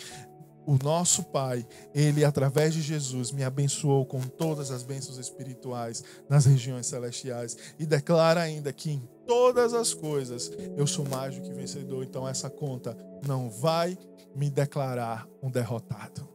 o 0.66 0.78
nosso 0.84 1.24
Pai, 1.24 1.66
ele 1.96 2.26
através 2.26 2.74
de 2.74 2.82
Jesus 2.82 3.32
me 3.32 3.46
abençoou 3.46 4.06
com 4.06 4.20
todas 4.20 4.72
as 4.72 4.84
bênçãos 4.84 5.18
espirituais 5.18 6.04
nas 6.28 6.46
regiões 6.46 6.86
celestiais 6.86 7.58
e 7.80 7.86
declara 7.86 8.42
ainda 8.42 8.74
que 8.74 8.92
em 8.92 9.10
todas 9.26 9.74
as 9.74 9.94
coisas 9.94 10.52
eu 10.76 10.86
sou 10.86 11.08
mais 11.08 11.34
do 11.34 11.42
que 11.42 11.54
vencedor. 11.54 12.04
Então 12.04 12.28
essa 12.28 12.50
conta 12.50 12.96
não 13.26 13.50
vai 13.50 13.98
me 14.40 14.50
declarar 14.50 15.28
um 15.44 15.52
derrotado, 15.52 16.26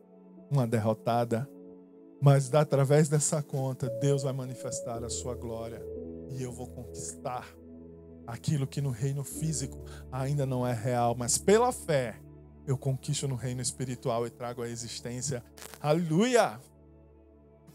uma 0.50 0.66
derrotada, 0.66 1.48
mas 2.20 2.52
através 2.52 3.08
dessa 3.08 3.42
conta 3.42 3.88
Deus 3.98 4.24
vai 4.24 4.32
manifestar 4.34 5.02
a 5.02 5.08
sua 5.08 5.34
glória 5.34 5.82
e 6.28 6.42
eu 6.42 6.52
vou 6.52 6.66
conquistar 6.66 7.48
aquilo 8.26 8.66
que 8.66 8.82
no 8.82 8.90
reino 8.90 9.24
físico 9.24 9.82
ainda 10.12 10.44
não 10.44 10.66
é 10.66 10.74
real, 10.74 11.14
mas 11.16 11.38
pela 11.38 11.72
fé 11.72 12.20
eu 12.66 12.76
conquisto 12.76 13.26
no 13.26 13.36
reino 13.36 13.62
espiritual 13.62 14.26
e 14.26 14.30
trago 14.30 14.60
a 14.60 14.68
existência. 14.68 15.42
Aleluia! 15.80 16.60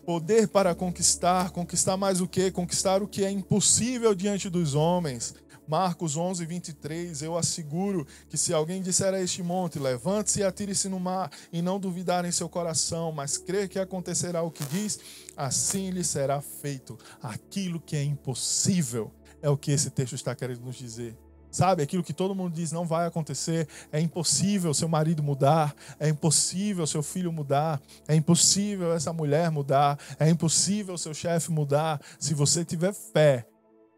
Poder 0.05 0.47
para 0.47 0.75
conquistar, 0.75 1.49
conquistar 1.49 1.97
mais 1.97 2.21
o 2.21 2.27
que? 2.27 2.51
Conquistar 2.51 3.01
o 3.01 3.07
que 3.07 3.25
é 3.25 3.31
impossível 3.31 4.13
diante 4.13 4.47
dos 4.47 4.75
homens. 4.75 5.33
Marcos 5.69 6.17
11, 6.17 6.47
23, 6.47 7.21
eu 7.21 7.37
asseguro 7.37 8.07
que 8.27 8.39
se 8.39 8.51
alguém 8.51 8.81
disser 8.81 9.13
a 9.13 9.21
este 9.21 9.43
monte, 9.43 9.77
levante-se 9.77 10.39
e 10.39 10.43
atire-se 10.43 10.89
no 10.89 10.99
mar, 10.99 11.31
e 11.53 11.61
não 11.61 11.79
duvidar 11.79 12.25
em 12.25 12.31
seu 12.31 12.49
coração, 12.49 13.11
mas 13.11 13.37
crer 13.37 13.69
que 13.69 13.77
acontecerá 13.77 14.41
o 14.41 14.49
que 14.49 14.63
diz, 14.63 14.99
assim 15.37 15.91
lhe 15.91 16.03
será 16.03 16.41
feito. 16.41 16.97
Aquilo 17.21 17.79
que 17.79 17.95
é 17.95 18.01
impossível 18.03 19.13
é 19.43 19.49
o 19.49 19.55
que 19.55 19.69
esse 19.69 19.91
texto 19.91 20.15
está 20.15 20.33
querendo 20.33 20.61
nos 20.61 20.75
dizer. 20.75 21.15
Sabe, 21.51 21.83
aquilo 21.83 22.03
que 22.03 22.13
todo 22.13 22.33
mundo 22.33 22.55
diz 22.55 22.71
não 22.71 22.87
vai 22.87 23.05
acontecer, 23.05 23.67
é 23.91 23.99
impossível 23.99 24.73
seu 24.73 24.87
marido 24.87 25.21
mudar, 25.21 25.75
é 25.99 26.09
impossível 26.09 26.87
seu 26.87 27.03
filho 27.03 27.31
mudar, 27.31 27.79
é 28.07 28.15
impossível 28.15 28.91
essa 28.91 29.13
mulher 29.13 29.51
mudar, 29.51 29.99
é 30.19 30.27
impossível 30.27 30.97
seu 30.97 31.13
chefe 31.13 31.51
mudar. 31.51 32.01
Se 32.19 32.33
você 32.33 32.65
tiver 32.65 32.91
fé 32.91 33.45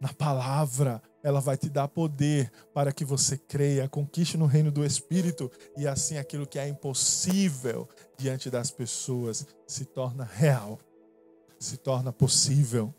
na 0.01 0.13
palavra, 0.13 1.01
ela 1.23 1.39
vai 1.39 1.57
te 1.57 1.69
dar 1.69 1.87
poder 1.87 2.51
para 2.73 2.91
que 2.91 3.05
você 3.05 3.37
creia, 3.37 3.87
conquiste 3.87 4.37
no 4.37 4.45
reino 4.45 4.71
do 4.71 4.85
Espírito 4.85 5.51
e 5.77 5.87
assim 5.87 6.17
aquilo 6.17 6.47
que 6.47 6.59
é 6.59 6.67
impossível 6.67 7.87
diante 8.17 8.49
das 8.49 8.71
pessoas 8.71 9.45
se 9.67 9.85
torna 9.85 10.23
real, 10.23 10.79
se 11.59 11.77
torna 11.77 12.11
possível, 12.11 12.93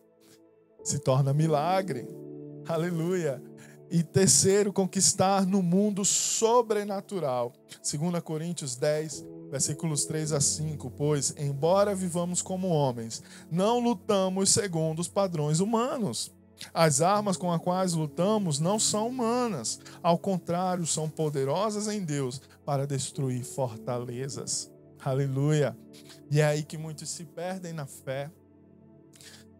se 0.83 0.99
torna 0.99 1.33
milagre. 1.33 2.07
Aleluia. 2.67 3.43
E 3.91 4.03
terceiro, 4.03 4.73
conquistar 4.73 5.47
no 5.47 5.63
mundo 5.63 6.03
sobrenatural. 6.03 7.53
2 7.83 8.23
Coríntios 8.23 8.75
10, 8.75 9.23
versículos 9.51 10.07
3 10.07 10.33
a 10.33 10.41
5. 10.41 10.91
Pois, 10.93 11.35
embora 11.37 11.95
vivamos 11.95 12.41
como 12.41 12.69
homens, 12.69 13.23
não 13.51 13.81
lutamos 13.81 14.49
segundo 14.49 15.01
os 15.01 15.09
padrões 15.09 15.61
humanos. 15.61 16.33
As 16.73 17.01
armas 17.01 17.37
com 17.37 17.51
as 17.51 17.61
quais 17.61 17.93
lutamos 17.95 18.59
não 18.59 18.79
são 18.79 19.09
humanas, 19.09 19.81
ao 20.03 20.19
contrário, 20.19 20.87
são 20.87 21.09
poderosas 21.09 21.89
em 21.89 22.05
Deus 22.05 22.41
para 22.65 22.87
destruir 22.87 23.45
fortalezas. 23.45 24.71
Aleluia. 25.05 25.77
E 26.31 26.41
é 26.41 26.45
aí 26.45 26.63
que 26.63 26.79
muitos 26.79 27.11
se 27.11 27.25
perdem 27.25 27.73
na 27.73 27.87
fé. 27.87 28.31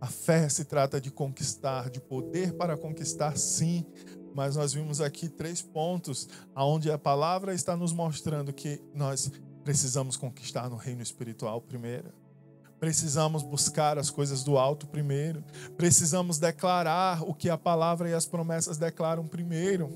A 0.01 0.07
fé 0.07 0.49
se 0.49 0.65
trata 0.65 1.01
de 1.01 1.11
conquistar, 1.11 1.91
de 1.91 2.01
poder 2.01 2.55
para 2.55 2.77
conquistar, 2.77 3.37
sim, 3.37 3.87
mas 4.35 4.57
nós 4.57 4.73
vimos 4.73 5.01
aqui 5.01 5.29
três 5.29 5.63
pontos 5.63 6.29
aonde 6.55 6.91
a 6.91 6.99
palavra 6.99 7.55
está 7.55 7.77
nos 7.77 7.93
mostrando 7.93 8.53
que 8.53 8.81
nós 8.95 9.31
precisamos 9.63 10.17
conquistar 10.17 10.69
no 10.69 10.77
reino 10.77 11.03
espiritual 11.03 11.61
primeiro. 11.61 12.22
Precisamos 12.83 13.45
buscar 13.45 13.97
as 13.97 14.11
coisas 14.11 14.43
do 14.43 14.59
alto 14.59 14.89
primeiro. 14.89 15.45
Precisamos 15.77 16.41
declarar 16.41 17.23
o 17.23 17.33
que 17.33 17.49
a 17.49 17.57
palavra 17.57 18.11
e 18.11 18.13
as 18.13 18.27
promessas 18.27 18.77
declaram 18.77 19.25
primeiro, 19.25 19.89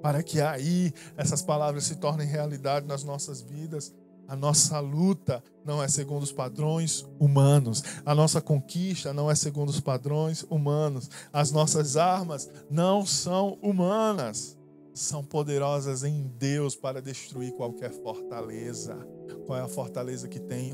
para 0.00 0.22
que 0.22 0.40
aí 0.40 0.92
essas 1.16 1.42
palavras 1.42 1.82
se 1.82 1.96
tornem 1.96 2.28
realidade 2.28 2.86
nas 2.86 3.02
nossas 3.02 3.42
vidas. 3.42 3.92
A 4.28 4.36
nossa 4.36 4.78
luta 4.78 5.42
não 5.64 5.82
é 5.82 5.88
segundo 5.88 6.22
os 6.22 6.30
padrões 6.30 7.04
humanos. 7.18 7.82
A 8.06 8.14
nossa 8.14 8.40
conquista 8.40 9.12
não 9.12 9.28
é 9.28 9.34
segundo 9.34 9.70
os 9.70 9.80
padrões 9.80 10.46
humanos. 10.48 11.10
As 11.32 11.50
nossas 11.50 11.96
armas 11.96 12.48
não 12.70 13.04
são 13.04 13.58
humanas. 13.60 14.56
São 14.94 15.24
poderosas 15.24 16.04
em 16.04 16.28
Deus 16.38 16.76
para 16.76 17.02
destruir 17.02 17.50
qualquer 17.54 17.90
fortaleza. 17.90 18.96
Qual 19.44 19.58
é 19.58 19.62
a 19.62 19.68
fortaleza 19.68 20.28
que 20.28 20.38
tem 20.38 20.72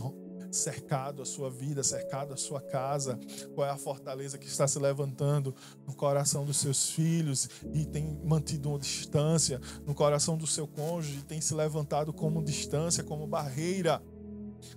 cercado 0.54 1.22
a 1.22 1.24
sua 1.24 1.50
vida, 1.50 1.82
cercado 1.82 2.32
a 2.32 2.36
sua 2.36 2.60
casa? 2.60 3.18
Qual 3.54 3.66
é 3.66 3.70
a 3.70 3.76
fortaleza 3.76 4.38
que 4.38 4.46
está 4.46 4.66
se 4.66 4.78
levantando 4.78 5.54
no 5.86 5.94
coração 5.94 6.44
dos 6.44 6.56
seus 6.56 6.90
filhos 6.90 7.48
e 7.72 7.84
tem 7.84 8.20
mantido 8.24 8.68
uma 8.70 8.78
distância, 8.78 9.60
no 9.86 9.94
coração 9.94 10.36
do 10.36 10.46
seu 10.46 10.66
cônjuge 10.66 11.22
tem 11.24 11.40
se 11.40 11.54
levantado 11.54 12.12
como 12.12 12.42
distância, 12.42 13.02
como 13.02 13.26
barreira? 13.26 14.02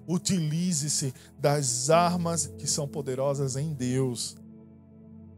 Utilize-se 0.07 1.13
das 1.39 1.89
armas 1.89 2.47
que 2.57 2.67
são 2.67 2.87
poderosas 2.87 3.55
em 3.55 3.73
Deus. 3.73 4.35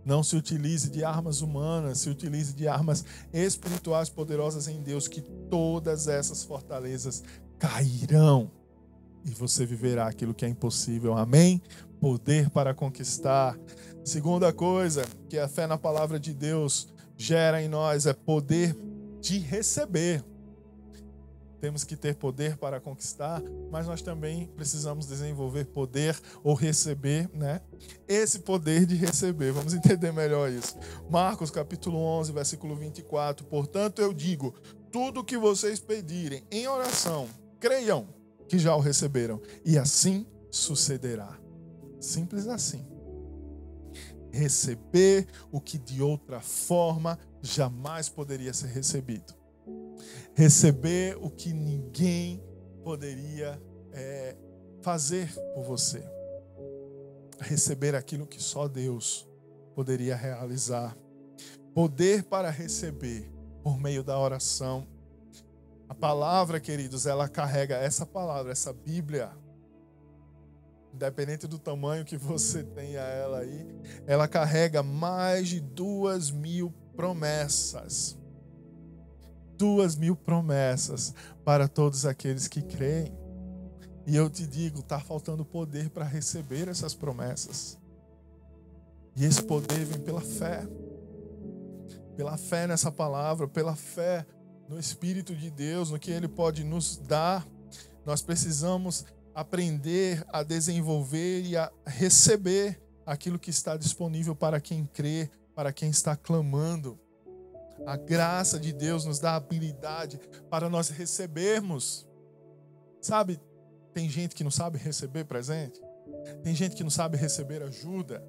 Não 0.04 0.24
se 0.24 0.36
utilize 0.36 0.90
de 0.90 1.04
armas 1.04 1.42
humanas, 1.42 2.00
se 2.00 2.10
utilize 2.10 2.54
de 2.54 2.68
armas 2.68 3.06
espirituais 3.32 4.10
poderosas 4.10 4.68
em 4.68 4.82
Deus, 4.82 5.08
que 5.08 5.22
todas 5.22 6.08
essas 6.08 6.44
fortalezas 6.44 7.24
cairão 7.60 8.50
e 9.26 9.32
você 9.32 9.66
viverá 9.66 10.08
aquilo 10.08 10.34
que 10.34 10.46
é 10.46 10.50
impossível. 10.50 11.18
Amém? 11.18 11.62
Poder 12.00 12.50
para 12.50 12.74
conquistar. 12.74 13.58
Segunda 14.04 14.52
coisa 14.54 15.06
que 15.30 15.38
a 15.38 15.48
fé 15.48 15.68
na 15.68 15.78
palavra 15.78 16.20
de 16.20 16.34
Deus 16.34 16.88
gera 17.18 17.62
em 17.62 17.68
nós 17.68 18.06
é 18.06 18.14
poder 18.14 18.76
de 19.20 19.38
receber. 19.40 20.24
Temos 21.60 21.84
que 21.84 21.98
ter 21.98 22.16
poder 22.16 22.56
para 22.56 22.80
conquistar, 22.80 23.44
mas 23.70 23.86
nós 23.86 24.02
também 24.02 24.48
precisamos 24.56 25.06
desenvolver 25.06 25.66
poder 25.66 26.18
ou 26.42 26.54
receber, 26.54 27.30
né? 27.34 27.60
Esse 28.08 28.40
poder 28.40 28.86
de 28.86 28.96
receber. 28.96 29.52
Vamos 29.52 29.74
entender 29.74 30.14
melhor 30.14 30.50
isso. 30.50 30.78
Marcos 31.10 31.52
capítulo 31.52 31.98
11, 31.98 32.32
versículo 32.32 32.76
24. 32.78 33.46
Portanto, 33.46 34.02
eu 34.02 34.14
digo: 34.14 34.56
tudo 34.90 35.24
que 35.24 35.38
vocês 35.38 35.82
pedirem 35.82 36.46
em 36.50 36.66
oração, 36.66 37.28
creiam 37.60 38.08
que 38.50 38.58
já 38.58 38.76
o 38.76 38.80
receberam, 38.80 39.40
e 39.64 39.78
assim 39.78 40.26
sucederá. 40.50 41.40
Simples 42.02 42.48
assim. 42.48 42.84
Receber 44.32 45.28
o 45.52 45.62
que 45.62 45.78
de 45.78 46.02
outra 46.02 46.42
forma 46.42 47.18
jamais 47.42 48.10
poderia 48.10 48.54
ser 48.54 48.68
recebido. 48.68 49.34
Receber 50.34 51.16
o 51.22 51.30
que 51.30 51.54
ninguém 51.54 52.44
poderia 52.84 53.62
é, 53.92 54.36
fazer 54.82 55.32
por 55.54 55.64
você. 55.64 56.04
Receber 57.40 57.96
aquilo 57.96 58.26
que 58.26 58.42
só 58.42 58.68
Deus 58.68 59.30
poderia 59.76 60.16
realizar. 60.16 60.98
Poder 61.74 62.24
para 62.24 62.50
receber 62.50 63.32
por 63.64 63.80
meio 63.80 64.04
da 64.04 64.18
oração 64.20 64.88
palavra, 66.00 66.60
queridos, 66.60 67.06
ela 67.06 67.28
carrega 67.28 67.76
essa 67.76 68.06
palavra, 68.06 68.52
essa 68.52 68.72
Bíblia. 68.72 69.32
Independente 70.94 71.46
do 71.46 71.60
tamanho 71.60 72.06
que 72.06 72.18
você 72.18 72.64
tenha 72.64 73.02
ela 73.02 73.40
aí, 73.40 73.68
ela 74.08 74.28
carrega 74.28 74.82
mais 74.82 75.50
de 75.50 75.60
duas 75.60 76.32
mil 76.32 76.74
promessas. 76.96 78.18
Duas 79.58 79.96
mil 79.96 80.16
promessas 80.16 81.14
para 81.44 81.68
todos 81.68 82.06
aqueles 82.06 82.48
que 82.48 82.62
creem. 82.62 83.14
E 84.08 84.16
eu 84.16 84.30
te 84.30 84.48
digo, 84.48 84.80
está 84.80 85.00
faltando 85.00 85.46
poder 85.46 85.90
para 85.90 86.06
receber 86.06 86.68
essas 86.68 86.96
promessas. 86.96 87.78
E 89.16 89.26
esse 89.26 89.44
poder 89.44 89.86
vem 89.86 90.00
pela 90.00 90.22
fé. 90.22 90.66
Pela 92.16 92.38
fé 92.38 92.66
nessa 92.66 92.92
palavra, 92.92 93.48
pela 93.48 93.76
fé 93.76 94.26
no 94.70 94.80
Espírito 94.80 95.36
de 95.36 95.50
Deus, 95.50 95.90
no 95.90 96.00
que 96.00 96.12
Ele 96.12 96.28
pode 96.28 96.64
nos 96.64 96.96
dar. 96.98 97.46
Nós 98.06 98.22
precisamos 98.22 99.04
aprender 99.34 100.24
a 100.32 100.44
desenvolver 100.44 101.42
e 101.42 101.58
a 101.58 101.72
receber 101.86 102.80
aquilo 103.06 103.40
que 103.40 103.50
está 103.50 103.76
disponível 103.76 104.36
para 104.36 104.62
quem 104.62 104.86
crê, 104.86 105.30
para 105.56 105.74
quem 105.74 105.90
está 105.90 106.16
clamando. 106.16 107.00
A 107.86 107.98
graça 107.98 108.60
de 108.60 108.72
Deus 108.72 109.06
nos 109.06 109.20
dá 109.20 109.36
habilidade 109.36 110.20
para 110.50 110.70
nós 110.70 110.90
recebermos. 110.90 112.08
Sabe, 113.02 113.40
tem 113.94 114.08
gente 114.08 114.36
que 114.36 114.44
não 114.44 114.52
sabe 114.52 114.78
receber 114.78 115.26
presente, 115.26 115.82
tem 116.44 116.54
gente 116.54 116.76
que 116.76 116.84
não 116.84 116.92
sabe 116.92 117.18
receber 117.18 117.64
ajuda, 117.64 118.24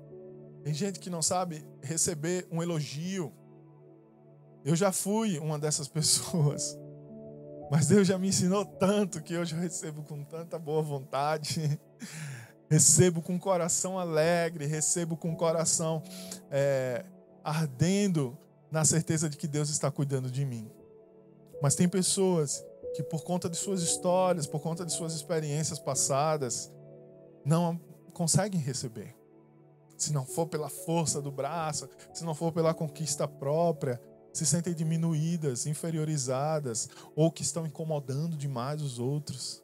tem 0.62 0.72
gente 0.72 1.00
que 1.00 1.10
não 1.10 1.20
sabe 1.20 1.66
receber 1.82 2.46
um 2.50 2.62
elogio, 2.62 3.32
eu 4.64 4.76
já 4.76 4.92
fui 4.92 5.38
uma 5.38 5.58
dessas 5.58 5.88
pessoas. 5.88 6.78
Mas 7.70 7.86
Deus 7.86 8.06
já 8.06 8.18
me 8.18 8.28
ensinou 8.28 8.64
tanto 8.64 9.22
que 9.22 9.36
hoje 9.36 9.54
eu 9.54 9.60
recebo 9.60 10.02
com 10.02 10.24
tanta 10.24 10.58
boa 10.58 10.82
vontade. 10.82 11.80
recebo 12.68 13.20
com 13.20 13.38
coração 13.38 13.98
alegre, 13.98 14.64
recebo 14.64 15.16
com 15.16 15.34
coração 15.34 16.02
é, 16.50 17.04
ardendo 17.42 18.38
na 18.70 18.84
certeza 18.84 19.28
de 19.28 19.36
que 19.36 19.48
Deus 19.48 19.70
está 19.70 19.90
cuidando 19.90 20.30
de 20.30 20.44
mim. 20.44 20.70
Mas 21.60 21.74
tem 21.74 21.88
pessoas 21.88 22.64
que, 22.94 23.02
por 23.02 23.24
conta 23.24 23.50
de 23.50 23.56
suas 23.56 23.82
histórias, 23.82 24.46
por 24.46 24.60
conta 24.60 24.84
de 24.84 24.92
suas 24.92 25.14
experiências 25.14 25.78
passadas, 25.78 26.72
não 27.44 27.78
conseguem 28.12 28.60
receber. 28.60 29.16
Se 29.96 30.12
não 30.12 30.24
for 30.24 30.46
pela 30.46 30.68
força 30.68 31.20
do 31.20 31.30
braço, 31.30 31.88
se 32.14 32.24
não 32.24 32.34
for 32.34 32.52
pela 32.52 32.72
conquista 32.72 33.28
própria, 33.28 34.00
se 34.32 34.46
sentem 34.46 34.74
diminuídas, 34.74 35.66
inferiorizadas, 35.66 36.88
ou 37.14 37.30
que 37.30 37.42
estão 37.42 37.66
incomodando 37.66 38.36
demais 38.36 38.82
os 38.82 38.98
outros. 38.98 39.62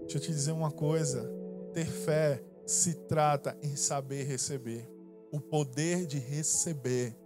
Deixa 0.00 0.18
eu 0.18 0.22
te 0.22 0.28
dizer 0.28 0.52
uma 0.52 0.70
coisa: 0.70 1.30
ter 1.72 1.86
fé 1.86 2.42
se 2.66 2.94
trata 2.94 3.56
em 3.62 3.76
saber 3.76 4.24
receber, 4.24 4.88
o 5.32 5.40
poder 5.40 6.06
de 6.06 6.18
receber, 6.18 7.16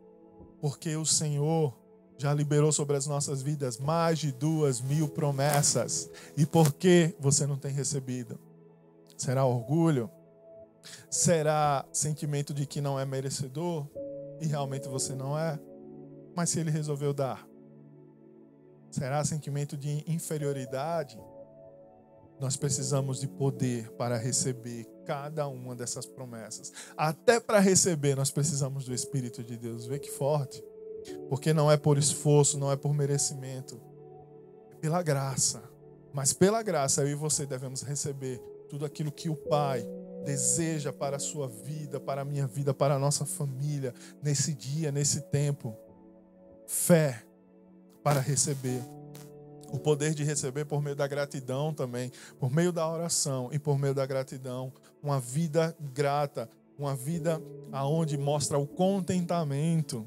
porque 0.61 0.97
o 0.97 1.05
Senhor 1.05 1.77
já 2.17 2.33
liberou 2.33 2.71
sobre 2.71 2.97
as 2.97 3.07
nossas 3.07 3.43
vidas 3.43 3.79
mais 3.79 4.19
de 4.19 4.31
duas 4.31 4.81
mil 4.81 5.09
promessas. 5.09 6.09
E 6.37 6.47
por 6.47 6.73
que 6.73 7.15
você 7.19 7.47
não 7.47 7.57
tem 7.57 7.73
recebido? 7.73 8.39
Será 9.17 9.45
orgulho? 9.45 10.09
Será 11.11 11.85
sentimento 11.93 12.55
de 12.55 12.67
que 12.67 12.81
não 12.81 12.99
é 12.99 13.05
merecedor? 13.05 13.87
E 14.41 14.47
realmente 14.47 14.89
você 14.89 15.15
não 15.15 15.39
é? 15.39 15.59
Mas 16.35 16.51
se 16.51 16.61
ele 16.61 16.71
resolveu 16.71 17.13
dar, 17.13 17.47
será 18.91 19.25
sentimento 19.25 19.77
de 19.77 20.05
inferioridade? 20.11 21.19
Nós 22.41 22.57
precisamos 22.57 23.21
de 23.21 23.29
poder 23.29 23.91
para 23.93 24.17
receber 24.17 24.85
cada 25.05 25.47
uma 25.47 25.77
dessas 25.77 26.07
promessas. 26.07 26.73
Até 26.97 27.39
para 27.39 27.61
receber, 27.61 28.17
nós 28.17 28.31
precisamos 28.31 28.85
do 28.85 28.95
Espírito 28.95 29.45
de 29.45 29.57
Deus. 29.57 29.87
Vê 29.87 29.99
que 29.99 30.11
forte. 30.11 30.63
Porque 31.29 31.53
não 31.53 31.71
é 31.71 31.77
por 31.77 31.99
esforço, 31.99 32.59
não 32.59 32.71
é 32.71 32.77
por 32.77 32.95
merecimento, 32.95 33.81
é 34.71 34.77
pela 34.77 35.03
graça. 35.03 35.63
Mas 36.13 36.33
pela 36.33 36.63
graça, 36.63 37.03
eu 37.03 37.09
e 37.09 37.15
você 37.15 37.47
devemos 37.47 37.83
receber 37.83 38.39
tudo 38.69 38.85
aquilo 38.85 39.11
que 39.11 39.29
o 39.29 39.37
Pai 39.37 39.87
deseja 40.25 40.93
para 40.93 41.17
a 41.17 41.21
sua 41.21 41.49
vida, 41.49 41.99
para 41.99 42.23
a 42.23 42.25
minha 42.25 42.47
vida, 42.47 42.73
para 42.73 42.95
a 42.95 42.99
nossa 42.99 43.25
família, 43.25 43.93
nesse 44.23 44.55
dia, 44.55 44.93
nesse 44.93 45.21
tempo. 45.23 45.77
Fé 46.67 47.25
para 48.03 48.21
receber. 48.21 48.83
O 49.73 49.79
poder 49.79 50.15
de 50.15 50.23
receber 50.23 50.67
por 50.67 50.83
meio 50.83 50.95
da 50.95 51.07
gratidão 51.07 51.73
também, 51.73 52.13
por 52.39 52.51
meio 52.51 52.73
da 52.73 52.87
oração 52.87 53.49
e 53.53 53.59
por 53.59 53.79
meio 53.79 53.95
da 53.95 54.05
gratidão, 54.05 54.73
uma 55.03 55.19
vida 55.19 55.75
grata, 55.95 56.49
uma 56.79 56.95
vida 56.95 57.41
aonde 57.73 58.19
mostra 58.19 58.59
o 58.59 58.67
contentamento 58.67 60.07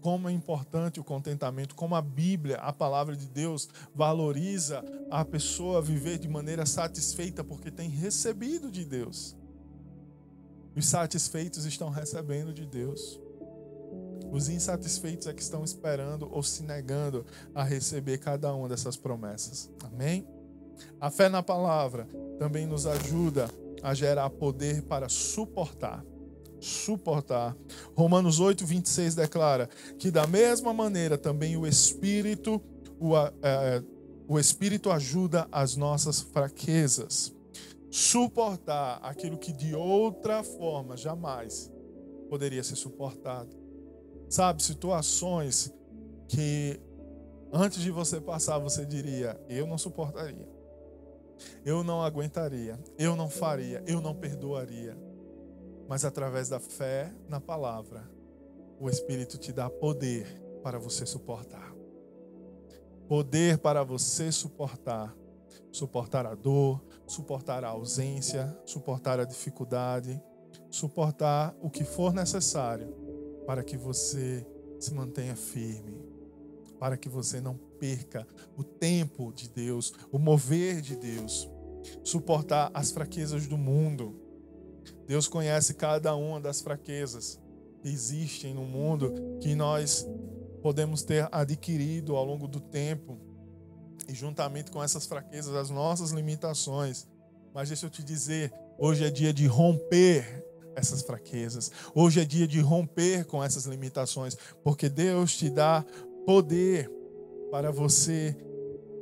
como 0.00 0.28
é 0.28 0.32
importante 0.32 1.00
o 1.00 1.04
contentamento, 1.04 1.74
como 1.74 1.94
a 1.94 2.02
Bíblia, 2.02 2.56
a 2.56 2.72
palavra 2.72 3.16
de 3.16 3.26
Deus, 3.26 3.68
valoriza 3.94 4.84
a 5.10 5.24
pessoa 5.24 5.82
viver 5.82 6.18
de 6.18 6.28
maneira 6.28 6.64
satisfeita 6.64 7.42
porque 7.42 7.70
tem 7.70 7.88
recebido 7.88 8.70
de 8.70 8.84
Deus. 8.84 9.36
Os 10.76 10.86
satisfeitos 10.86 11.64
estão 11.64 11.90
recebendo 11.90 12.52
de 12.52 12.64
Deus. 12.64 13.20
Os 14.30 14.48
insatisfeitos 14.48 15.26
é 15.26 15.32
que 15.32 15.42
estão 15.42 15.64
esperando 15.64 16.28
ou 16.30 16.42
se 16.42 16.62
negando 16.62 17.24
a 17.54 17.62
receber 17.62 18.18
cada 18.18 18.54
uma 18.54 18.68
dessas 18.68 18.96
promessas. 18.96 19.70
Amém? 19.84 20.26
A 21.00 21.10
fé 21.10 21.28
na 21.28 21.42
palavra 21.42 22.06
também 22.38 22.66
nos 22.66 22.86
ajuda 22.86 23.50
a 23.82 23.94
gerar 23.94 24.30
poder 24.30 24.82
para 24.82 25.08
suportar 25.08 26.04
suportar. 26.60 27.56
Romanos 27.94 28.40
8, 28.40 28.66
26 28.66 29.14
declara 29.14 29.68
que 29.98 30.10
da 30.10 30.26
mesma 30.26 30.72
maneira 30.72 31.16
também 31.16 31.56
o 31.56 31.66
Espírito, 31.66 32.60
o, 32.98 33.16
é, 33.16 33.82
o 34.26 34.38
Espírito 34.38 34.90
ajuda 34.90 35.46
as 35.52 35.76
nossas 35.76 36.20
fraquezas. 36.20 37.34
Suportar 37.90 38.98
aquilo 39.02 39.38
que 39.38 39.52
de 39.52 39.74
outra 39.74 40.42
forma 40.42 40.96
jamais 40.96 41.70
poderia 42.28 42.62
ser 42.62 42.76
suportado. 42.76 43.67
Sabe, 44.28 44.62
situações 44.62 45.72
que 46.28 46.80
antes 47.52 47.80
de 47.80 47.90
você 47.90 48.20
passar 48.20 48.58
você 48.58 48.84
diria: 48.84 49.40
eu 49.48 49.66
não 49.66 49.78
suportaria. 49.78 50.48
Eu 51.64 51.84
não 51.84 52.02
aguentaria, 52.02 52.78
eu 52.98 53.14
não 53.14 53.30
faria, 53.30 53.82
eu 53.86 54.00
não 54.00 54.12
perdoaria 54.12 54.98
mas 55.88 56.04
através 56.04 56.50
da 56.50 56.60
fé 56.60 57.10
na 57.26 57.40
palavra, 57.40 58.08
o 58.78 58.90
Espírito 58.90 59.38
te 59.38 59.52
dá 59.52 59.70
poder 59.70 60.26
para 60.62 60.78
você 60.78 61.06
suportar. 61.06 61.74
Poder 63.08 63.56
para 63.56 63.82
você 63.82 64.30
suportar. 64.30 65.16
Suportar 65.72 66.26
a 66.26 66.34
dor, 66.34 66.84
suportar 67.06 67.64
a 67.64 67.68
ausência, 67.68 68.54
suportar 68.66 69.18
a 69.18 69.24
dificuldade, 69.24 70.22
suportar 70.70 71.56
o 71.60 71.70
que 71.70 71.84
for 71.84 72.12
necessário 72.12 73.07
para 73.48 73.64
que 73.64 73.78
você 73.78 74.46
se 74.78 74.92
mantenha 74.92 75.34
firme, 75.34 75.96
para 76.78 76.98
que 76.98 77.08
você 77.08 77.40
não 77.40 77.56
perca 77.56 78.28
o 78.54 78.62
tempo 78.62 79.32
de 79.32 79.48
Deus, 79.48 79.94
o 80.12 80.18
mover 80.18 80.82
de 80.82 80.94
Deus, 80.94 81.48
suportar 82.04 82.70
as 82.74 82.90
fraquezas 82.90 83.46
do 83.46 83.56
mundo 83.56 84.28
Deus 85.06 85.26
conhece 85.26 85.72
cada 85.72 86.14
uma 86.14 86.38
das 86.38 86.60
fraquezas 86.60 87.40
que 87.80 87.88
existem 87.88 88.52
no 88.52 88.64
mundo 88.64 89.14
que 89.40 89.54
nós 89.54 90.06
podemos 90.60 91.02
ter 91.02 91.26
adquirido 91.32 92.14
ao 92.14 92.26
longo 92.26 92.46
do 92.46 92.60
tempo 92.60 93.18
e 94.06 94.12
juntamente 94.12 94.70
com 94.70 94.82
essas 94.82 95.06
fraquezas 95.06 95.54
as 95.54 95.70
nossas 95.70 96.10
limitações. 96.10 97.08
Mas 97.54 97.68
deixa 97.68 97.86
eu 97.86 97.90
te 97.90 98.02
dizer, 98.02 98.52
hoje 98.76 99.02
é 99.02 99.10
dia 99.10 99.32
de 99.32 99.46
romper 99.46 100.44
essas 100.78 101.02
fraquezas. 101.02 101.70
Hoje 101.94 102.20
é 102.20 102.24
dia 102.24 102.46
de 102.46 102.60
romper 102.60 103.24
com 103.24 103.42
essas 103.42 103.66
limitações, 103.66 104.36
porque 104.62 104.88
Deus 104.88 105.36
te 105.36 105.50
dá 105.50 105.84
poder 106.24 106.90
para 107.50 107.70
você 107.70 108.36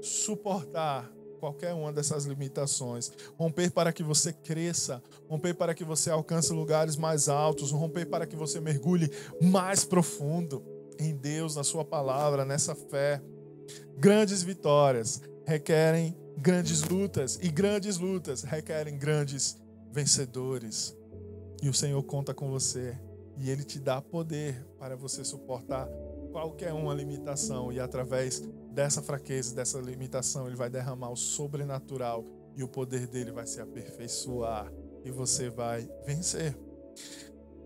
suportar 0.00 1.10
qualquer 1.38 1.74
uma 1.74 1.92
dessas 1.92 2.24
limitações. 2.24 3.12
Romper 3.38 3.70
para 3.70 3.92
que 3.92 4.02
você 4.02 4.32
cresça, 4.32 5.02
romper 5.28 5.54
para 5.54 5.74
que 5.74 5.84
você 5.84 6.10
alcance 6.10 6.52
lugares 6.52 6.96
mais 6.96 7.28
altos, 7.28 7.70
romper 7.70 8.06
para 8.06 8.26
que 8.26 8.36
você 8.36 8.60
mergulhe 8.60 9.10
mais 9.40 9.84
profundo 9.84 10.64
em 10.98 11.14
Deus, 11.14 11.56
na 11.56 11.64
Sua 11.64 11.84
palavra, 11.84 12.44
nessa 12.44 12.74
fé. 12.74 13.22
Grandes 13.98 14.42
vitórias 14.42 15.20
requerem 15.46 16.16
grandes 16.38 16.82
lutas, 16.82 17.38
e 17.42 17.48
grandes 17.48 17.98
lutas 17.98 18.42
requerem 18.42 18.98
grandes 18.98 19.56
vencedores. 19.92 20.94
E 21.62 21.68
o 21.68 21.74
Senhor 21.74 22.02
conta 22.02 22.34
com 22.34 22.50
você, 22.50 22.96
e 23.36 23.50
Ele 23.50 23.64
te 23.64 23.78
dá 23.78 24.00
poder 24.00 24.64
para 24.78 24.96
você 24.96 25.24
suportar 25.24 25.88
qualquer 26.32 26.72
uma 26.72 26.92
limitação, 26.92 27.72
e 27.72 27.80
através 27.80 28.42
dessa 28.76 29.00
fraqueza, 29.00 29.54
dessa 29.54 29.78
limitação, 29.78 30.46
ele 30.46 30.54
vai 30.54 30.68
derramar 30.68 31.10
o 31.10 31.16
sobrenatural 31.16 32.22
e 32.54 32.62
o 32.62 32.68
poder 32.68 33.06
dele 33.06 33.32
vai 33.32 33.46
se 33.46 33.58
aperfeiçoar 33.58 34.70
e 35.02 35.10
você 35.10 35.48
vai 35.48 35.88
vencer. 36.04 36.54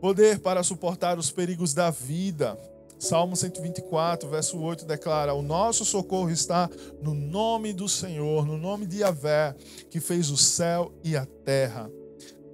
Poder 0.01 0.39
para 0.39 0.63
suportar 0.63 1.19
os 1.19 1.31
perigos 1.31 1.75
da 1.75 1.91
vida. 1.91 2.57
Salmo 2.97 3.35
124, 3.35 4.29
verso 4.29 4.61
8 4.61 4.85
declara: 4.85 5.35
O 5.35 5.43
nosso 5.43 5.85
socorro 5.85 6.31
está 6.31 6.71
no 7.03 7.13
nome 7.13 7.73
do 7.73 7.89
Senhor, 7.89 8.47
no 8.47 8.57
nome 8.57 8.87
de 8.87 8.99
Yahvé, 8.99 9.57
que 9.91 9.99
fez 9.99 10.31
o 10.31 10.37
céu 10.37 10.93
e 11.03 11.17
a 11.17 11.27
terra. 11.27 11.91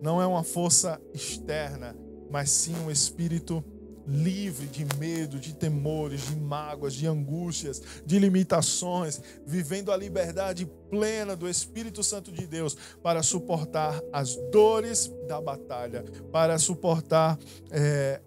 Não 0.01 0.21
é 0.21 0.27
uma 0.27 0.43
força 0.43 1.01
externa, 1.15 1.97
mas 2.31 2.51
sim 2.51 2.75
um 2.77 2.91
espírito 2.91 3.65
livre 4.07 4.67
de 4.67 4.85
medo, 4.97 5.39
de 5.39 5.55
temores, 5.55 6.27
de 6.27 6.37
mágoas, 6.37 6.95
de 6.95 7.07
angústias, 7.07 7.83
de 8.05 8.19
limitações, 8.19 9.21
vivendo 9.45 9.91
a 9.91 9.97
liberdade 9.97 10.65
plena 10.89 11.35
do 11.35 11.49
Espírito 11.49 12.05
Santo 12.05 12.31
de 12.31 12.47
Deus 12.47 12.77
para 13.03 13.23
suportar 13.23 14.01
as 14.13 14.37
dores 14.53 15.13
da 15.27 15.41
batalha, 15.41 16.05
para 16.31 16.59
suportar 16.59 17.39
é, 17.71 18.21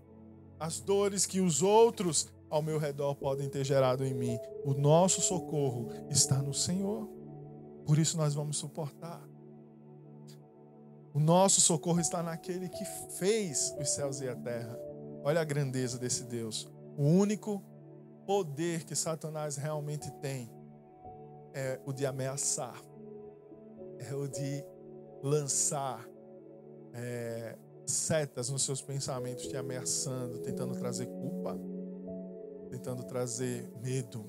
as 0.60 0.82
dores 0.82 1.26
que 1.26 1.40
os 1.40 1.62
outros 1.62 2.28
ao 2.50 2.62
meu 2.62 2.80
redor 2.80 3.16
podem 3.16 3.48
ter 3.48 3.64
gerado 3.64 4.04
em 4.04 4.14
mim. 4.14 4.38
O 4.66 4.74
nosso 4.74 5.22
socorro 5.22 5.90
está 6.10 6.42
no 6.42 6.54
Senhor. 6.54 7.08
Por 7.86 7.98
isso 7.98 8.18
nós 8.18 8.34
vamos 8.34 8.58
suportar. 8.58 9.29
O 11.20 11.22
nosso 11.22 11.60
socorro 11.60 12.00
está 12.00 12.24
naquele 12.24 12.70
que 12.70 12.86
fez 13.18 13.76
os 13.78 13.90
céus 13.90 14.22
e 14.22 14.30
a 14.30 14.36
terra. 14.38 14.80
Olha 15.22 15.42
a 15.42 15.44
grandeza 15.44 16.00
desse 16.00 16.24
Deus. 16.24 16.72
O 16.98 17.04
único 17.04 17.62
poder 18.26 18.86
que 18.86 18.96
Satanás 18.96 19.58
realmente 19.58 20.10
tem 20.22 20.50
é 21.54 21.78
o 21.86 21.92
de 21.92 22.06
ameaçar, 22.06 22.82
é 23.98 24.16
o 24.16 24.30
de 24.30 24.64
lançar 25.22 26.08
é, 26.94 27.58
setas 27.86 28.50
nos 28.50 28.64
seus 28.64 28.82
pensamentos, 28.82 29.46
te 29.46 29.58
ameaçando, 29.58 30.40
tentando 30.40 30.74
trazer 30.80 31.08
culpa, 31.08 31.60
tentando 32.70 33.04
trazer 33.04 33.70
medo. 33.82 34.26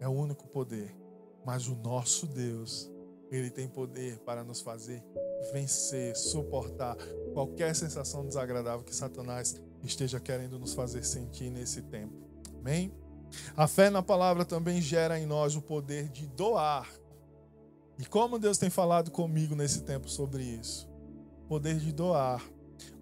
É 0.00 0.08
o 0.08 0.12
único 0.12 0.48
poder. 0.48 0.96
Mas 1.44 1.68
o 1.68 1.76
nosso 1.76 2.26
Deus, 2.26 2.90
Ele 3.30 3.50
tem 3.50 3.68
poder 3.68 4.20
para 4.20 4.42
nos 4.42 4.62
fazer 4.62 5.04
vencer, 5.52 6.16
suportar 6.16 6.96
qualquer 7.32 7.74
sensação 7.74 8.26
desagradável 8.26 8.84
que 8.84 8.94
Satanás 8.94 9.60
esteja 9.82 10.20
querendo 10.20 10.58
nos 10.58 10.74
fazer 10.74 11.04
sentir 11.04 11.50
nesse 11.50 11.82
tempo. 11.82 12.14
Amém? 12.58 12.92
A 13.56 13.66
fé 13.66 13.90
na 13.90 14.02
palavra 14.02 14.44
também 14.44 14.80
gera 14.80 15.18
em 15.18 15.26
nós 15.26 15.56
o 15.56 15.62
poder 15.62 16.08
de 16.08 16.26
doar. 16.26 16.88
E 17.98 18.04
como 18.04 18.38
Deus 18.38 18.58
tem 18.58 18.70
falado 18.70 19.10
comigo 19.10 19.54
nesse 19.54 19.82
tempo 19.82 20.08
sobre 20.08 20.42
isso? 20.42 20.88
Poder 21.48 21.76
de 21.76 21.92
doar. 21.92 22.42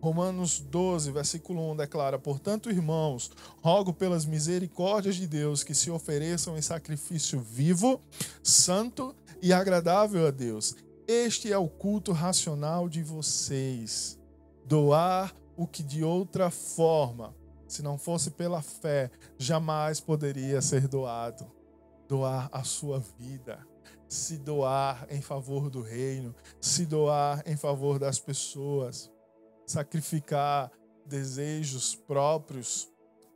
Romanos 0.01 0.61
12, 0.61 1.12
versículo 1.12 1.70
1 1.72 1.76
declara: 1.76 2.18
Portanto, 2.18 2.70
irmãos, 2.70 3.30
rogo 3.62 3.93
pelas 3.93 4.26
misericórdias 4.26 5.16
de 5.16 5.26
Deus 5.26 5.62
que 5.62 5.74
se 5.74 5.90
ofereçam 5.90 6.59
em 6.59 6.62
sacrifício 6.62 7.40
vivo, 7.40 8.01
santo 8.43 9.14
e 9.40 9.53
agradável 9.53 10.26
a 10.26 10.30
Deus. 10.30 10.74
Este 11.07 11.53
é 11.53 11.59
o 11.59 11.68
culto 11.68 12.12
racional 12.12 12.88
de 12.88 13.03
vocês. 13.03 14.18
Doar 14.64 15.34
o 15.57 15.66
que 15.66 15.82
de 15.82 16.05
outra 16.05 16.50
forma, 16.50 17.34
se 17.66 17.82
não 17.82 17.98
fosse 17.98 18.30
pela 18.30 18.62
fé, 18.62 19.11
jamais 19.36 20.00
poderia 20.00 20.62
ser 20.62 20.86
doado. 20.86 21.50
Doar 22.09 22.48
a 22.53 22.62
sua 22.62 23.00
vida, 23.18 23.66
se 24.09 24.38
doar 24.38 25.07
em 25.11 25.20
favor 25.20 25.70
do 25.70 25.82
reino, 25.82 26.34
se 26.61 26.86
doar 26.86 27.42
em 27.46 27.57
favor 27.57 27.98
das 27.98 28.18
pessoas 28.18 29.11
sacrificar 29.66 30.70
desejos 31.07 31.94
próprios 31.94 32.88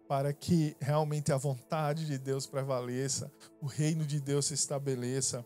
para 0.09 0.33
que 0.33 0.77
realmente 0.81 1.33
a 1.33 1.37
vontade 1.37 2.07
de 2.07 2.19
Deus 2.19 2.47
prevaleça, 2.47 3.33
o 3.61 3.67
reino 3.67 4.05
de 4.05 4.21
Deus 4.21 4.47
se 4.47 4.55
estabeleça. 4.55 5.45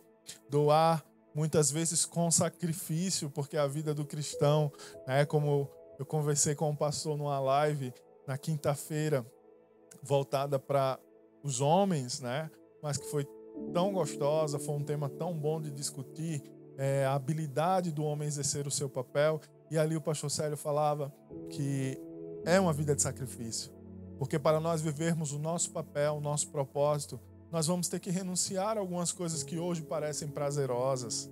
Doar 0.51 1.05
muitas 1.35 1.70
vezes 1.70 2.05
com 2.05 2.31
sacrifício, 2.31 3.31
porque 3.31 3.57
a 3.57 3.66
vida 3.66 3.95
do 3.95 4.05
cristão, 4.05 4.72
né, 5.07 5.24
como 5.24 5.70
eu 5.99 6.07
conversei 6.07 6.55
com 6.55 6.70
um 6.70 6.76
pastor 6.76 7.16
numa 7.16 7.39
live 7.39 7.93
na 8.26 8.37
quinta-feira, 8.39 9.24
voltada 10.03 10.59
para 10.59 10.99
os 11.43 11.61
homens, 11.61 12.20
né, 12.20 12.51
mas 12.83 12.97
que 12.97 13.07
foi 13.11 13.26
tão 13.72 13.93
gostosa, 13.93 14.59
foi 14.59 14.74
um 14.74 14.83
tema 14.83 15.09
tão 15.09 15.33
bom 15.33 15.61
de 15.61 15.70
discutir, 15.70 16.43
é, 16.81 17.05
a 17.05 17.14
habilidade 17.14 17.93
do 17.93 18.03
homem 18.03 18.26
exercer 18.26 18.66
o 18.66 18.70
seu 18.70 18.89
papel. 18.89 19.39
E 19.70 19.76
ali 19.76 19.97
o 19.97 20.01
pastor 20.01 20.31
Célio 20.31 20.57
falava 20.57 21.12
que 21.51 22.01
é 22.45 22.59
uma 22.59 22.72
vida 22.72 22.97
de 22.97 23.03
sacrifício. 23.03 23.70
Porque 24.18 24.39
para 24.39 24.59
nós 24.59 24.81
vivermos 24.81 25.33
o 25.33 25.39
nosso 25.39 25.70
papel, 25.72 26.14
o 26.14 26.20
nosso 26.20 26.49
propósito, 26.51 27.20
nós 27.51 27.67
vamos 27.67 27.89
ter 27.89 27.99
que 27.99 28.11
renunciar 28.11 28.77
a 28.77 28.81
algumas 28.81 29.13
coisas 29.13 29.43
que 29.43 29.59
hoje 29.59 29.83
parecem 29.83 30.29
prazerosas. 30.29 31.29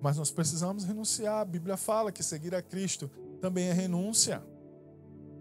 Mas 0.00 0.16
nós 0.16 0.30
precisamos 0.30 0.84
renunciar. 0.84 1.40
A 1.40 1.44
Bíblia 1.44 1.76
fala 1.76 2.12
que 2.12 2.22
seguir 2.22 2.54
a 2.54 2.62
Cristo 2.62 3.10
também 3.40 3.68
é 3.68 3.72
renúncia. 3.72 4.42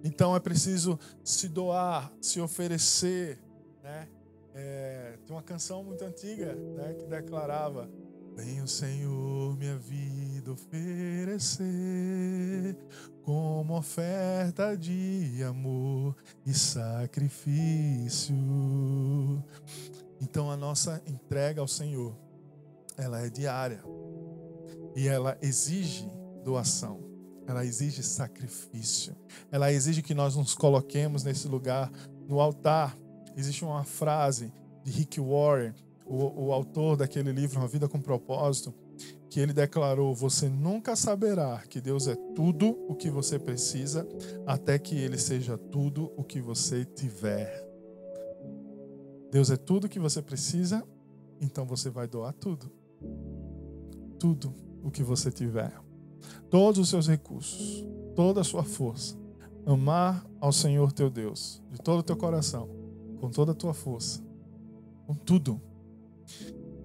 Então 0.04 0.36
é 0.36 0.40
preciso 0.40 1.00
se 1.24 1.48
doar, 1.48 2.12
se 2.20 2.42
oferecer. 2.42 3.40
Né? 3.82 4.08
É, 4.54 5.18
tem 5.26 5.36
uma 5.36 5.44
canção 5.44 5.84
muito 5.84 6.04
antiga 6.04 6.54
né, 6.56 6.94
que 6.94 7.06
declarava: 7.06 7.90
Vem 8.36 8.62
o 8.62 8.68
Senhor 8.68 9.56
minha 9.58 9.78
vida 9.78 10.52
oferecer 10.52 11.64
como 13.24 13.78
oferta 13.78 14.76
de 14.76 15.44
amor 15.48 16.16
e 16.46 16.54
sacrifício. 16.54 18.36
Então 20.20 20.50
a 20.50 20.58
nossa 20.58 21.02
entrega 21.06 21.62
ao 21.62 21.68
Senhor, 21.68 22.18
ela 22.98 23.22
é 23.22 23.30
diária 23.30 23.84
e 24.96 25.08
ela 25.08 25.38
exige 25.42 26.10
doação. 26.44 27.02
Ela 27.46 27.66
exige 27.66 28.02
sacrifício. 28.02 29.16
Ela 29.52 29.72
exige 29.72 30.02
que 30.02 30.14
nós 30.14 30.36
nos 30.36 30.56
coloquemos 30.56 31.24
nesse 31.24 31.48
lugar 31.48 31.92
no 32.28 32.40
altar. 32.40 32.98
Existe 33.36 33.66
uma 33.66 33.84
frase 33.84 34.52
de 34.84 34.92
Rick 34.92 35.20
Warren 35.20 35.74
o, 36.06 36.48
o 36.48 36.54
autor 36.54 36.98
daquele 36.98 37.32
livro, 37.32 37.60
Uma 37.60 37.68
Vida 37.68 37.88
com 37.88 38.00
Propósito, 38.00 38.74
que 39.30 39.40
ele 39.40 39.54
declarou: 39.54 40.14
Você 40.14 40.48
nunca 40.48 40.96
saberá 40.96 41.64
que 41.70 41.82
Deus 41.82 42.08
é 42.08 42.16
tudo 42.36 42.78
o 42.88 42.96
que 42.96 43.10
você 43.10 43.40
precisa, 43.40 44.08
até 44.46 44.78
que 44.78 44.96
Ele 44.96 45.18
seja 45.18 45.58
tudo 45.58 46.12
o 46.16 46.24
que 46.24 46.42
você 46.42 46.86
tiver. 46.86 47.68
Deus 49.32 49.50
é 49.50 49.58
tudo 49.58 49.86
o 49.86 49.90
que 49.90 50.00
você 50.00 50.22
precisa, 50.22 50.84
então 51.42 51.66
você 51.66 51.90
vai 51.90 52.08
doar 52.08 52.34
tudo. 52.34 52.72
Tudo 54.20 54.54
o 54.84 54.92
que 54.92 55.02
você 55.02 55.32
tiver. 55.32 55.74
Todos 56.50 56.80
os 56.80 56.90
seus 56.90 57.08
recursos, 57.08 57.84
toda 58.16 58.42
a 58.42 58.44
sua 58.44 58.64
força. 58.64 59.18
Amar 59.66 60.26
ao 60.40 60.52
Senhor 60.52 60.92
teu 60.92 61.10
Deus, 61.10 61.64
de 61.72 61.80
todo 61.80 62.00
o 62.00 62.04
teu 62.04 62.18
coração, 62.18 62.70
com 63.20 63.30
toda 63.30 63.54
a 63.54 63.56
tua 63.56 63.74
força, 63.74 64.22
com 65.08 65.16
tudo 65.16 65.60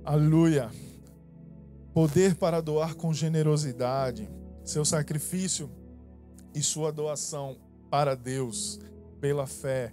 Aleluia. 0.05 0.71
Poder 1.93 2.35
para 2.37 2.61
doar 2.61 2.95
com 2.95 3.13
generosidade, 3.13 4.29
seu 4.65 4.85
sacrifício 4.85 5.71
e 6.55 6.63
sua 6.63 6.93
doação 6.93 7.57
para 7.91 8.15
Deus 8.15 8.79
pela 9.21 9.47
fé 9.47 9.93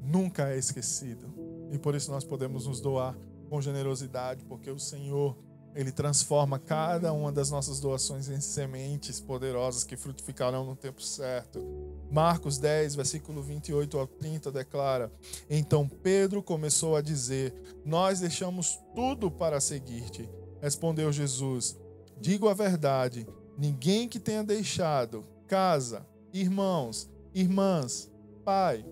nunca 0.00 0.48
é 0.50 0.58
esquecido. 0.58 1.26
E 1.72 1.78
por 1.78 1.94
isso 1.94 2.10
nós 2.10 2.24
podemos 2.24 2.66
nos 2.66 2.80
doar 2.80 3.16
com 3.48 3.60
generosidade, 3.60 4.44
porque 4.44 4.70
o 4.70 4.78
Senhor 4.78 5.36
ele 5.78 5.92
transforma 5.92 6.58
cada 6.58 7.12
uma 7.12 7.30
das 7.30 7.52
nossas 7.52 7.78
doações 7.78 8.28
em 8.28 8.40
sementes 8.40 9.20
poderosas 9.20 9.84
que 9.84 9.96
frutificarão 9.96 10.64
no 10.64 10.74
tempo 10.74 11.00
certo. 11.00 11.64
Marcos 12.10 12.58
10, 12.58 12.96
versículo 12.96 13.40
28 13.40 13.96
ao 13.96 14.04
30 14.04 14.50
declara: 14.50 15.12
Então 15.48 15.88
Pedro 15.88 16.42
começou 16.42 16.96
a 16.96 17.00
dizer: 17.00 17.54
Nós 17.84 18.18
deixamos 18.18 18.76
tudo 18.92 19.30
para 19.30 19.60
seguir-te. 19.60 20.28
Respondeu 20.60 21.12
Jesus: 21.12 21.78
Digo 22.20 22.48
a 22.48 22.54
verdade, 22.54 23.24
ninguém 23.56 24.08
que 24.08 24.18
tenha 24.18 24.42
deixado 24.42 25.24
casa, 25.46 26.04
irmãos, 26.32 27.08
irmãs, 27.32 28.10
pai, 28.44 28.84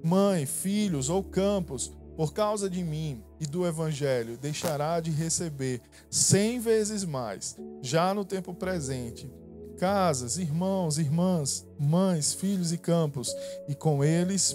mãe, 0.00 0.46
filhos 0.46 1.10
ou 1.10 1.24
campos, 1.24 1.92
por 2.16 2.32
causa 2.32 2.70
de 2.70 2.84
mim 2.84 3.24
e 3.40 3.46
do 3.46 3.66
Evangelho, 3.66 4.36
deixará 4.36 5.00
de 5.00 5.10
receber 5.10 5.80
cem 6.10 6.60
vezes 6.60 7.04
mais, 7.04 7.56
já 7.80 8.12
no 8.12 8.22
tempo 8.22 8.52
presente, 8.52 9.32
casas, 9.78 10.36
irmãos, 10.36 10.98
irmãs, 10.98 11.66
mães, 11.78 12.34
filhos 12.34 12.70
e 12.70 12.76
campos, 12.76 13.34
e 13.66 13.74
com 13.74 14.04
eles 14.04 14.54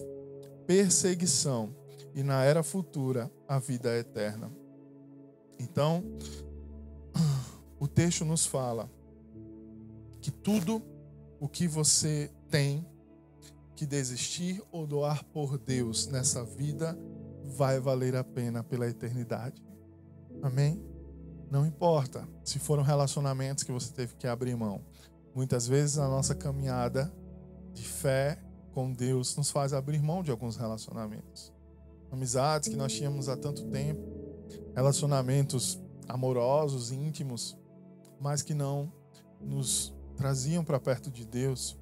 perseguição, 0.68 1.76
e 2.14 2.22
na 2.22 2.44
era 2.44 2.62
futura 2.62 3.32
a 3.48 3.58
vida 3.58 3.98
eterna. 3.98 4.52
Então, 5.60 6.04
o 7.80 7.88
texto 7.88 8.24
nos 8.24 8.46
fala 8.46 8.90
que 10.22 10.30
tudo 10.30 10.82
o 11.40 11.48
que 11.48 11.68
você 11.68 12.32
tem 12.50 12.86
que 13.76 13.86
desistir 13.86 14.62
ou 14.72 14.88
doar 14.88 15.24
por 15.26 15.58
Deus 15.58 16.08
nessa 16.08 16.44
vida 16.44 16.98
vai 17.46 17.80
valer 17.80 18.16
a 18.16 18.24
pena 18.24 18.64
pela 18.64 18.88
eternidade. 18.88 19.64
Amém? 20.42 20.84
Não 21.50 21.66
importa 21.66 22.28
se 22.44 22.60
foram 22.60 22.84
relacionamentos 22.84 23.64
que 23.64 23.72
você 23.72 23.94
teve 23.94 24.16
que 24.16 24.28
abrir 24.28 24.56
mão. 24.56 24.84
Muitas 25.34 25.68
vezes 25.68 25.98
a 25.98 26.08
nossa 26.08 26.34
caminhada 26.34 27.14
de 27.74 27.84
fé 27.84 28.42
com 28.74 28.92
Deus 28.92 29.36
nos 29.36 29.52
faz 29.52 29.74
abrir 29.74 30.02
mão 30.02 30.24
de 30.24 30.32
alguns 30.32 30.58
relacionamentos. 30.58 31.54
Amizades 32.12 32.70
que 32.70 32.76
nós 32.76 32.94
tínhamos 32.94 33.30
há 33.30 33.38
tanto 33.38 33.66
tempo, 33.70 34.02
relacionamentos 34.74 35.80
amorosos, 36.08 36.92
íntimos, 36.92 37.58
mas 38.20 38.42
que 38.42 38.54
não 38.54 38.92
nos 39.40 39.94
traziam 40.16 40.64
para 40.64 40.80
perto 40.80 41.12
de 41.12 41.26
Deus. 41.26 41.78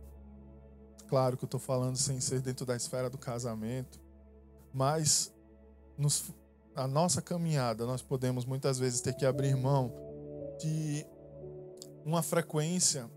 Claro 1.07 1.37
que 1.37 1.43
eu 1.43 1.47
estou 1.47 1.59
falando 1.59 1.97
sem 1.97 2.19
ser 2.19 2.41
dentro 2.41 2.65
da 2.65 2.75
esfera 2.75 3.09
do 3.09 3.17
casamento, 3.17 4.01
mas 4.73 5.31
nos, 5.97 6.31
a 6.75 6.87
nossa 6.87 7.21
caminhada, 7.21 7.85
nós 7.85 8.01
podemos 8.01 8.45
muitas 8.45 8.79
vezes 8.79 9.01
ter 9.01 9.13
que 9.13 9.25
abrir 9.25 9.55
mão 9.55 9.93
de 10.59 11.05
uma 12.05 12.21
frequência 12.21 13.09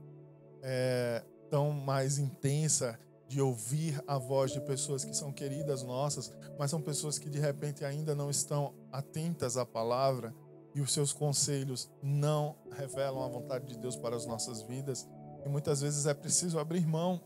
é, 0.63 1.25
tão 1.51 1.71
mais 1.71 2.19
intensa 2.19 2.99
de 3.29 3.41
ouvir 3.41 4.01
a 4.07 4.19
voz 4.19 4.53
de 4.53 4.61
pessoas 4.61 5.05
que 5.05 5.15
são 5.15 5.33
queridas 5.33 5.83
nossas, 5.83 6.33
mas 6.59 6.71
são 6.71 6.81
pessoas 6.81 7.19
que 7.19 7.29
de 7.29 7.41
repente 7.41 7.85
ainda 7.85 8.15
não 8.15 8.31
estão 8.31 8.73
atentas 8.93 9.57
à 9.57 9.67
palavra 9.67 10.33
e 10.75 10.81
os 10.81 10.93
seus 10.93 11.13
conselhos 11.13 11.91
não 12.03 12.57
revelam 12.71 13.25
a 13.25 13.29
vontade 13.29 13.67
de 13.67 13.79
Deus 13.79 13.97
para 13.97 14.15
as 14.15 14.27
nossas 14.27 14.63
vidas, 14.63 15.09
e 15.45 15.49
muitas 15.49 15.81
vezes 15.81 16.07
é 16.07 16.15
preciso 16.15 16.59
abrir 16.59 16.87
mão 16.87 17.21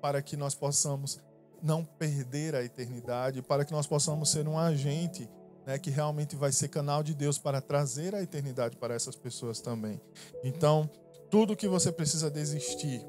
para 0.00 0.20
que 0.20 0.36
nós 0.36 0.54
possamos 0.54 1.20
não 1.62 1.84
perder 1.84 2.54
a 2.54 2.62
eternidade, 2.62 3.42
para 3.42 3.64
que 3.64 3.72
nós 3.72 3.86
possamos 3.86 4.30
ser 4.30 4.48
um 4.48 4.58
agente 4.58 5.28
né, 5.66 5.78
que 5.78 5.90
realmente 5.90 6.36
vai 6.36 6.52
ser 6.52 6.68
canal 6.68 7.02
de 7.02 7.14
Deus 7.14 7.38
para 7.38 7.60
trazer 7.60 8.14
a 8.14 8.22
eternidade 8.22 8.76
para 8.76 8.94
essas 8.94 9.14
pessoas 9.14 9.60
também. 9.60 10.00
Então, 10.42 10.88
tudo 11.30 11.56
que 11.56 11.68
você 11.68 11.92
precisa 11.92 12.30
desistir, 12.30 13.06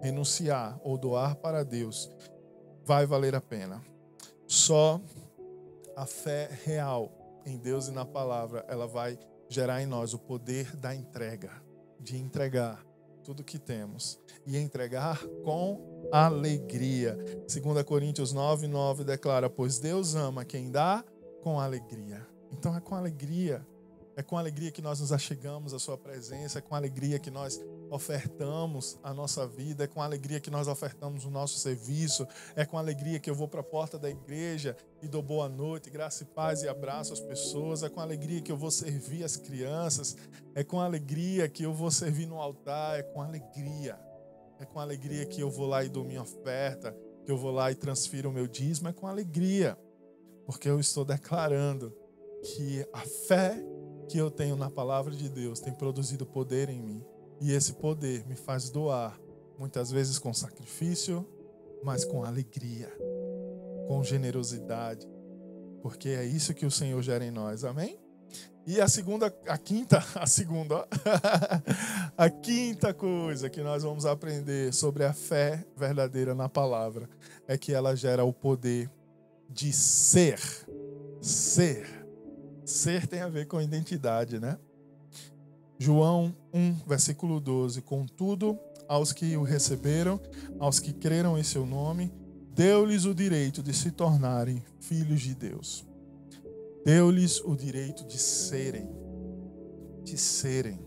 renunciar 0.00 0.80
ou 0.82 0.96
doar 0.96 1.36
para 1.36 1.62
Deus 1.62 2.10
vai 2.84 3.06
valer 3.06 3.34
a 3.34 3.40
pena. 3.40 3.82
Só 4.46 5.00
a 5.96 6.06
fé 6.06 6.48
real 6.64 7.12
em 7.44 7.58
Deus 7.58 7.88
e 7.88 7.90
na 7.90 8.04
palavra, 8.04 8.64
ela 8.68 8.86
vai 8.86 9.18
gerar 9.48 9.82
em 9.82 9.86
nós 9.86 10.14
o 10.14 10.18
poder 10.18 10.76
da 10.76 10.94
entrega, 10.94 11.50
de 11.98 12.16
entregar 12.16 12.84
tudo 13.22 13.44
que 13.44 13.58
temos 13.58 14.18
e 14.46 14.56
entregar 14.56 15.22
com 15.44 15.99
alegria. 16.12 17.16
2 17.46 17.82
Coríntios 17.84 18.32
9, 18.32 18.66
9 18.66 19.04
declara: 19.04 19.48
Pois 19.48 19.78
Deus 19.78 20.14
ama 20.14 20.44
quem 20.44 20.70
dá 20.70 21.04
com 21.42 21.60
alegria. 21.60 22.26
Então 22.52 22.76
é 22.76 22.80
com 22.80 22.94
alegria 22.94 23.64
é 24.20 24.22
com 24.22 24.36
alegria 24.36 24.70
que 24.70 24.82
nós 24.82 25.00
nos 25.00 25.12
achegamos 25.12 25.72
à 25.72 25.78
Sua 25.78 25.96
presença, 25.96 26.58
é 26.58 26.62
com 26.62 26.74
alegria 26.74 27.18
que 27.18 27.30
nós 27.30 27.58
ofertamos 27.90 28.98
a 29.02 29.14
nossa 29.14 29.46
vida, 29.46 29.84
é 29.84 29.86
com 29.86 30.02
alegria 30.02 30.38
que 30.38 30.50
nós 30.50 30.68
ofertamos 30.68 31.24
o 31.24 31.30
nosso 31.30 31.58
serviço, 31.58 32.26
é 32.54 32.66
com 32.66 32.76
alegria 32.76 33.18
que 33.18 33.30
eu 33.30 33.34
vou 33.34 33.48
para 33.48 33.60
a 33.60 33.64
porta 33.64 33.98
da 33.98 34.10
igreja 34.10 34.76
e 35.02 35.08
dou 35.08 35.22
boa 35.22 35.48
noite, 35.48 35.88
graça 35.88 36.22
e 36.22 36.26
paz 36.26 36.62
e 36.62 36.68
abraço 36.68 37.12
as 37.12 37.20
pessoas, 37.20 37.82
é 37.82 37.88
com 37.88 38.00
alegria 38.00 38.42
que 38.42 38.52
eu 38.52 38.56
vou 38.56 38.70
servir 38.70 39.24
as 39.24 39.36
crianças, 39.36 40.16
é 40.54 40.62
com 40.62 40.80
alegria 40.80 41.48
que 41.48 41.62
eu 41.62 41.72
vou 41.72 41.90
servir 41.90 42.26
no 42.26 42.40
altar, 42.40 42.98
é 42.98 43.02
com 43.02 43.22
alegria, 43.22 43.98
é 44.60 44.66
com 44.66 44.78
alegria 44.78 45.24
que 45.24 45.40
eu 45.40 45.50
vou 45.50 45.66
lá 45.66 45.82
e 45.82 45.88
dou 45.88 46.04
minha 46.04 46.20
oferta, 46.22 46.94
que 47.24 47.32
eu 47.32 47.36
vou 47.36 47.50
lá 47.50 47.72
e 47.72 47.74
transfiro 47.74 48.28
o 48.28 48.32
meu 48.32 48.46
dízimo, 48.46 48.88
é 48.88 48.92
com 48.92 49.06
alegria, 49.06 49.76
porque 50.44 50.68
eu 50.68 50.78
estou 50.78 51.04
declarando 51.04 51.94
que 52.42 52.86
a 52.92 53.00
fé 53.00 53.56
que 54.08 54.18
eu 54.18 54.30
tenho 54.30 54.56
na 54.56 54.68
palavra 54.68 55.14
de 55.14 55.28
Deus 55.28 55.60
tem 55.60 55.72
produzido 55.72 56.26
poder 56.26 56.68
em 56.68 56.80
mim. 56.80 57.04
E 57.40 57.52
esse 57.52 57.74
poder 57.74 58.26
me 58.26 58.34
faz 58.34 58.68
doar, 58.68 59.18
muitas 59.58 59.90
vezes 59.90 60.18
com 60.18 60.34
sacrifício, 60.34 61.26
mas 61.82 62.04
com 62.04 62.24
alegria, 62.24 62.92
com 63.86 64.02
generosidade, 64.02 65.06
porque 65.80 66.08
é 66.08 66.24
isso 66.24 66.52
que 66.52 66.66
o 66.66 66.70
Senhor 66.70 67.00
gera 67.02 67.24
em 67.24 67.30
nós. 67.30 67.64
Amém? 67.64 67.99
E 68.70 68.80
a 68.80 68.86
segunda, 68.86 69.34
a 69.48 69.58
quinta, 69.58 69.98
a 70.14 70.28
segunda, 70.28 70.86
a 72.16 72.30
quinta 72.30 72.94
coisa 72.94 73.50
que 73.50 73.64
nós 73.64 73.82
vamos 73.82 74.06
aprender 74.06 74.72
sobre 74.72 75.02
a 75.02 75.12
fé 75.12 75.66
verdadeira 75.76 76.36
na 76.36 76.48
palavra 76.48 77.10
é 77.48 77.58
que 77.58 77.72
ela 77.72 77.96
gera 77.96 78.22
o 78.22 78.32
poder 78.32 78.88
de 79.48 79.72
ser. 79.72 80.38
Ser. 81.20 82.06
Ser 82.64 83.08
tem 83.08 83.22
a 83.22 83.28
ver 83.28 83.48
com 83.48 83.60
identidade, 83.60 84.38
né? 84.38 84.56
João 85.76 86.32
1, 86.54 86.74
versículo 86.86 87.40
12. 87.40 87.82
Contudo, 87.82 88.56
aos 88.86 89.12
que 89.12 89.36
o 89.36 89.42
receberam, 89.42 90.20
aos 90.60 90.78
que 90.78 90.92
creram 90.92 91.36
em 91.36 91.42
seu 91.42 91.66
nome, 91.66 92.14
deu-lhes 92.54 93.04
o 93.04 93.12
direito 93.12 93.64
de 93.64 93.74
se 93.74 93.90
tornarem 93.90 94.62
filhos 94.78 95.22
de 95.22 95.34
Deus. 95.34 95.89
Deu-lhes 96.84 97.40
o 97.40 97.54
direito 97.54 98.06
de 98.06 98.18
serem, 98.18 98.88
de 100.02 100.16
serem. 100.16 100.80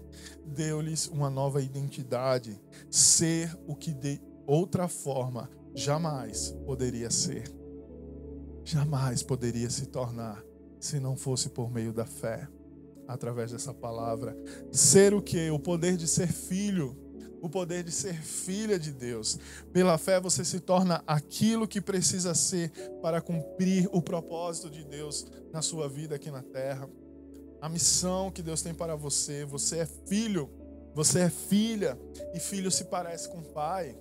Deu-lhes 0.45 1.07
uma 1.07 1.29
nova 1.29 1.61
identidade, 1.61 2.59
ser 2.89 3.55
o 3.67 3.75
que 3.75 3.93
de 3.93 4.21
outra 4.45 4.87
forma 4.87 5.49
jamais 5.73 6.51
poderia 6.65 7.09
ser. 7.09 7.43
Jamais 8.63 9.23
poderia 9.23 9.69
se 9.69 9.87
tornar 9.87 10.43
se 10.79 10.99
não 10.99 11.15
fosse 11.15 11.49
por 11.49 11.71
meio 11.71 11.93
da 11.93 12.05
fé, 12.05 12.47
através 13.07 13.51
dessa 13.51 13.73
palavra. 13.73 14.37
Ser 14.71 15.13
o 15.13 15.21
que? 15.21 15.49
O 15.49 15.59
poder 15.59 15.97
de 15.97 16.07
ser 16.07 16.27
filho, 16.27 16.95
o 17.43 17.49
poder 17.49 17.83
de 17.83 17.91
ser 17.91 18.13
filha 18.13 18.79
de 18.79 18.89
Deus. 18.89 19.37
Pela 19.73 19.97
fé 19.97 20.17
você 20.17 20.45
se 20.45 20.61
torna 20.61 21.03
aquilo 21.05 21.67
que 21.67 21.81
precisa 21.81 22.33
ser 22.33 22.71
para 23.01 23.19
cumprir 23.19 23.89
o 23.91 24.01
propósito 24.01 24.69
de 24.69 24.81
Deus 24.85 25.25
na 25.51 25.61
sua 25.61 25.89
vida 25.89 26.15
aqui 26.15 26.31
na 26.31 26.41
terra. 26.41 26.89
A 27.59 27.67
missão 27.67 28.31
que 28.31 28.41
Deus 28.41 28.61
tem 28.61 28.73
para 28.73 28.95
você, 28.95 29.43
você 29.43 29.79
é 29.79 29.85
filho, 29.85 30.49
você 30.95 31.19
é 31.19 31.29
filha, 31.29 31.99
e 32.33 32.39
filho 32.39 32.71
se 32.71 32.85
parece 32.85 33.27
com 33.27 33.43
pai. 33.43 33.93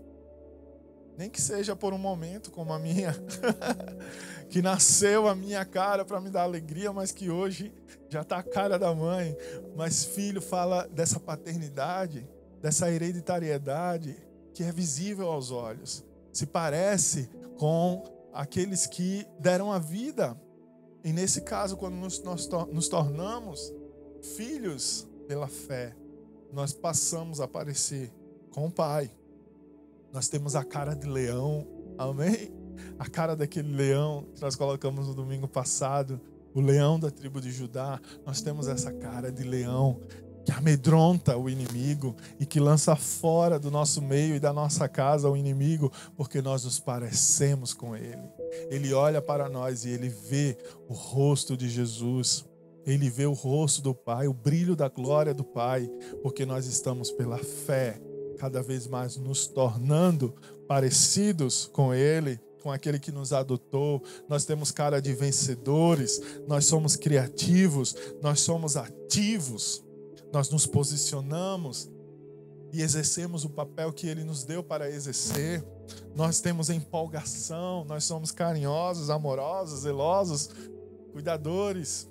Nem 1.18 1.28
que 1.28 1.40
seja 1.40 1.74
por 1.74 1.92
um 1.92 1.98
momento, 1.98 2.48
como 2.48 2.72
a 2.72 2.78
minha, 2.78 3.12
que 4.50 4.62
nasceu 4.62 5.26
a 5.26 5.34
minha 5.34 5.64
cara 5.64 6.04
para 6.04 6.20
me 6.20 6.30
dar 6.30 6.42
alegria, 6.42 6.92
mas 6.92 7.10
que 7.10 7.28
hoje 7.28 7.72
já 8.08 8.22
está 8.22 8.36
a 8.36 8.42
cara 8.42 8.78
da 8.78 8.94
mãe. 8.94 9.36
Mas 9.74 10.04
filho 10.04 10.40
fala 10.40 10.86
dessa 10.86 11.18
paternidade, 11.18 12.24
dessa 12.62 12.90
hereditariedade 12.90 14.16
que 14.54 14.62
é 14.62 14.70
visível 14.70 15.28
aos 15.28 15.50
olhos. 15.50 16.04
Se 16.32 16.46
parece 16.46 17.28
com 17.58 18.04
aqueles 18.32 18.86
que 18.86 19.26
deram 19.38 19.72
a 19.72 19.78
vida. 19.78 20.40
E 21.04 21.12
nesse 21.12 21.42
caso, 21.42 21.76
quando 21.76 21.94
nos, 21.94 22.22
nós 22.22 22.48
nos 22.70 22.88
tornamos 22.88 23.74
filhos 24.36 25.06
pela 25.26 25.48
fé, 25.48 25.94
nós 26.52 26.72
passamos 26.72 27.40
a 27.40 27.48
parecer 27.48 28.12
com 28.50 28.66
o 28.66 28.70
Pai. 28.70 29.10
Nós 30.12 30.28
temos 30.28 30.54
a 30.54 30.64
cara 30.64 30.94
de 30.94 31.08
leão, 31.08 31.66
amém? 31.98 32.52
A 32.98 33.08
cara 33.08 33.34
daquele 33.34 33.74
leão 33.74 34.26
que 34.34 34.40
nós 34.40 34.54
colocamos 34.54 35.08
no 35.08 35.14
domingo 35.14 35.48
passado, 35.48 36.20
o 36.54 36.60
leão 36.60 37.00
da 37.00 37.10
tribo 37.10 37.40
de 37.40 37.50
Judá. 37.50 38.00
Nós 38.24 38.40
temos 38.40 38.68
essa 38.68 38.92
cara 38.92 39.32
de 39.32 39.42
leão 39.42 40.00
que 40.44 40.52
amedronta 40.52 41.36
o 41.36 41.48
inimigo 41.48 42.16
e 42.38 42.46
que 42.46 42.60
lança 42.60 42.96
fora 42.96 43.58
do 43.58 43.70
nosso 43.70 44.02
meio 44.02 44.34
e 44.36 44.40
da 44.40 44.52
nossa 44.52 44.88
casa 44.88 45.28
o 45.28 45.36
inimigo, 45.36 45.92
porque 46.16 46.42
nós 46.42 46.64
nos 46.64 46.80
parecemos 46.80 47.72
com 47.72 47.96
ele. 47.96 48.22
Ele 48.70 48.92
olha 48.92 49.22
para 49.22 49.48
nós 49.48 49.84
e 49.84 49.90
ele 49.90 50.08
vê 50.08 50.56
o 50.88 50.92
rosto 50.92 51.56
de 51.56 51.68
Jesus. 51.68 52.44
Ele 52.84 53.08
vê 53.08 53.26
o 53.26 53.32
rosto 53.32 53.80
do 53.80 53.94
Pai, 53.94 54.26
o 54.26 54.34
brilho 54.34 54.74
da 54.74 54.88
glória 54.88 55.32
do 55.32 55.44
Pai, 55.44 55.88
porque 56.22 56.44
nós 56.44 56.66
estamos 56.66 57.12
pela 57.12 57.38
fé 57.38 58.00
cada 58.38 58.60
vez 58.60 58.88
mais 58.88 59.16
nos 59.16 59.46
tornando 59.46 60.34
parecidos 60.66 61.70
com 61.72 61.94
Ele, 61.94 62.40
com 62.60 62.72
aquele 62.72 62.98
que 62.98 63.12
nos 63.12 63.32
adotou. 63.32 64.02
Nós 64.28 64.44
temos 64.44 64.72
cara 64.72 65.00
de 65.00 65.12
vencedores, 65.12 66.20
nós 66.48 66.64
somos 66.64 66.96
criativos, 66.96 67.94
nós 68.20 68.40
somos 68.40 68.76
ativos, 68.76 69.84
nós 70.32 70.48
nos 70.48 70.66
posicionamos 70.66 71.90
e 72.72 72.80
exercemos 72.80 73.44
o 73.44 73.50
papel 73.50 73.92
que 73.92 74.06
Ele 74.06 74.24
nos 74.24 74.44
deu 74.44 74.62
para 74.62 74.90
exercer. 74.90 75.62
Nós 76.16 76.40
temos 76.40 76.70
empolgação, 76.70 77.84
nós 77.84 78.04
somos 78.04 78.30
carinhosos, 78.30 79.10
amorosos, 79.10 79.80
zelosos, 79.80 80.48
cuidadores. 81.12 82.08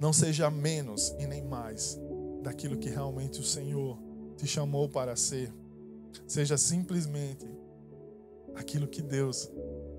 Não 0.00 0.12
seja 0.12 0.50
menos 0.50 1.14
e 1.20 1.26
nem 1.26 1.42
mais 1.42 1.98
daquilo 2.42 2.76
que 2.76 2.90
realmente 2.90 3.40
o 3.40 3.44
Senhor 3.44 3.96
te 4.36 4.46
chamou 4.46 4.88
para 4.88 5.14
ser. 5.14 5.52
Seja 6.26 6.58
simplesmente 6.58 7.46
aquilo 8.56 8.88
que 8.88 9.02
Deus 9.02 9.48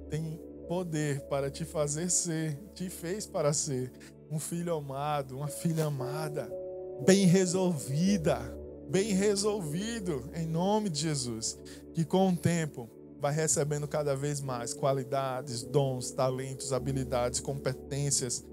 tem 0.10 0.38
poder 0.68 1.22
para 1.22 1.50
te 1.50 1.64
fazer 1.64 2.12
ser, 2.12 2.56
te 2.74 2.90
fez 2.90 3.26
para 3.26 3.54
ser. 3.54 3.92
Um 4.30 4.38
filho 4.38 4.76
amado, 4.76 5.38
uma 5.38 5.48
filha 5.48 5.86
amada, 5.86 6.48
bem 7.06 7.26
resolvida, 7.26 8.40
bem 8.90 9.14
resolvido, 9.14 10.30
em 10.36 10.46
nome 10.46 10.90
de 10.90 11.02
Jesus. 11.02 11.58
Que 11.94 12.06
com 12.06 12.30
o 12.30 12.36
tempo 12.36 12.90
vai 13.20 13.34
recebendo 13.34 13.88
cada 13.88 14.16
vez 14.16 14.42
mais 14.42 14.74
qualidades, 14.74 15.64
dons, 15.64 16.12
talentos, 16.12 16.72
habilidades, 16.72 17.40
competências 17.40 18.46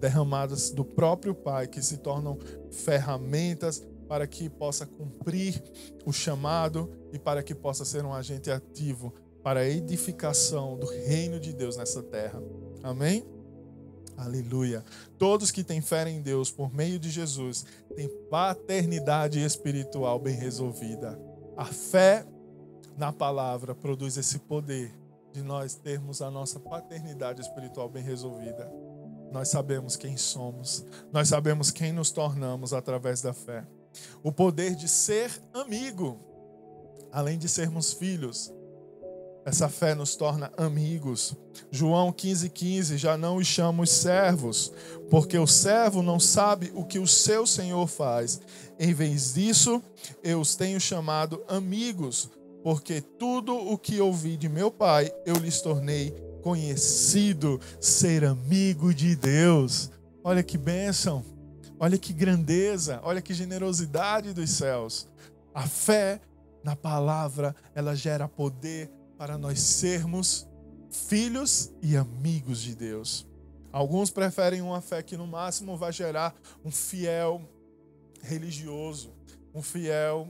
derramadas 0.00 0.70
do 0.70 0.84
próprio 0.84 1.34
Pai 1.34 1.66
que 1.66 1.80
se 1.80 1.98
tornam 1.98 2.38
ferramentas 2.70 3.82
para 4.08 4.26
que 4.26 4.50
possa 4.50 4.84
cumprir 4.84 5.62
o 6.04 6.12
chamado 6.12 6.90
e 7.12 7.18
para 7.18 7.42
que 7.42 7.54
possa 7.54 7.84
ser 7.84 8.04
um 8.04 8.12
agente 8.12 8.50
ativo 8.50 9.14
para 9.42 9.60
a 9.60 9.68
edificação 9.68 10.76
do 10.76 10.86
reino 10.86 11.40
de 11.40 11.52
Deus 11.52 11.76
nessa 11.76 12.02
terra. 12.02 12.42
Amém? 12.82 13.24
Aleluia. 14.22 14.84
Todos 15.18 15.50
que 15.50 15.64
têm 15.64 15.80
fé 15.80 16.08
em 16.08 16.22
Deus 16.22 16.50
por 16.50 16.72
meio 16.72 16.98
de 16.98 17.10
Jesus 17.10 17.64
têm 17.94 18.08
paternidade 18.30 19.42
espiritual 19.42 20.18
bem 20.18 20.36
resolvida. 20.36 21.18
A 21.56 21.64
fé 21.64 22.24
na 22.96 23.12
palavra 23.12 23.74
produz 23.74 24.16
esse 24.16 24.38
poder 24.38 24.94
de 25.32 25.42
nós 25.42 25.74
termos 25.74 26.20
a 26.20 26.30
nossa 26.30 26.60
paternidade 26.60 27.40
espiritual 27.40 27.88
bem 27.88 28.02
resolvida. 28.02 28.70
nós 29.32 29.48
sabemos 29.48 29.96
quem 29.96 30.14
somos, 30.14 30.84
nós 31.10 31.28
sabemos 31.28 31.70
quem 31.70 31.90
nos 31.90 32.10
tornamos 32.10 32.74
através 32.74 33.22
da 33.22 33.32
fé. 33.32 33.66
O 34.22 34.30
poder 34.30 34.74
de 34.74 34.86
ser 34.86 35.30
amigo, 35.54 36.20
além 37.10 37.38
de 37.38 37.48
sermos 37.48 37.94
filhos. 37.94 38.52
Essa 39.44 39.68
fé 39.68 39.94
nos 39.94 40.14
torna 40.14 40.52
amigos. 40.56 41.34
João 41.70 42.12
15,15 42.12 42.50
15, 42.50 42.96
já 42.96 43.16
não 43.16 43.36
os 43.36 43.46
chamo 43.46 43.86
servos, 43.86 44.72
porque 45.10 45.36
o 45.36 45.46
servo 45.46 46.02
não 46.02 46.20
sabe 46.20 46.70
o 46.74 46.84
que 46.84 46.98
o 46.98 47.06
seu 47.06 47.46
senhor 47.46 47.86
faz. 47.88 48.40
Em 48.78 48.94
vez 48.94 49.34
disso, 49.34 49.82
eu 50.22 50.40
os 50.40 50.54
tenho 50.54 50.80
chamado 50.80 51.42
amigos, 51.48 52.30
porque 52.62 53.00
tudo 53.00 53.56
o 53.56 53.76
que 53.76 54.00
ouvi 54.00 54.36
de 54.36 54.48
meu 54.48 54.70
pai 54.70 55.12
eu 55.26 55.36
lhes 55.36 55.60
tornei 55.60 56.14
conhecido, 56.42 57.60
ser 57.80 58.24
amigo 58.24 58.94
de 58.94 59.16
Deus. 59.16 59.90
Olha 60.22 60.42
que 60.42 60.56
bênção, 60.56 61.24
olha 61.80 61.98
que 61.98 62.12
grandeza, 62.12 63.00
olha 63.02 63.20
que 63.20 63.34
generosidade 63.34 64.32
dos 64.32 64.50
céus. 64.50 65.08
A 65.52 65.66
fé 65.66 66.20
na 66.62 66.76
palavra, 66.76 67.54
ela 67.74 67.94
gera 67.94 68.28
poder 68.28 68.90
para 69.22 69.38
nós 69.38 69.60
sermos 69.60 70.48
filhos 70.90 71.72
e 71.80 71.96
amigos 71.96 72.60
de 72.60 72.74
Deus. 72.74 73.24
Alguns 73.70 74.10
preferem 74.10 74.60
uma 74.60 74.80
fé 74.80 75.00
que 75.00 75.16
no 75.16 75.28
máximo 75.28 75.76
vai 75.76 75.92
gerar 75.92 76.34
um 76.64 76.72
fiel 76.72 77.40
religioso, 78.20 79.14
um 79.54 79.62
fiel 79.62 80.26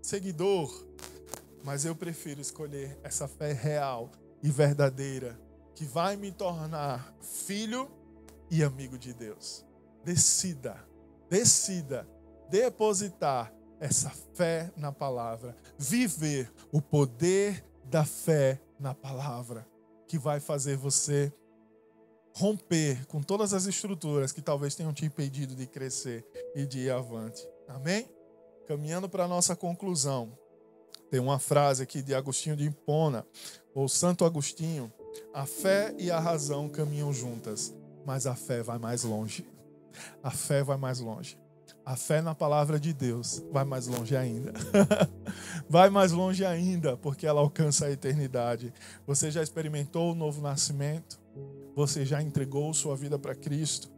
seguidor, 0.00 0.86
mas 1.62 1.84
eu 1.84 1.94
prefiro 1.94 2.40
escolher 2.40 2.98
essa 3.04 3.28
fé 3.28 3.52
real 3.52 4.10
e 4.42 4.48
verdadeira 4.48 5.38
que 5.74 5.84
vai 5.84 6.16
me 6.16 6.32
tornar 6.32 7.14
filho 7.20 7.90
e 8.50 8.64
amigo 8.64 8.96
de 8.96 9.12
Deus. 9.12 9.66
Decida, 10.02 10.82
decida 11.28 12.08
depositar 12.48 13.52
essa 13.80 14.10
fé 14.34 14.70
na 14.76 14.92
palavra, 14.92 15.56
viver 15.78 16.52
o 16.72 16.80
poder 16.80 17.64
da 17.84 18.04
fé 18.04 18.60
na 18.78 18.94
palavra, 18.94 19.66
que 20.06 20.18
vai 20.18 20.40
fazer 20.40 20.76
você 20.76 21.32
romper 22.34 23.06
com 23.06 23.22
todas 23.22 23.54
as 23.54 23.66
estruturas 23.66 24.30
que 24.30 24.42
talvez 24.42 24.74
tenham 24.74 24.92
te 24.92 25.04
impedido 25.06 25.54
de 25.54 25.66
crescer 25.66 26.24
e 26.54 26.66
de 26.66 26.80
ir 26.80 26.90
avante. 26.90 27.46
Amém? 27.66 28.08
Caminhando 28.66 29.08
para 29.08 29.24
a 29.24 29.28
nossa 29.28 29.56
conclusão, 29.56 30.36
tem 31.10 31.20
uma 31.20 31.38
frase 31.38 31.82
aqui 31.82 32.02
de 32.02 32.14
Agostinho 32.14 32.56
de 32.56 32.64
Hipona, 32.64 33.26
ou 33.74 33.88
Santo 33.88 34.24
Agostinho: 34.24 34.92
a 35.32 35.46
fé 35.46 35.94
e 35.98 36.10
a 36.10 36.18
razão 36.18 36.68
caminham 36.68 37.12
juntas, 37.12 37.74
mas 38.04 38.26
a 38.26 38.34
fé 38.34 38.62
vai 38.62 38.78
mais 38.78 39.04
longe. 39.04 39.46
A 40.22 40.30
fé 40.30 40.62
vai 40.62 40.76
mais 40.76 40.98
longe. 41.00 41.38
A 41.86 41.94
fé 41.94 42.20
na 42.20 42.34
palavra 42.34 42.80
de 42.80 42.92
Deus 42.92 43.44
vai 43.52 43.64
mais 43.64 43.86
longe 43.86 44.16
ainda. 44.16 44.52
vai 45.70 45.88
mais 45.88 46.10
longe 46.10 46.44
ainda, 46.44 46.96
porque 46.96 47.24
ela 47.24 47.40
alcança 47.40 47.86
a 47.86 47.90
eternidade. 47.92 48.74
Você 49.06 49.30
já 49.30 49.40
experimentou 49.40 50.10
o 50.10 50.14
novo 50.16 50.42
nascimento? 50.42 51.20
Você 51.76 52.04
já 52.04 52.20
entregou 52.20 52.74
sua 52.74 52.96
vida 52.96 53.20
para 53.20 53.36
Cristo? 53.36 53.88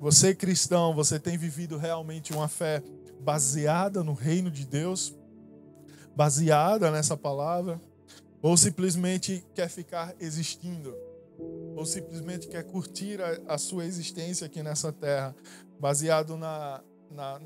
Você, 0.00 0.34
cristão, 0.34 0.94
você 0.94 1.20
tem 1.20 1.36
vivido 1.36 1.76
realmente 1.76 2.32
uma 2.32 2.48
fé 2.48 2.82
baseada 3.20 4.02
no 4.02 4.14
reino 4.14 4.50
de 4.50 4.64
Deus? 4.64 5.14
Baseada 6.16 6.90
nessa 6.90 7.14
palavra? 7.14 7.78
Ou 8.40 8.56
simplesmente 8.56 9.44
quer 9.54 9.68
ficar 9.68 10.14
existindo? 10.18 10.96
Ou 11.76 11.84
simplesmente 11.84 12.48
quer 12.48 12.64
curtir 12.64 13.20
a, 13.20 13.54
a 13.54 13.58
sua 13.58 13.84
existência 13.84 14.46
aqui 14.46 14.62
nessa 14.62 14.90
terra, 14.90 15.36
baseado 15.78 16.36
na, 16.36 16.82
na, 17.10 17.40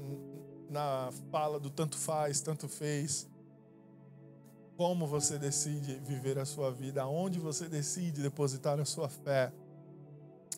na 0.69 1.11
fala 1.31 1.59
do 1.59 1.71
tanto 1.71 1.97
faz, 1.97 2.41
tanto 2.41 2.69
fez. 2.69 3.29
Como 4.77 5.07
você 5.07 5.39
decide 5.39 6.01
viver 6.05 6.39
a 6.39 6.45
sua 6.45 6.71
vida, 6.71 7.03
aonde 7.03 7.39
você 7.39 7.69
decide 7.69 8.23
depositar 8.23 8.81
a 8.81 8.85
sua 8.85 9.09
fé 9.09 9.53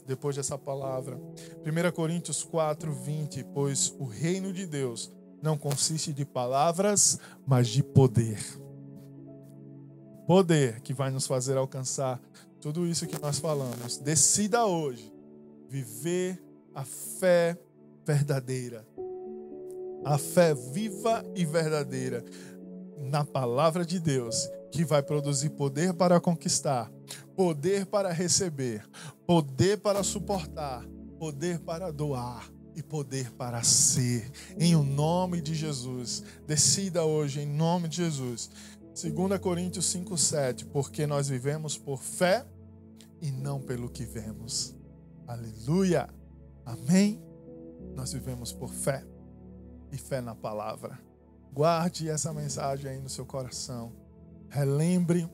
depois 0.07 0.37
dessa 0.37 0.57
palavra. 0.57 1.17
1 1.17 1.93
Coríntios 1.93 2.43
4, 2.45 2.93
20. 2.93 3.45
Pois 3.53 3.95
o 3.99 4.05
reino 4.05 4.53
de 4.53 4.67
Deus 4.67 5.13
não 5.43 5.59
consiste 5.59 6.13
de 6.13 6.25
palavras, 6.25 7.19
mas 7.47 7.69
de 7.69 7.83
poder. 7.83 8.39
Poder 10.27 10.81
que 10.81 10.95
vai 10.95 11.11
nos 11.11 11.27
fazer 11.27 11.57
alcançar 11.57 12.21
tudo 12.61 12.87
isso 12.87 13.07
que 13.07 13.21
nós 13.21 13.39
falamos. 13.39 13.99
Decida 13.99 14.65
hoje 14.65 15.13
viver 15.69 16.43
a 16.75 16.85
fé 16.85 17.59
verdadeira 18.07 18.87
a 20.05 20.19
fé 20.19 20.55
viva 20.55 21.25
e 21.35 21.45
verdadeira 21.45 22.25
na 22.99 23.25
palavra 23.25 23.85
de 23.85 23.99
Deus, 23.99 24.49
que 24.71 24.85
vai 24.85 25.03
produzir 25.03 25.51
poder 25.51 25.95
para 25.95 26.21
conquistar, 26.21 26.91
poder 27.37 27.87
para 27.87 28.13
receber, 28.13 28.85
poder 29.27 29.79
para 29.79 30.03
suportar, 30.03 30.85
poder 31.19 31.59
para 31.61 31.91
doar 31.91 32.51
e 32.75 32.83
poder 32.83 33.31
para 33.33 33.63
ser. 33.63 34.31
Em 34.59 34.75
o 34.75 34.83
nome 34.83 35.41
de 35.41 35.55
Jesus. 35.55 36.23
Decida 36.47 37.05
hoje 37.05 37.41
em 37.41 37.47
nome 37.47 37.89
de 37.89 37.97
Jesus. 37.97 38.51
2 38.95 39.39
Coríntios 39.39 39.87
5:7, 39.87 40.65
porque 40.67 41.07
nós 41.07 41.29
vivemos 41.29 41.79
por 41.79 42.01
fé 42.01 42.45
e 43.21 43.31
não 43.31 43.61
pelo 43.61 43.89
que 43.89 44.05
vemos. 44.05 44.75
Aleluia. 45.27 46.09
Amém. 46.65 47.23
Nós 47.95 48.13
vivemos 48.13 48.53
por 48.53 48.71
fé 48.71 49.05
e 49.95 49.99
fé 49.99 50.21
na 50.21 50.35
palavra. 50.35 50.99
Guarde 51.53 52.11
essa 52.11 52.33
mensagem 52.33 52.91
aí 52.91 53.01
no 53.01 53.09
seu 53.09 53.25
coração. 53.25 53.93
Relembre 54.49 55.31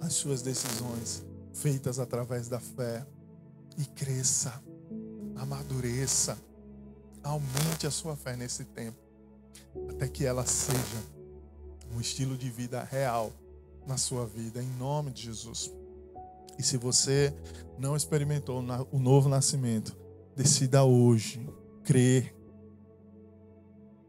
as 0.00 0.14
suas 0.14 0.40
decisões 0.40 1.24
feitas 1.52 1.98
através 1.98 2.48
da 2.48 2.60
fé 2.60 3.04
e 3.76 3.84
cresça, 3.84 4.62
amadureça, 5.36 6.38
aumente 7.22 7.86
a 7.86 7.90
sua 7.90 8.16
fé 8.16 8.36
nesse 8.36 8.64
tempo, 8.64 8.98
até 9.90 10.08
que 10.08 10.24
ela 10.24 10.46
seja 10.46 11.02
um 11.94 12.00
estilo 12.00 12.36
de 12.36 12.50
vida 12.50 12.82
real 12.82 13.32
na 13.86 13.96
sua 13.96 14.26
vida, 14.26 14.62
em 14.62 14.70
nome 14.78 15.10
de 15.10 15.22
Jesus. 15.22 15.72
E 16.58 16.62
se 16.62 16.76
você 16.76 17.34
não 17.78 17.96
experimentou 17.96 18.62
o 18.90 18.98
novo 18.98 19.28
nascimento, 19.28 19.96
decida 20.36 20.84
hoje 20.84 21.44
crer 21.82 22.34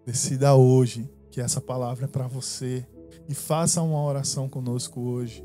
Decida 0.05 0.53
hoje 0.53 1.09
que 1.31 1.39
essa 1.39 1.61
palavra 1.61 2.05
é 2.05 2.07
para 2.07 2.27
você 2.27 2.85
e 3.29 3.33
faça 3.33 3.81
uma 3.81 4.03
oração 4.03 4.49
conosco 4.49 4.99
hoje, 4.99 5.41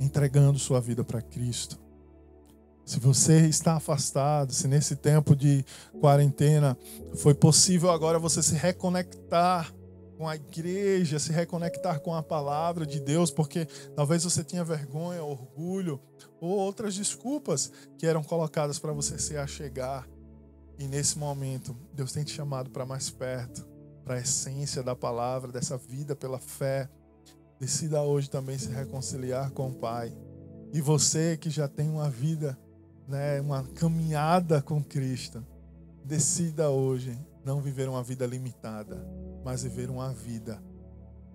entregando 0.00 0.58
sua 0.58 0.80
vida 0.80 1.04
para 1.04 1.20
Cristo. 1.20 1.78
Se 2.86 2.98
você 2.98 3.46
está 3.46 3.74
afastado, 3.74 4.54
se 4.54 4.66
nesse 4.66 4.96
tempo 4.96 5.36
de 5.36 5.62
quarentena 6.00 6.78
foi 7.16 7.34
possível 7.34 7.90
agora 7.90 8.18
você 8.18 8.42
se 8.42 8.54
reconectar 8.54 9.70
com 10.16 10.26
a 10.26 10.34
igreja, 10.34 11.18
se 11.18 11.30
reconectar 11.30 12.00
com 12.00 12.14
a 12.14 12.22
palavra 12.22 12.86
de 12.86 13.00
Deus, 13.00 13.30
porque 13.30 13.66
talvez 13.94 14.24
você 14.24 14.42
tinha 14.42 14.64
vergonha, 14.64 15.22
orgulho 15.22 16.00
ou 16.40 16.50
outras 16.50 16.94
desculpas 16.94 17.70
que 17.98 18.06
eram 18.06 18.24
colocadas 18.24 18.78
para 18.78 18.94
você 18.94 19.18
se 19.18 19.36
achegar. 19.36 20.08
E 20.78 20.88
nesse 20.88 21.18
momento, 21.18 21.76
Deus 21.92 22.12
tem 22.12 22.24
te 22.24 22.32
chamado 22.32 22.70
para 22.70 22.86
mais 22.86 23.10
perto 23.10 23.69
para 24.04 24.14
a 24.14 24.20
essência 24.20 24.82
da 24.82 24.94
palavra, 24.96 25.52
dessa 25.52 25.76
vida 25.76 26.16
pela 26.16 26.38
fé. 26.38 26.88
Decida 27.58 28.02
hoje 28.02 28.30
também 28.30 28.58
se 28.58 28.68
reconciliar 28.70 29.50
com 29.50 29.68
o 29.68 29.74
Pai. 29.74 30.12
E 30.72 30.80
você 30.80 31.36
que 31.36 31.50
já 31.50 31.68
tem 31.68 31.88
uma 31.88 32.08
vida, 32.08 32.58
né, 33.06 33.40
uma 33.40 33.64
caminhada 33.74 34.62
com 34.62 34.82
Cristo, 34.82 35.44
decida 36.04 36.70
hoje 36.70 37.18
não 37.44 37.60
viver 37.60 37.88
uma 37.88 38.02
vida 38.02 38.26
limitada, 38.26 39.04
mas 39.44 39.62
viver 39.62 39.90
uma 39.90 40.12
vida 40.12 40.62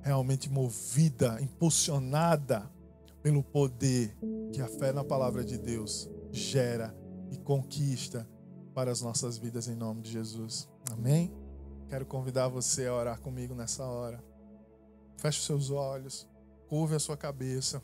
realmente 0.01 0.49
movida, 0.49 1.37
impulsionada 1.41 2.71
pelo 3.23 3.43
poder 3.43 4.15
que 4.53 4.61
a 4.61 4.67
fé 4.67 4.93
na 4.93 5.03
palavra 5.03 5.43
de 5.43 5.57
Deus 5.57 6.07
gera 6.31 6.95
e 7.31 7.37
conquista 7.37 8.29
para 8.73 8.91
as 8.91 9.01
nossas 9.01 9.37
vidas 9.37 9.67
em 9.67 9.75
nome 9.75 10.01
de 10.01 10.11
Jesus. 10.11 10.69
Amém. 10.91 11.44
Quero 11.87 12.05
convidar 12.05 12.47
você 12.47 12.87
a 12.87 12.93
orar 12.93 13.19
comigo 13.19 13.53
nessa 13.53 13.85
hora. 13.85 14.23
Feche 15.17 15.39
os 15.39 15.45
seus 15.45 15.69
olhos, 15.69 16.27
curve 16.67 16.95
a 16.95 16.99
sua 16.99 17.15
cabeça 17.15 17.81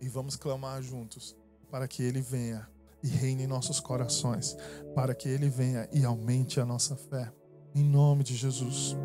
e 0.00 0.08
vamos 0.08 0.36
clamar 0.36 0.82
juntos 0.82 1.36
para 1.70 1.86
que 1.86 2.02
Ele 2.02 2.20
venha 2.20 2.68
e 3.02 3.08
reine 3.08 3.44
em 3.44 3.46
nossos 3.46 3.80
corações, 3.80 4.56
para 4.94 5.14
que 5.14 5.28
Ele 5.28 5.48
venha 5.48 5.88
e 5.92 6.04
aumente 6.04 6.58
a 6.58 6.64
nossa 6.64 6.96
fé. 6.96 7.30
Em 7.74 7.84
nome 7.84 8.24
de 8.24 8.34
Jesus. 8.34 8.96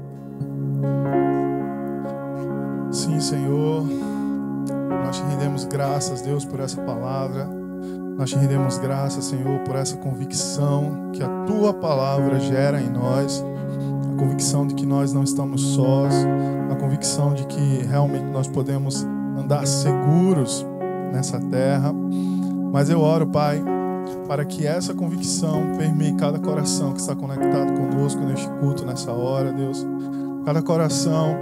Sim, 2.92 3.20
Senhor, 3.20 3.84
nós 5.04 5.18
te 5.18 5.24
rendemos 5.24 5.66
graças, 5.66 6.22
Deus, 6.22 6.46
por 6.46 6.60
essa 6.60 6.82
palavra. 6.82 7.46
Nós 8.18 8.30
te 8.30 8.36
rendemos 8.36 8.78
graça, 8.78 9.22
Senhor, 9.22 9.60
por 9.64 9.76
essa 9.76 9.98
convicção 9.98 11.12
que 11.14 11.24
a 11.24 11.46
tua 11.46 11.74
palavra 11.74 12.40
gera 12.40 12.82
em 12.82 12.90
nós, 12.90 13.44
convicção 14.20 14.68
de 14.68 14.76
que 14.76 14.86
nós 14.86 15.14
não 15.14 15.24
estamos 15.24 15.62
sós, 15.62 16.14
a 16.70 16.76
convicção 16.76 17.34
de 17.34 17.46
que 17.48 17.86
realmente 17.90 18.26
nós 18.26 18.48
podemos 18.48 19.08
andar 19.38 19.66
seguros 19.66 20.66
nessa 21.12 21.40
terra. 21.40 21.94
Mas 22.72 22.90
eu 22.90 23.00
oro, 23.00 23.26
Pai, 23.28 23.64
para 24.28 24.46
que 24.46 24.68
essa 24.68 24.94
convicção 24.94 25.78
permeie 25.78 26.14
cada 26.14 26.38
coração 26.38 26.94
que 26.94 27.00
está 27.00 27.16
conectado 27.16 27.74
conosco 27.74 28.22
neste 28.22 28.48
culto, 28.60 28.86
nessa 28.86 29.12
hora, 29.12 29.52
Deus. 29.52 29.86
Cada 30.46 30.62
coração 30.62 31.36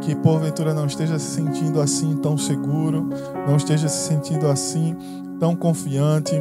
que 0.00 0.14
porventura 0.14 0.74
não 0.74 0.86
esteja 0.86 1.18
se 1.18 1.36
sentindo 1.36 1.80
assim 1.80 2.16
tão 2.16 2.36
seguro, 2.36 3.08
não 3.46 3.56
esteja 3.56 3.88
se 3.88 4.08
sentindo 4.08 4.48
assim 4.48 4.96
tão 5.38 5.54
confiante, 5.56 6.34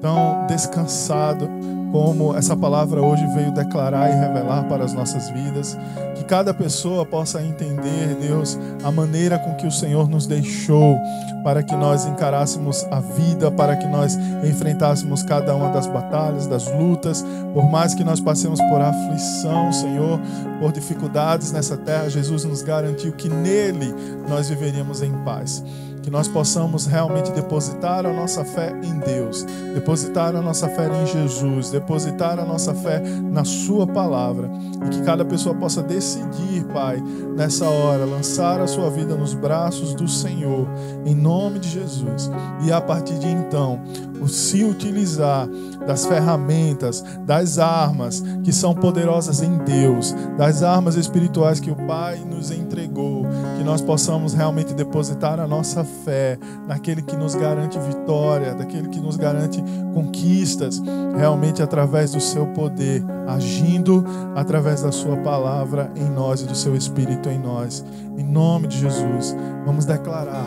tão 0.00 0.46
descansado, 0.46 1.48
como 1.90 2.36
essa 2.36 2.56
palavra 2.56 3.02
hoje 3.02 3.26
veio 3.34 3.52
declarar 3.52 4.10
e 4.10 4.14
revelar 4.14 4.64
para 4.68 4.84
as 4.84 4.92
nossas 4.92 5.28
vidas. 5.30 5.76
Que 6.14 6.24
cada 6.24 6.54
pessoa 6.54 7.04
possa 7.04 7.42
entender, 7.42 8.16
Deus, 8.20 8.58
a 8.84 8.90
maneira 8.90 9.38
com 9.38 9.54
que 9.54 9.66
o 9.66 9.72
Senhor 9.72 10.08
nos 10.08 10.26
deixou 10.26 10.98
para 11.42 11.62
que 11.62 11.74
nós 11.74 12.06
encarássemos 12.06 12.86
a 12.90 13.00
vida, 13.00 13.50
para 13.50 13.76
que 13.76 13.86
nós 13.86 14.16
enfrentássemos 14.44 15.22
cada 15.22 15.54
uma 15.54 15.70
das 15.70 15.86
batalhas, 15.86 16.46
das 16.46 16.70
lutas, 16.72 17.24
por 17.54 17.70
mais 17.70 17.94
que 17.94 18.04
nós 18.04 18.20
passemos 18.20 18.60
por 18.62 18.80
aflição, 18.80 19.72
Senhor, 19.72 20.20
por 20.60 20.72
dificuldades 20.72 21.52
nessa 21.52 21.76
terra, 21.76 22.08
Jesus 22.08 22.44
nos 22.44 22.62
garantiu 22.62 23.12
que 23.12 23.28
nele 23.28 23.94
nós 24.28 24.48
viveríamos 24.48 25.02
em 25.02 25.12
paz 25.24 25.64
que 26.02 26.10
nós 26.10 26.28
possamos 26.28 26.86
realmente 26.86 27.30
depositar 27.32 28.06
a 28.06 28.12
nossa 28.12 28.44
fé 28.44 28.74
em 28.82 28.98
Deus, 28.98 29.44
depositar 29.74 30.34
a 30.34 30.42
nossa 30.42 30.68
fé 30.68 30.88
em 30.88 31.06
Jesus, 31.06 31.70
depositar 31.70 32.38
a 32.38 32.44
nossa 32.44 32.74
fé 32.74 33.00
na 33.00 33.44
Sua 33.44 33.86
palavra 33.86 34.50
e 34.86 34.88
que 34.90 35.02
cada 35.02 35.24
pessoa 35.24 35.54
possa 35.54 35.82
decidir, 35.82 36.64
Pai, 36.72 37.02
nessa 37.36 37.68
hora, 37.68 38.04
lançar 38.04 38.60
a 38.60 38.66
sua 38.66 38.90
vida 38.90 39.14
nos 39.14 39.34
braços 39.34 39.94
do 39.94 40.08
Senhor, 40.08 40.66
em 41.04 41.14
nome 41.14 41.58
de 41.58 41.68
Jesus, 41.68 42.30
e 42.62 42.72
a 42.72 42.80
partir 42.80 43.18
de 43.18 43.28
então, 43.28 43.80
se 44.26 44.64
utilizar 44.64 45.48
das 45.86 46.04
ferramentas, 46.06 47.04
das 47.24 47.58
armas 47.58 48.22
que 48.44 48.52
são 48.52 48.74
poderosas 48.74 49.42
em 49.42 49.58
Deus, 49.58 50.14
das 50.36 50.62
armas 50.62 50.96
espirituais 50.96 51.60
que 51.60 51.70
o 51.70 51.76
Pai 51.76 52.18
nos 52.18 52.50
entregou, 52.50 53.24
que 53.56 53.59
nós 53.64 53.80
possamos 53.80 54.34
realmente 54.34 54.74
depositar 54.74 55.40
a 55.40 55.46
nossa 55.46 55.84
fé 55.84 56.38
naquele 56.66 57.02
que 57.02 57.16
nos 57.16 57.34
garante 57.34 57.78
vitória, 57.78 58.54
daquele 58.54 58.88
que 58.88 59.00
nos 59.00 59.16
garante 59.16 59.62
conquistas, 59.94 60.80
realmente 61.16 61.62
através 61.62 62.12
do 62.12 62.20
seu 62.20 62.46
poder, 62.48 63.04
agindo 63.26 64.04
através 64.34 64.82
da 64.82 64.92
sua 64.92 65.16
palavra 65.18 65.90
em 65.96 66.08
nós 66.08 66.42
e 66.42 66.46
do 66.46 66.54
seu 66.54 66.74
espírito 66.74 67.28
em 67.28 67.38
nós. 67.38 67.84
Em 68.16 68.24
nome 68.24 68.66
de 68.68 68.78
Jesus, 68.78 69.36
vamos 69.64 69.84
declarar, 69.84 70.46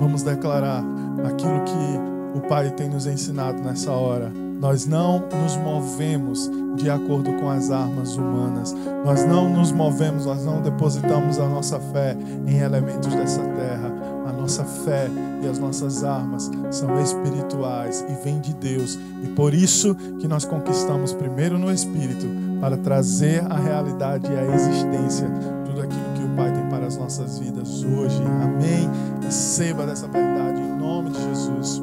vamos 0.00 0.22
declarar 0.22 0.84
aquilo 1.24 1.62
que 1.64 2.38
o 2.38 2.40
Pai 2.48 2.70
tem 2.70 2.88
nos 2.88 3.06
ensinado 3.06 3.62
nessa 3.62 3.92
hora. 3.92 4.51
Nós 4.62 4.86
não 4.86 5.18
nos 5.18 5.56
movemos 5.56 6.48
de 6.76 6.88
acordo 6.88 7.32
com 7.32 7.50
as 7.50 7.72
armas 7.72 8.16
humanas. 8.16 8.72
Nós 9.04 9.26
não 9.26 9.52
nos 9.52 9.72
movemos, 9.72 10.24
nós 10.24 10.44
não 10.44 10.62
depositamos 10.62 11.40
a 11.40 11.48
nossa 11.48 11.80
fé 11.80 12.16
em 12.46 12.58
elementos 12.58 13.12
dessa 13.12 13.40
terra. 13.40 13.92
A 14.24 14.32
nossa 14.32 14.62
fé 14.62 15.10
e 15.42 15.48
as 15.48 15.58
nossas 15.58 16.04
armas 16.04 16.48
são 16.70 16.96
espirituais 17.02 18.04
e 18.08 18.24
vêm 18.24 18.38
de 18.38 18.54
Deus. 18.54 18.96
E 19.24 19.26
por 19.30 19.52
isso 19.52 19.96
que 20.20 20.28
nós 20.28 20.44
conquistamos 20.44 21.12
primeiro 21.12 21.58
no 21.58 21.72
espírito 21.72 22.28
para 22.60 22.76
trazer 22.76 23.42
a 23.50 23.58
realidade 23.58 24.30
e 24.30 24.36
a 24.36 24.54
existência 24.54 25.28
tudo 25.66 25.82
aquilo 25.82 26.12
que 26.14 26.22
o 26.22 26.36
Pai 26.36 26.52
tem 26.52 26.68
para 26.68 26.86
as 26.86 26.96
nossas 26.96 27.36
vidas 27.40 27.82
hoje. 27.82 28.22
Amém. 28.40 28.88
Receba 29.24 29.84
dessa 29.84 30.06
verdade 30.06 30.60
em 30.60 30.78
nome 30.78 31.10
de 31.10 31.20
Jesus. 31.20 31.82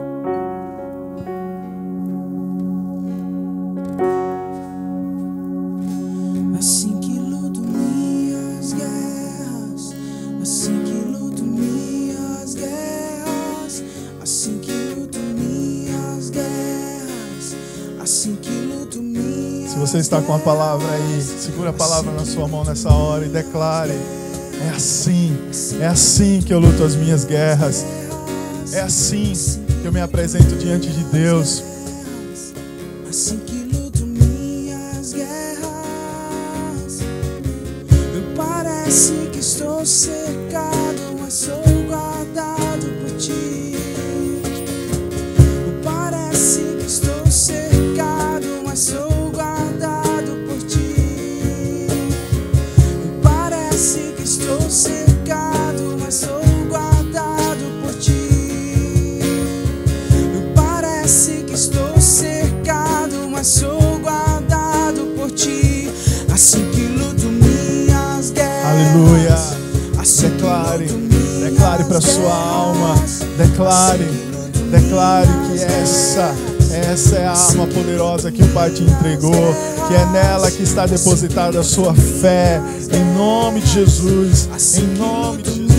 Está 20.00 20.22
com 20.22 20.34
a 20.34 20.40
palavra 20.40 20.88
aí, 20.92 21.22
segura 21.22 21.72
a 21.72 21.74
palavra 21.74 22.12
na 22.12 22.26
sua 22.26 22.48
mão 22.48 22.64
nessa 22.64 22.90
hora 22.90 23.26
e 23.26 23.30
declare: 23.30 23.94
É 24.66 24.70
assim, 24.76 25.38
é 25.80 25.88
assim 25.88 26.42
que 26.42 26.54
eu 26.54 26.60
luto 26.60 26.84
as 26.84 26.96
minhas 26.96 27.26
guerras, 27.26 27.86
é 28.72 28.82
assim 28.82 29.34
que 29.82 29.86
eu 29.86 29.92
me 29.92 30.02
apresento 30.02 30.56
diante 30.56 30.90
de 30.90 31.04
Deus. 31.06 31.64
Que 79.90 79.96
é 79.96 80.06
nela 80.06 80.52
que 80.52 80.62
está 80.62 80.86
depositada 80.86 81.60
a 81.60 81.64
sua 81.64 81.96
fé. 81.96 82.62
Em 82.94 83.18
nome 83.18 83.60
de 83.60 83.72
Jesus. 83.72 84.48
Em 84.78 84.86
nome 85.00 85.42
de 85.42 85.52
Jesus. 85.52 85.70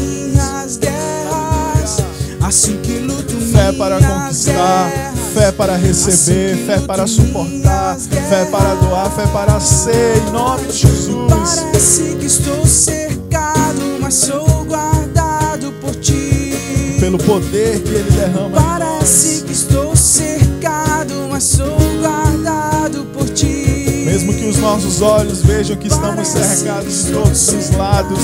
Assim 2.40 2.76
que 2.78 2.98
luto 2.98 3.36
fé 3.52 3.70
para 3.72 4.00
conquistar, 4.00 4.90
fé 5.32 5.52
para 5.52 5.76
receber, 5.76 6.56
fé 6.66 6.80
para 6.80 7.06
suportar, 7.06 7.96
fé 7.96 8.44
para 8.46 8.74
doar, 8.74 9.08
fé 9.12 9.26
para 9.28 9.60
ser. 9.60 10.16
Em 10.16 10.32
nome 10.32 10.66
de 10.66 10.78
Jesus. 10.78 11.30
Parece 11.30 12.16
que 12.16 12.26
estou 12.26 12.66
cercado, 12.66 13.98
mas 14.00 14.14
sou 14.14 14.64
guardado 14.64 15.72
por 15.80 15.94
ti. 15.94 16.96
Pelo 16.98 17.18
poder 17.18 17.80
que 17.80 17.90
Ele 17.90 18.10
derrama. 18.10 18.60
Parece 18.60 19.44
que 19.44 19.52
estou 19.52 19.94
cercado, 19.94 21.14
mas 21.30 21.44
sou. 21.44 21.89
Mesmo 24.20 24.34
que 24.34 24.44
os 24.44 24.58
nossos 24.58 25.00
olhos 25.00 25.40
vejam 25.40 25.74
que 25.78 25.88
estamos 25.88 26.28
cercados 26.28 27.06
de 27.06 27.12
todos 27.12 27.48
os 27.48 27.70
lados, 27.70 28.18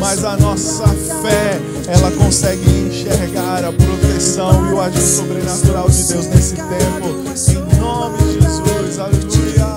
mas 0.00 0.24
a 0.24 0.34
nossa 0.38 0.88
fé, 0.88 1.60
ela 1.88 2.10
consegue 2.12 2.62
enxergar 2.88 3.62
a 3.62 3.70
proteção 3.70 4.70
e 4.70 4.72
o 4.72 4.80
agir 4.80 5.02
sobrenatural 5.02 5.90
de 5.90 6.04
Deus 6.04 6.26
nesse 6.28 6.54
tempo. 6.54 7.70
Em 7.70 7.78
nome 7.78 8.16
de 8.16 8.32
Jesus, 8.40 8.98
aleluia. 8.98 9.76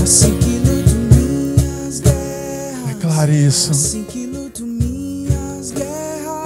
Assim 0.00 0.38
guerras. 0.38 2.02
Declare 2.86 3.32
isso. 3.32 3.72
Assim. 3.72 4.06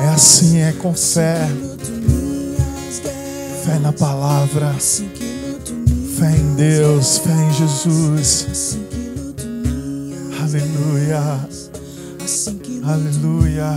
É 0.01 0.09
assim, 0.09 0.59
é 0.63 0.73
com 0.73 0.95
fé. 0.95 1.37
Fé 3.63 3.79
na 3.79 3.93
palavra. 3.93 4.75
Fé 6.21 6.37
em 6.37 6.55
Deus, 6.55 7.17
fé 7.17 7.31
em 7.33 7.51
Jesus. 7.55 8.77
Aleluia. 10.39 11.49
Aleluia. 12.85 13.71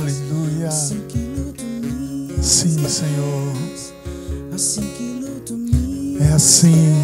Aleluia. 0.00 0.70
Sim, 2.42 2.88
Senhor. 2.88 3.52
É 6.28 6.32
assim. 6.32 6.96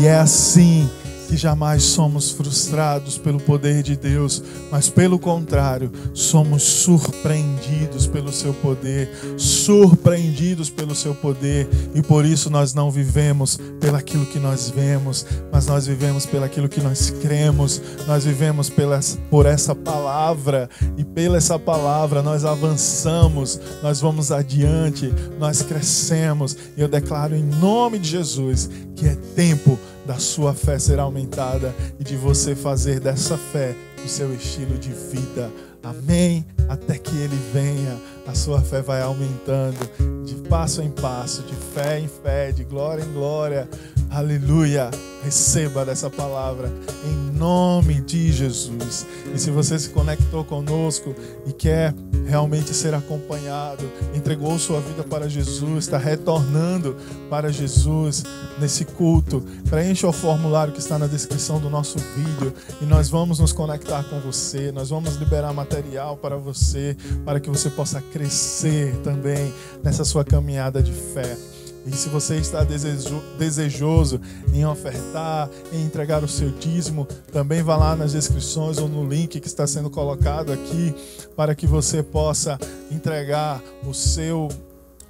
E 0.00 0.06
é 0.06 0.16
assim 0.16 0.90
que 1.26 1.36
jamais 1.36 1.82
somos 1.82 2.30
frustrados 2.30 3.18
pelo 3.18 3.40
poder 3.40 3.82
de 3.82 3.96
Deus, 3.96 4.42
mas 4.70 4.88
pelo 4.88 5.18
contrário, 5.18 5.90
somos 6.14 6.62
surpreendidos 6.62 8.06
pelo 8.06 8.32
seu 8.32 8.54
poder, 8.54 9.10
surpreendidos 9.36 10.70
pelo 10.70 10.94
seu 10.94 11.14
poder, 11.14 11.68
e 11.94 12.00
por 12.00 12.24
isso 12.24 12.48
nós 12.48 12.72
não 12.72 12.90
vivemos 12.90 13.58
pelaquilo 13.80 14.24
que 14.26 14.38
nós 14.38 14.70
vemos, 14.70 15.26
mas 15.52 15.66
nós 15.66 15.86
vivemos 15.86 16.24
pelaquilo 16.24 16.68
que 16.68 16.80
nós 16.80 17.10
cremos, 17.10 17.82
nós 18.06 18.24
vivemos 18.24 18.70
pela, 18.70 19.00
por 19.28 19.46
essa 19.46 19.74
palavra, 19.74 20.70
e 20.96 21.04
pela 21.04 21.36
essa 21.36 21.58
palavra 21.58 22.22
nós 22.22 22.44
avançamos, 22.44 23.60
nós 23.82 24.00
vamos 24.00 24.30
adiante, 24.30 25.12
nós 25.38 25.60
crescemos, 25.62 26.56
e 26.76 26.80
eu 26.80 26.88
declaro 26.88 27.34
em 27.34 27.42
nome 27.42 27.98
de 27.98 28.10
Jesus 28.10 28.70
que 28.94 29.06
é 29.06 29.14
tempo 29.34 29.78
da 30.06 30.18
sua 30.18 30.54
fé 30.54 30.78
ser 30.78 31.00
aumentada 31.00 31.74
e 31.98 32.04
de 32.04 32.16
você 32.16 32.54
fazer 32.54 33.00
dessa 33.00 33.36
fé 33.36 33.74
o 34.04 34.08
seu 34.08 34.32
estilo 34.32 34.78
de 34.78 34.90
vida. 34.90 35.50
Amém? 35.82 36.46
Até 36.68 36.98
que 36.98 37.16
ele 37.16 37.38
venha, 37.52 37.96
a 38.26 38.34
sua 38.34 38.60
fé 38.60 38.80
vai 38.80 39.02
aumentando 39.02 39.78
de 40.24 40.34
passo 40.48 40.80
em 40.82 40.90
passo, 40.90 41.42
de 41.42 41.54
fé 41.54 41.98
em 41.98 42.08
fé, 42.08 42.52
de 42.52 42.64
glória 42.64 43.02
em 43.02 43.12
glória. 43.12 43.68
Aleluia! 44.10 44.90
Receba 45.22 45.84
dessa 45.84 46.08
palavra 46.08 46.72
em 47.04 47.36
nome 47.36 48.00
de 48.00 48.32
Jesus. 48.32 49.04
E 49.34 49.38
se 49.38 49.50
você 49.50 49.78
se 49.78 49.90
conectou 49.90 50.44
conosco 50.44 51.14
e 51.46 51.52
quer 51.52 51.92
realmente 52.26 52.72
ser 52.72 52.94
acompanhado, 52.94 53.84
entregou 54.14 54.58
sua 54.58 54.80
vida 54.80 55.02
para 55.02 55.28
Jesus, 55.28 55.84
está 55.84 55.98
retornando 55.98 56.96
para 57.28 57.52
Jesus 57.52 58.22
nesse 58.58 58.84
culto, 58.84 59.42
preencha 59.68 60.06
o 60.06 60.12
formulário 60.12 60.72
que 60.72 60.80
está 60.80 60.98
na 60.98 61.06
descrição 61.06 61.60
do 61.60 61.68
nosso 61.68 61.98
vídeo 61.98 62.54
e 62.80 62.84
nós 62.84 63.08
vamos 63.08 63.40
nos 63.40 63.52
conectar 63.52 64.04
com 64.04 64.20
você, 64.20 64.70
nós 64.70 64.90
vamos 64.90 65.16
liberar 65.16 65.52
material 65.52 66.16
para 66.16 66.36
você, 66.36 66.96
para 67.24 67.40
que 67.40 67.50
você 67.50 67.68
possa 67.68 68.00
crescer 68.00 68.94
também 69.02 69.52
nessa 69.82 70.04
sua 70.04 70.24
caminhada 70.24 70.82
de 70.82 70.92
fé. 70.92 71.36
E 71.86 71.92
se 71.92 72.08
você 72.08 72.36
está 72.36 72.66
desejoso 73.38 74.20
em 74.52 74.66
ofertar, 74.66 75.48
em 75.72 75.84
entregar 75.84 76.24
o 76.24 76.28
seu 76.28 76.50
dízimo, 76.50 77.06
também 77.32 77.62
vá 77.62 77.76
lá 77.76 77.94
nas 77.94 78.12
descrições 78.12 78.78
ou 78.78 78.88
no 78.88 79.08
link 79.08 79.38
que 79.38 79.46
está 79.46 79.66
sendo 79.66 79.88
colocado 79.88 80.52
aqui 80.52 80.94
para 81.36 81.54
que 81.54 81.66
você 81.66 82.02
possa 82.02 82.58
entregar 82.90 83.62
o 83.86 83.94
seu 83.94 84.48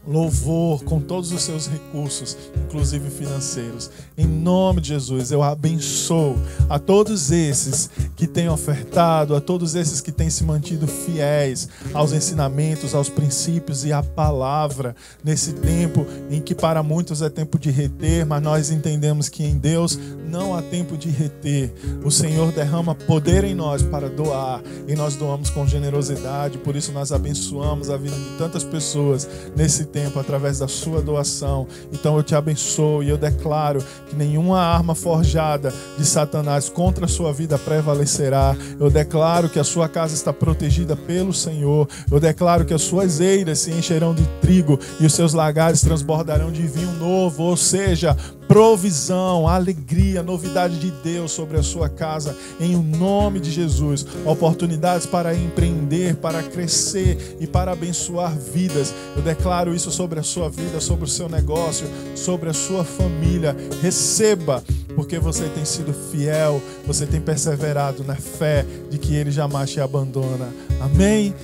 louvor 0.06 0.84
com 0.84 1.00
todos 1.00 1.32
os 1.32 1.42
seus 1.42 1.66
recursos, 1.66 2.36
inclusive 2.64 3.10
financeiros. 3.10 3.90
Em 4.16 4.26
nome 4.26 4.80
de 4.80 4.88
Jesus, 4.88 5.32
eu 5.32 5.42
abençoo 5.42 6.36
a 6.68 6.78
todos 6.78 7.32
esses 7.32 7.90
que 8.14 8.26
têm 8.26 8.48
ofertado, 8.48 9.34
a 9.34 9.40
todos 9.40 9.74
esses 9.74 10.00
que 10.00 10.12
têm 10.12 10.30
se 10.30 10.44
mantido 10.44 10.86
fiéis 10.86 11.68
aos 11.92 12.12
ensinamentos, 12.12 12.94
aos 12.94 13.08
princípios 13.08 13.84
e 13.84 13.92
à 13.92 14.02
palavra 14.02 14.94
nesse 15.24 15.52
tempo 15.52 16.06
em 16.30 16.40
que 16.40 16.54
para 16.54 16.82
muitos 16.82 17.20
é 17.20 17.28
tempo 17.28 17.58
de 17.58 17.70
reter, 17.70 18.24
mas 18.24 18.42
nós 18.42 18.70
entendemos 18.70 19.28
que 19.28 19.44
em 19.44 19.58
Deus 19.58 19.98
não 20.28 20.54
há 20.54 20.62
tempo 20.62 20.96
de 20.96 21.08
reter. 21.08 21.72
O 22.04 22.10
Senhor 22.10 22.52
derrama 22.52 22.94
poder 22.94 23.44
em 23.44 23.54
nós 23.54 23.82
para 23.82 24.08
doar 24.08 24.62
e 24.86 24.94
nós 24.94 25.16
doamos 25.16 25.50
com 25.50 25.66
generosidade, 25.66 26.58
por 26.58 26.76
isso 26.76 26.92
nós 26.92 27.10
abençoamos 27.10 27.90
a 27.90 27.96
vida 27.96 28.14
de 28.14 28.38
tantas 28.38 28.62
pessoas 28.62 29.28
nesse 29.56 29.84
tempo 29.84 29.95
tempo 29.96 30.20
através 30.20 30.58
da 30.58 30.68
sua 30.68 31.00
doação. 31.00 31.66
Então 31.90 32.18
eu 32.18 32.22
te 32.22 32.34
abençoo 32.34 33.02
e 33.02 33.08
eu 33.08 33.16
declaro 33.16 33.82
que 34.06 34.14
nenhuma 34.14 34.60
arma 34.60 34.94
forjada 34.94 35.72
de 35.96 36.04
Satanás 36.04 36.68
contra 36.68 37.06
a 37.06 37.08
sua 37.08 37.32
vida 37.32 37.56
prevalecerá. 37.56 38.54
Eu 38.78 38.90
declaro 38.90 39.48
que 39.48 39.58
a 39.58 39.64
sua 39.64 39.88
casa 39.88 40.12
está 40.12 40.34
protegida 40.34 40.94
pelo 40.94 41.32
Senhor. 41.32 41.88
Eu 42.10 42.20
declaro 42.20 42.66
que 42.66 42.74
as 42.74 42.82
suas 42.82 43.20
eiras 43.20 43.60
se 43.60 43.70
encherão 43.70 44.14
de 44.14 44.26
trigo 44.42 44.78
e 45.00 45.06
os 45.06 45.14
seus 45.14 45.32
lagares 45.32 45.80
transbordarão 45.80 46.52
de 46.52 46.66
vinho 46.66 46.92
novo, 46.92 47.44
ou 47.44 47.56
seja, 47.56 48.14
provisão, 48.48 49.48
alegria, 49.48 50.22
novidade 50.22 50.78
de 50.78 50.90
Deus 50.90 51.32
sobre 51.32 51.58
a 51.58 51.62
sua 51.62 51.88
casa, 51.88 52.36
em 52.60 52.74
o 52.74 52.82
nome 52.82 53.40
de 53.40 53.50
Jesus. 53.50 54.06
Oportunidades 54.24 55.06
para 55.06 55.34
empreender, 55.34 56.16
para 56.16 56.42
crescer 56.42 57.36
e 57.40 57.46
para 57.46 57.72
abençoar 57.72 58.36
vidas. 58.36 58.94
Eu 59.16 59.22
declaro 59.22 59.74
isso 59.74 59.90
sobre 59.90 60.20
a 60.20 60.22
sua 60.22 60.48
vida, 60.48 60.80
sobre 60.80 61.04
o 61.04 61.08
seu 61.08 61.28
negócio, 61.28 61.86
sobre 62.14 62.50
a 62.50 62.54
sua 62.54 62.84
família. 62.84 63.56
Receba, 63.82 64.62
porque 64.94 65.18
você 65.18 65.48
tem 65.48 65.64
sido 65.64 65.92
fiel, 66.10 66.62
você 66.86 67.06
tem 67.06 67.20
perseverado 67.20 68.04
na 68.04 68.16
fé 68.16 68.64
de 68.90 68.98
que 68.98 69.14
Ele 69.14 69.30
jamais 69.30 69.70
te 69.70 69.80
abandona. 69.80 70.48
Amém? 70.80 71.34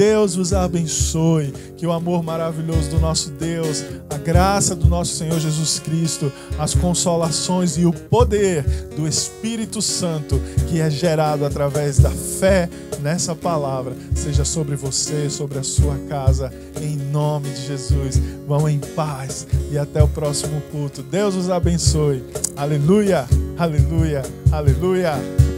Deus 0.00 0.34
vos 0.34 0.54
abençoe. 0.54 1.52
Que 1.76 1.86
o 1.86 1.92
amor 1.92 2.22
maravilhoso 2.22 2.88
do 2.88 2.98
nosso 2.98 3.30
Deus, 3.32 3.84
a 4.08 4.16
graça 4.16 4.74
do 4.74 4.88
nosso 4.88 5.14
Senhor 5.14 5.38
Jesus 5.38 5.78
Cristo, 5.78 6.32
as 6.58 6.74
consolações 6.74 7.76
e 7.76 7.84
o 7.84 7.92
poder 7.92 8.62
do 8.96 9.06
Espírito 9.06 9.82
Santo 9.82 10.40
que 10.70 10.80
é 10.80 10.88
gerado 10.88 11.44
através 11.44 11.98
da 11.98 12.10
fé 12.10 12.66
nessa 13.02 13.34
palavra, 13.34 13.94
seja 14.14 14.42
sobre 14.42 14.74
você, 14.74 15.28
sobre 15.28 15.58
a 15.58 15.62
sua 15.62 15.96
casa, 16.08 16.50
em 16.80 16.96
nome 16.96 17.50
de 17.50 17.66
Jesus. 17.66 18.18
Vão 18.48 18.66
em 18.66 18.78
paz 18.78 19.46
e 19.70 19.76
até 19.76 20.02
o 20.02 20.08
próximo 20.08 20.62
culto. 20.72 21.02
Deus 21.02 21.34
os 21.34 21.50
abençoe. 21.50 22.24
Aleluia, 22.56 23.26
aleluia, 23.58 24.22
aleluia. 24.50 25.49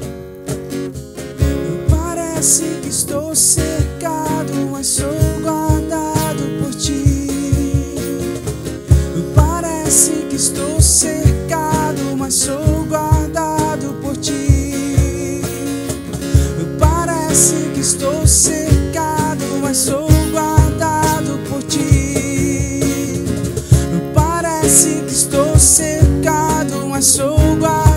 Parece 2.43 2.80
que 2.82 2.88
estou 2.88 3.36
cercado, 3.36 4.53
mas 4.72 4.88
sou 4.88 5.14
guardado 5.40 6.43
por 6.61 6.74
ti. 6.74 7.28
Parece 9.32 10.26
que 10.28 10.34
estou 10.34 10.82
cercado, 10.82 12.16
mas 12.18 12.34
sou 12.34 12.84
guardado 12.88 13.95
por 14.03 14.16
ti. 14.16 15.40
Parece 16.80 17.70
que 17.74 17.80
estou 17.80 18.26
cercado, 18.26 19.45
mas 19.62 19.76
sou 19.76 20.09
guardado 20.32 21.38
por 21.49 21.62
ti. 21.62 23.24
Parece 24.12 25.05
que 25.07 25.12
estou 25.12 25.57
cercado, 25.57 26.88
mas 26.88 27.05
sou 27.05 27.38
guardado. 27.61 27.91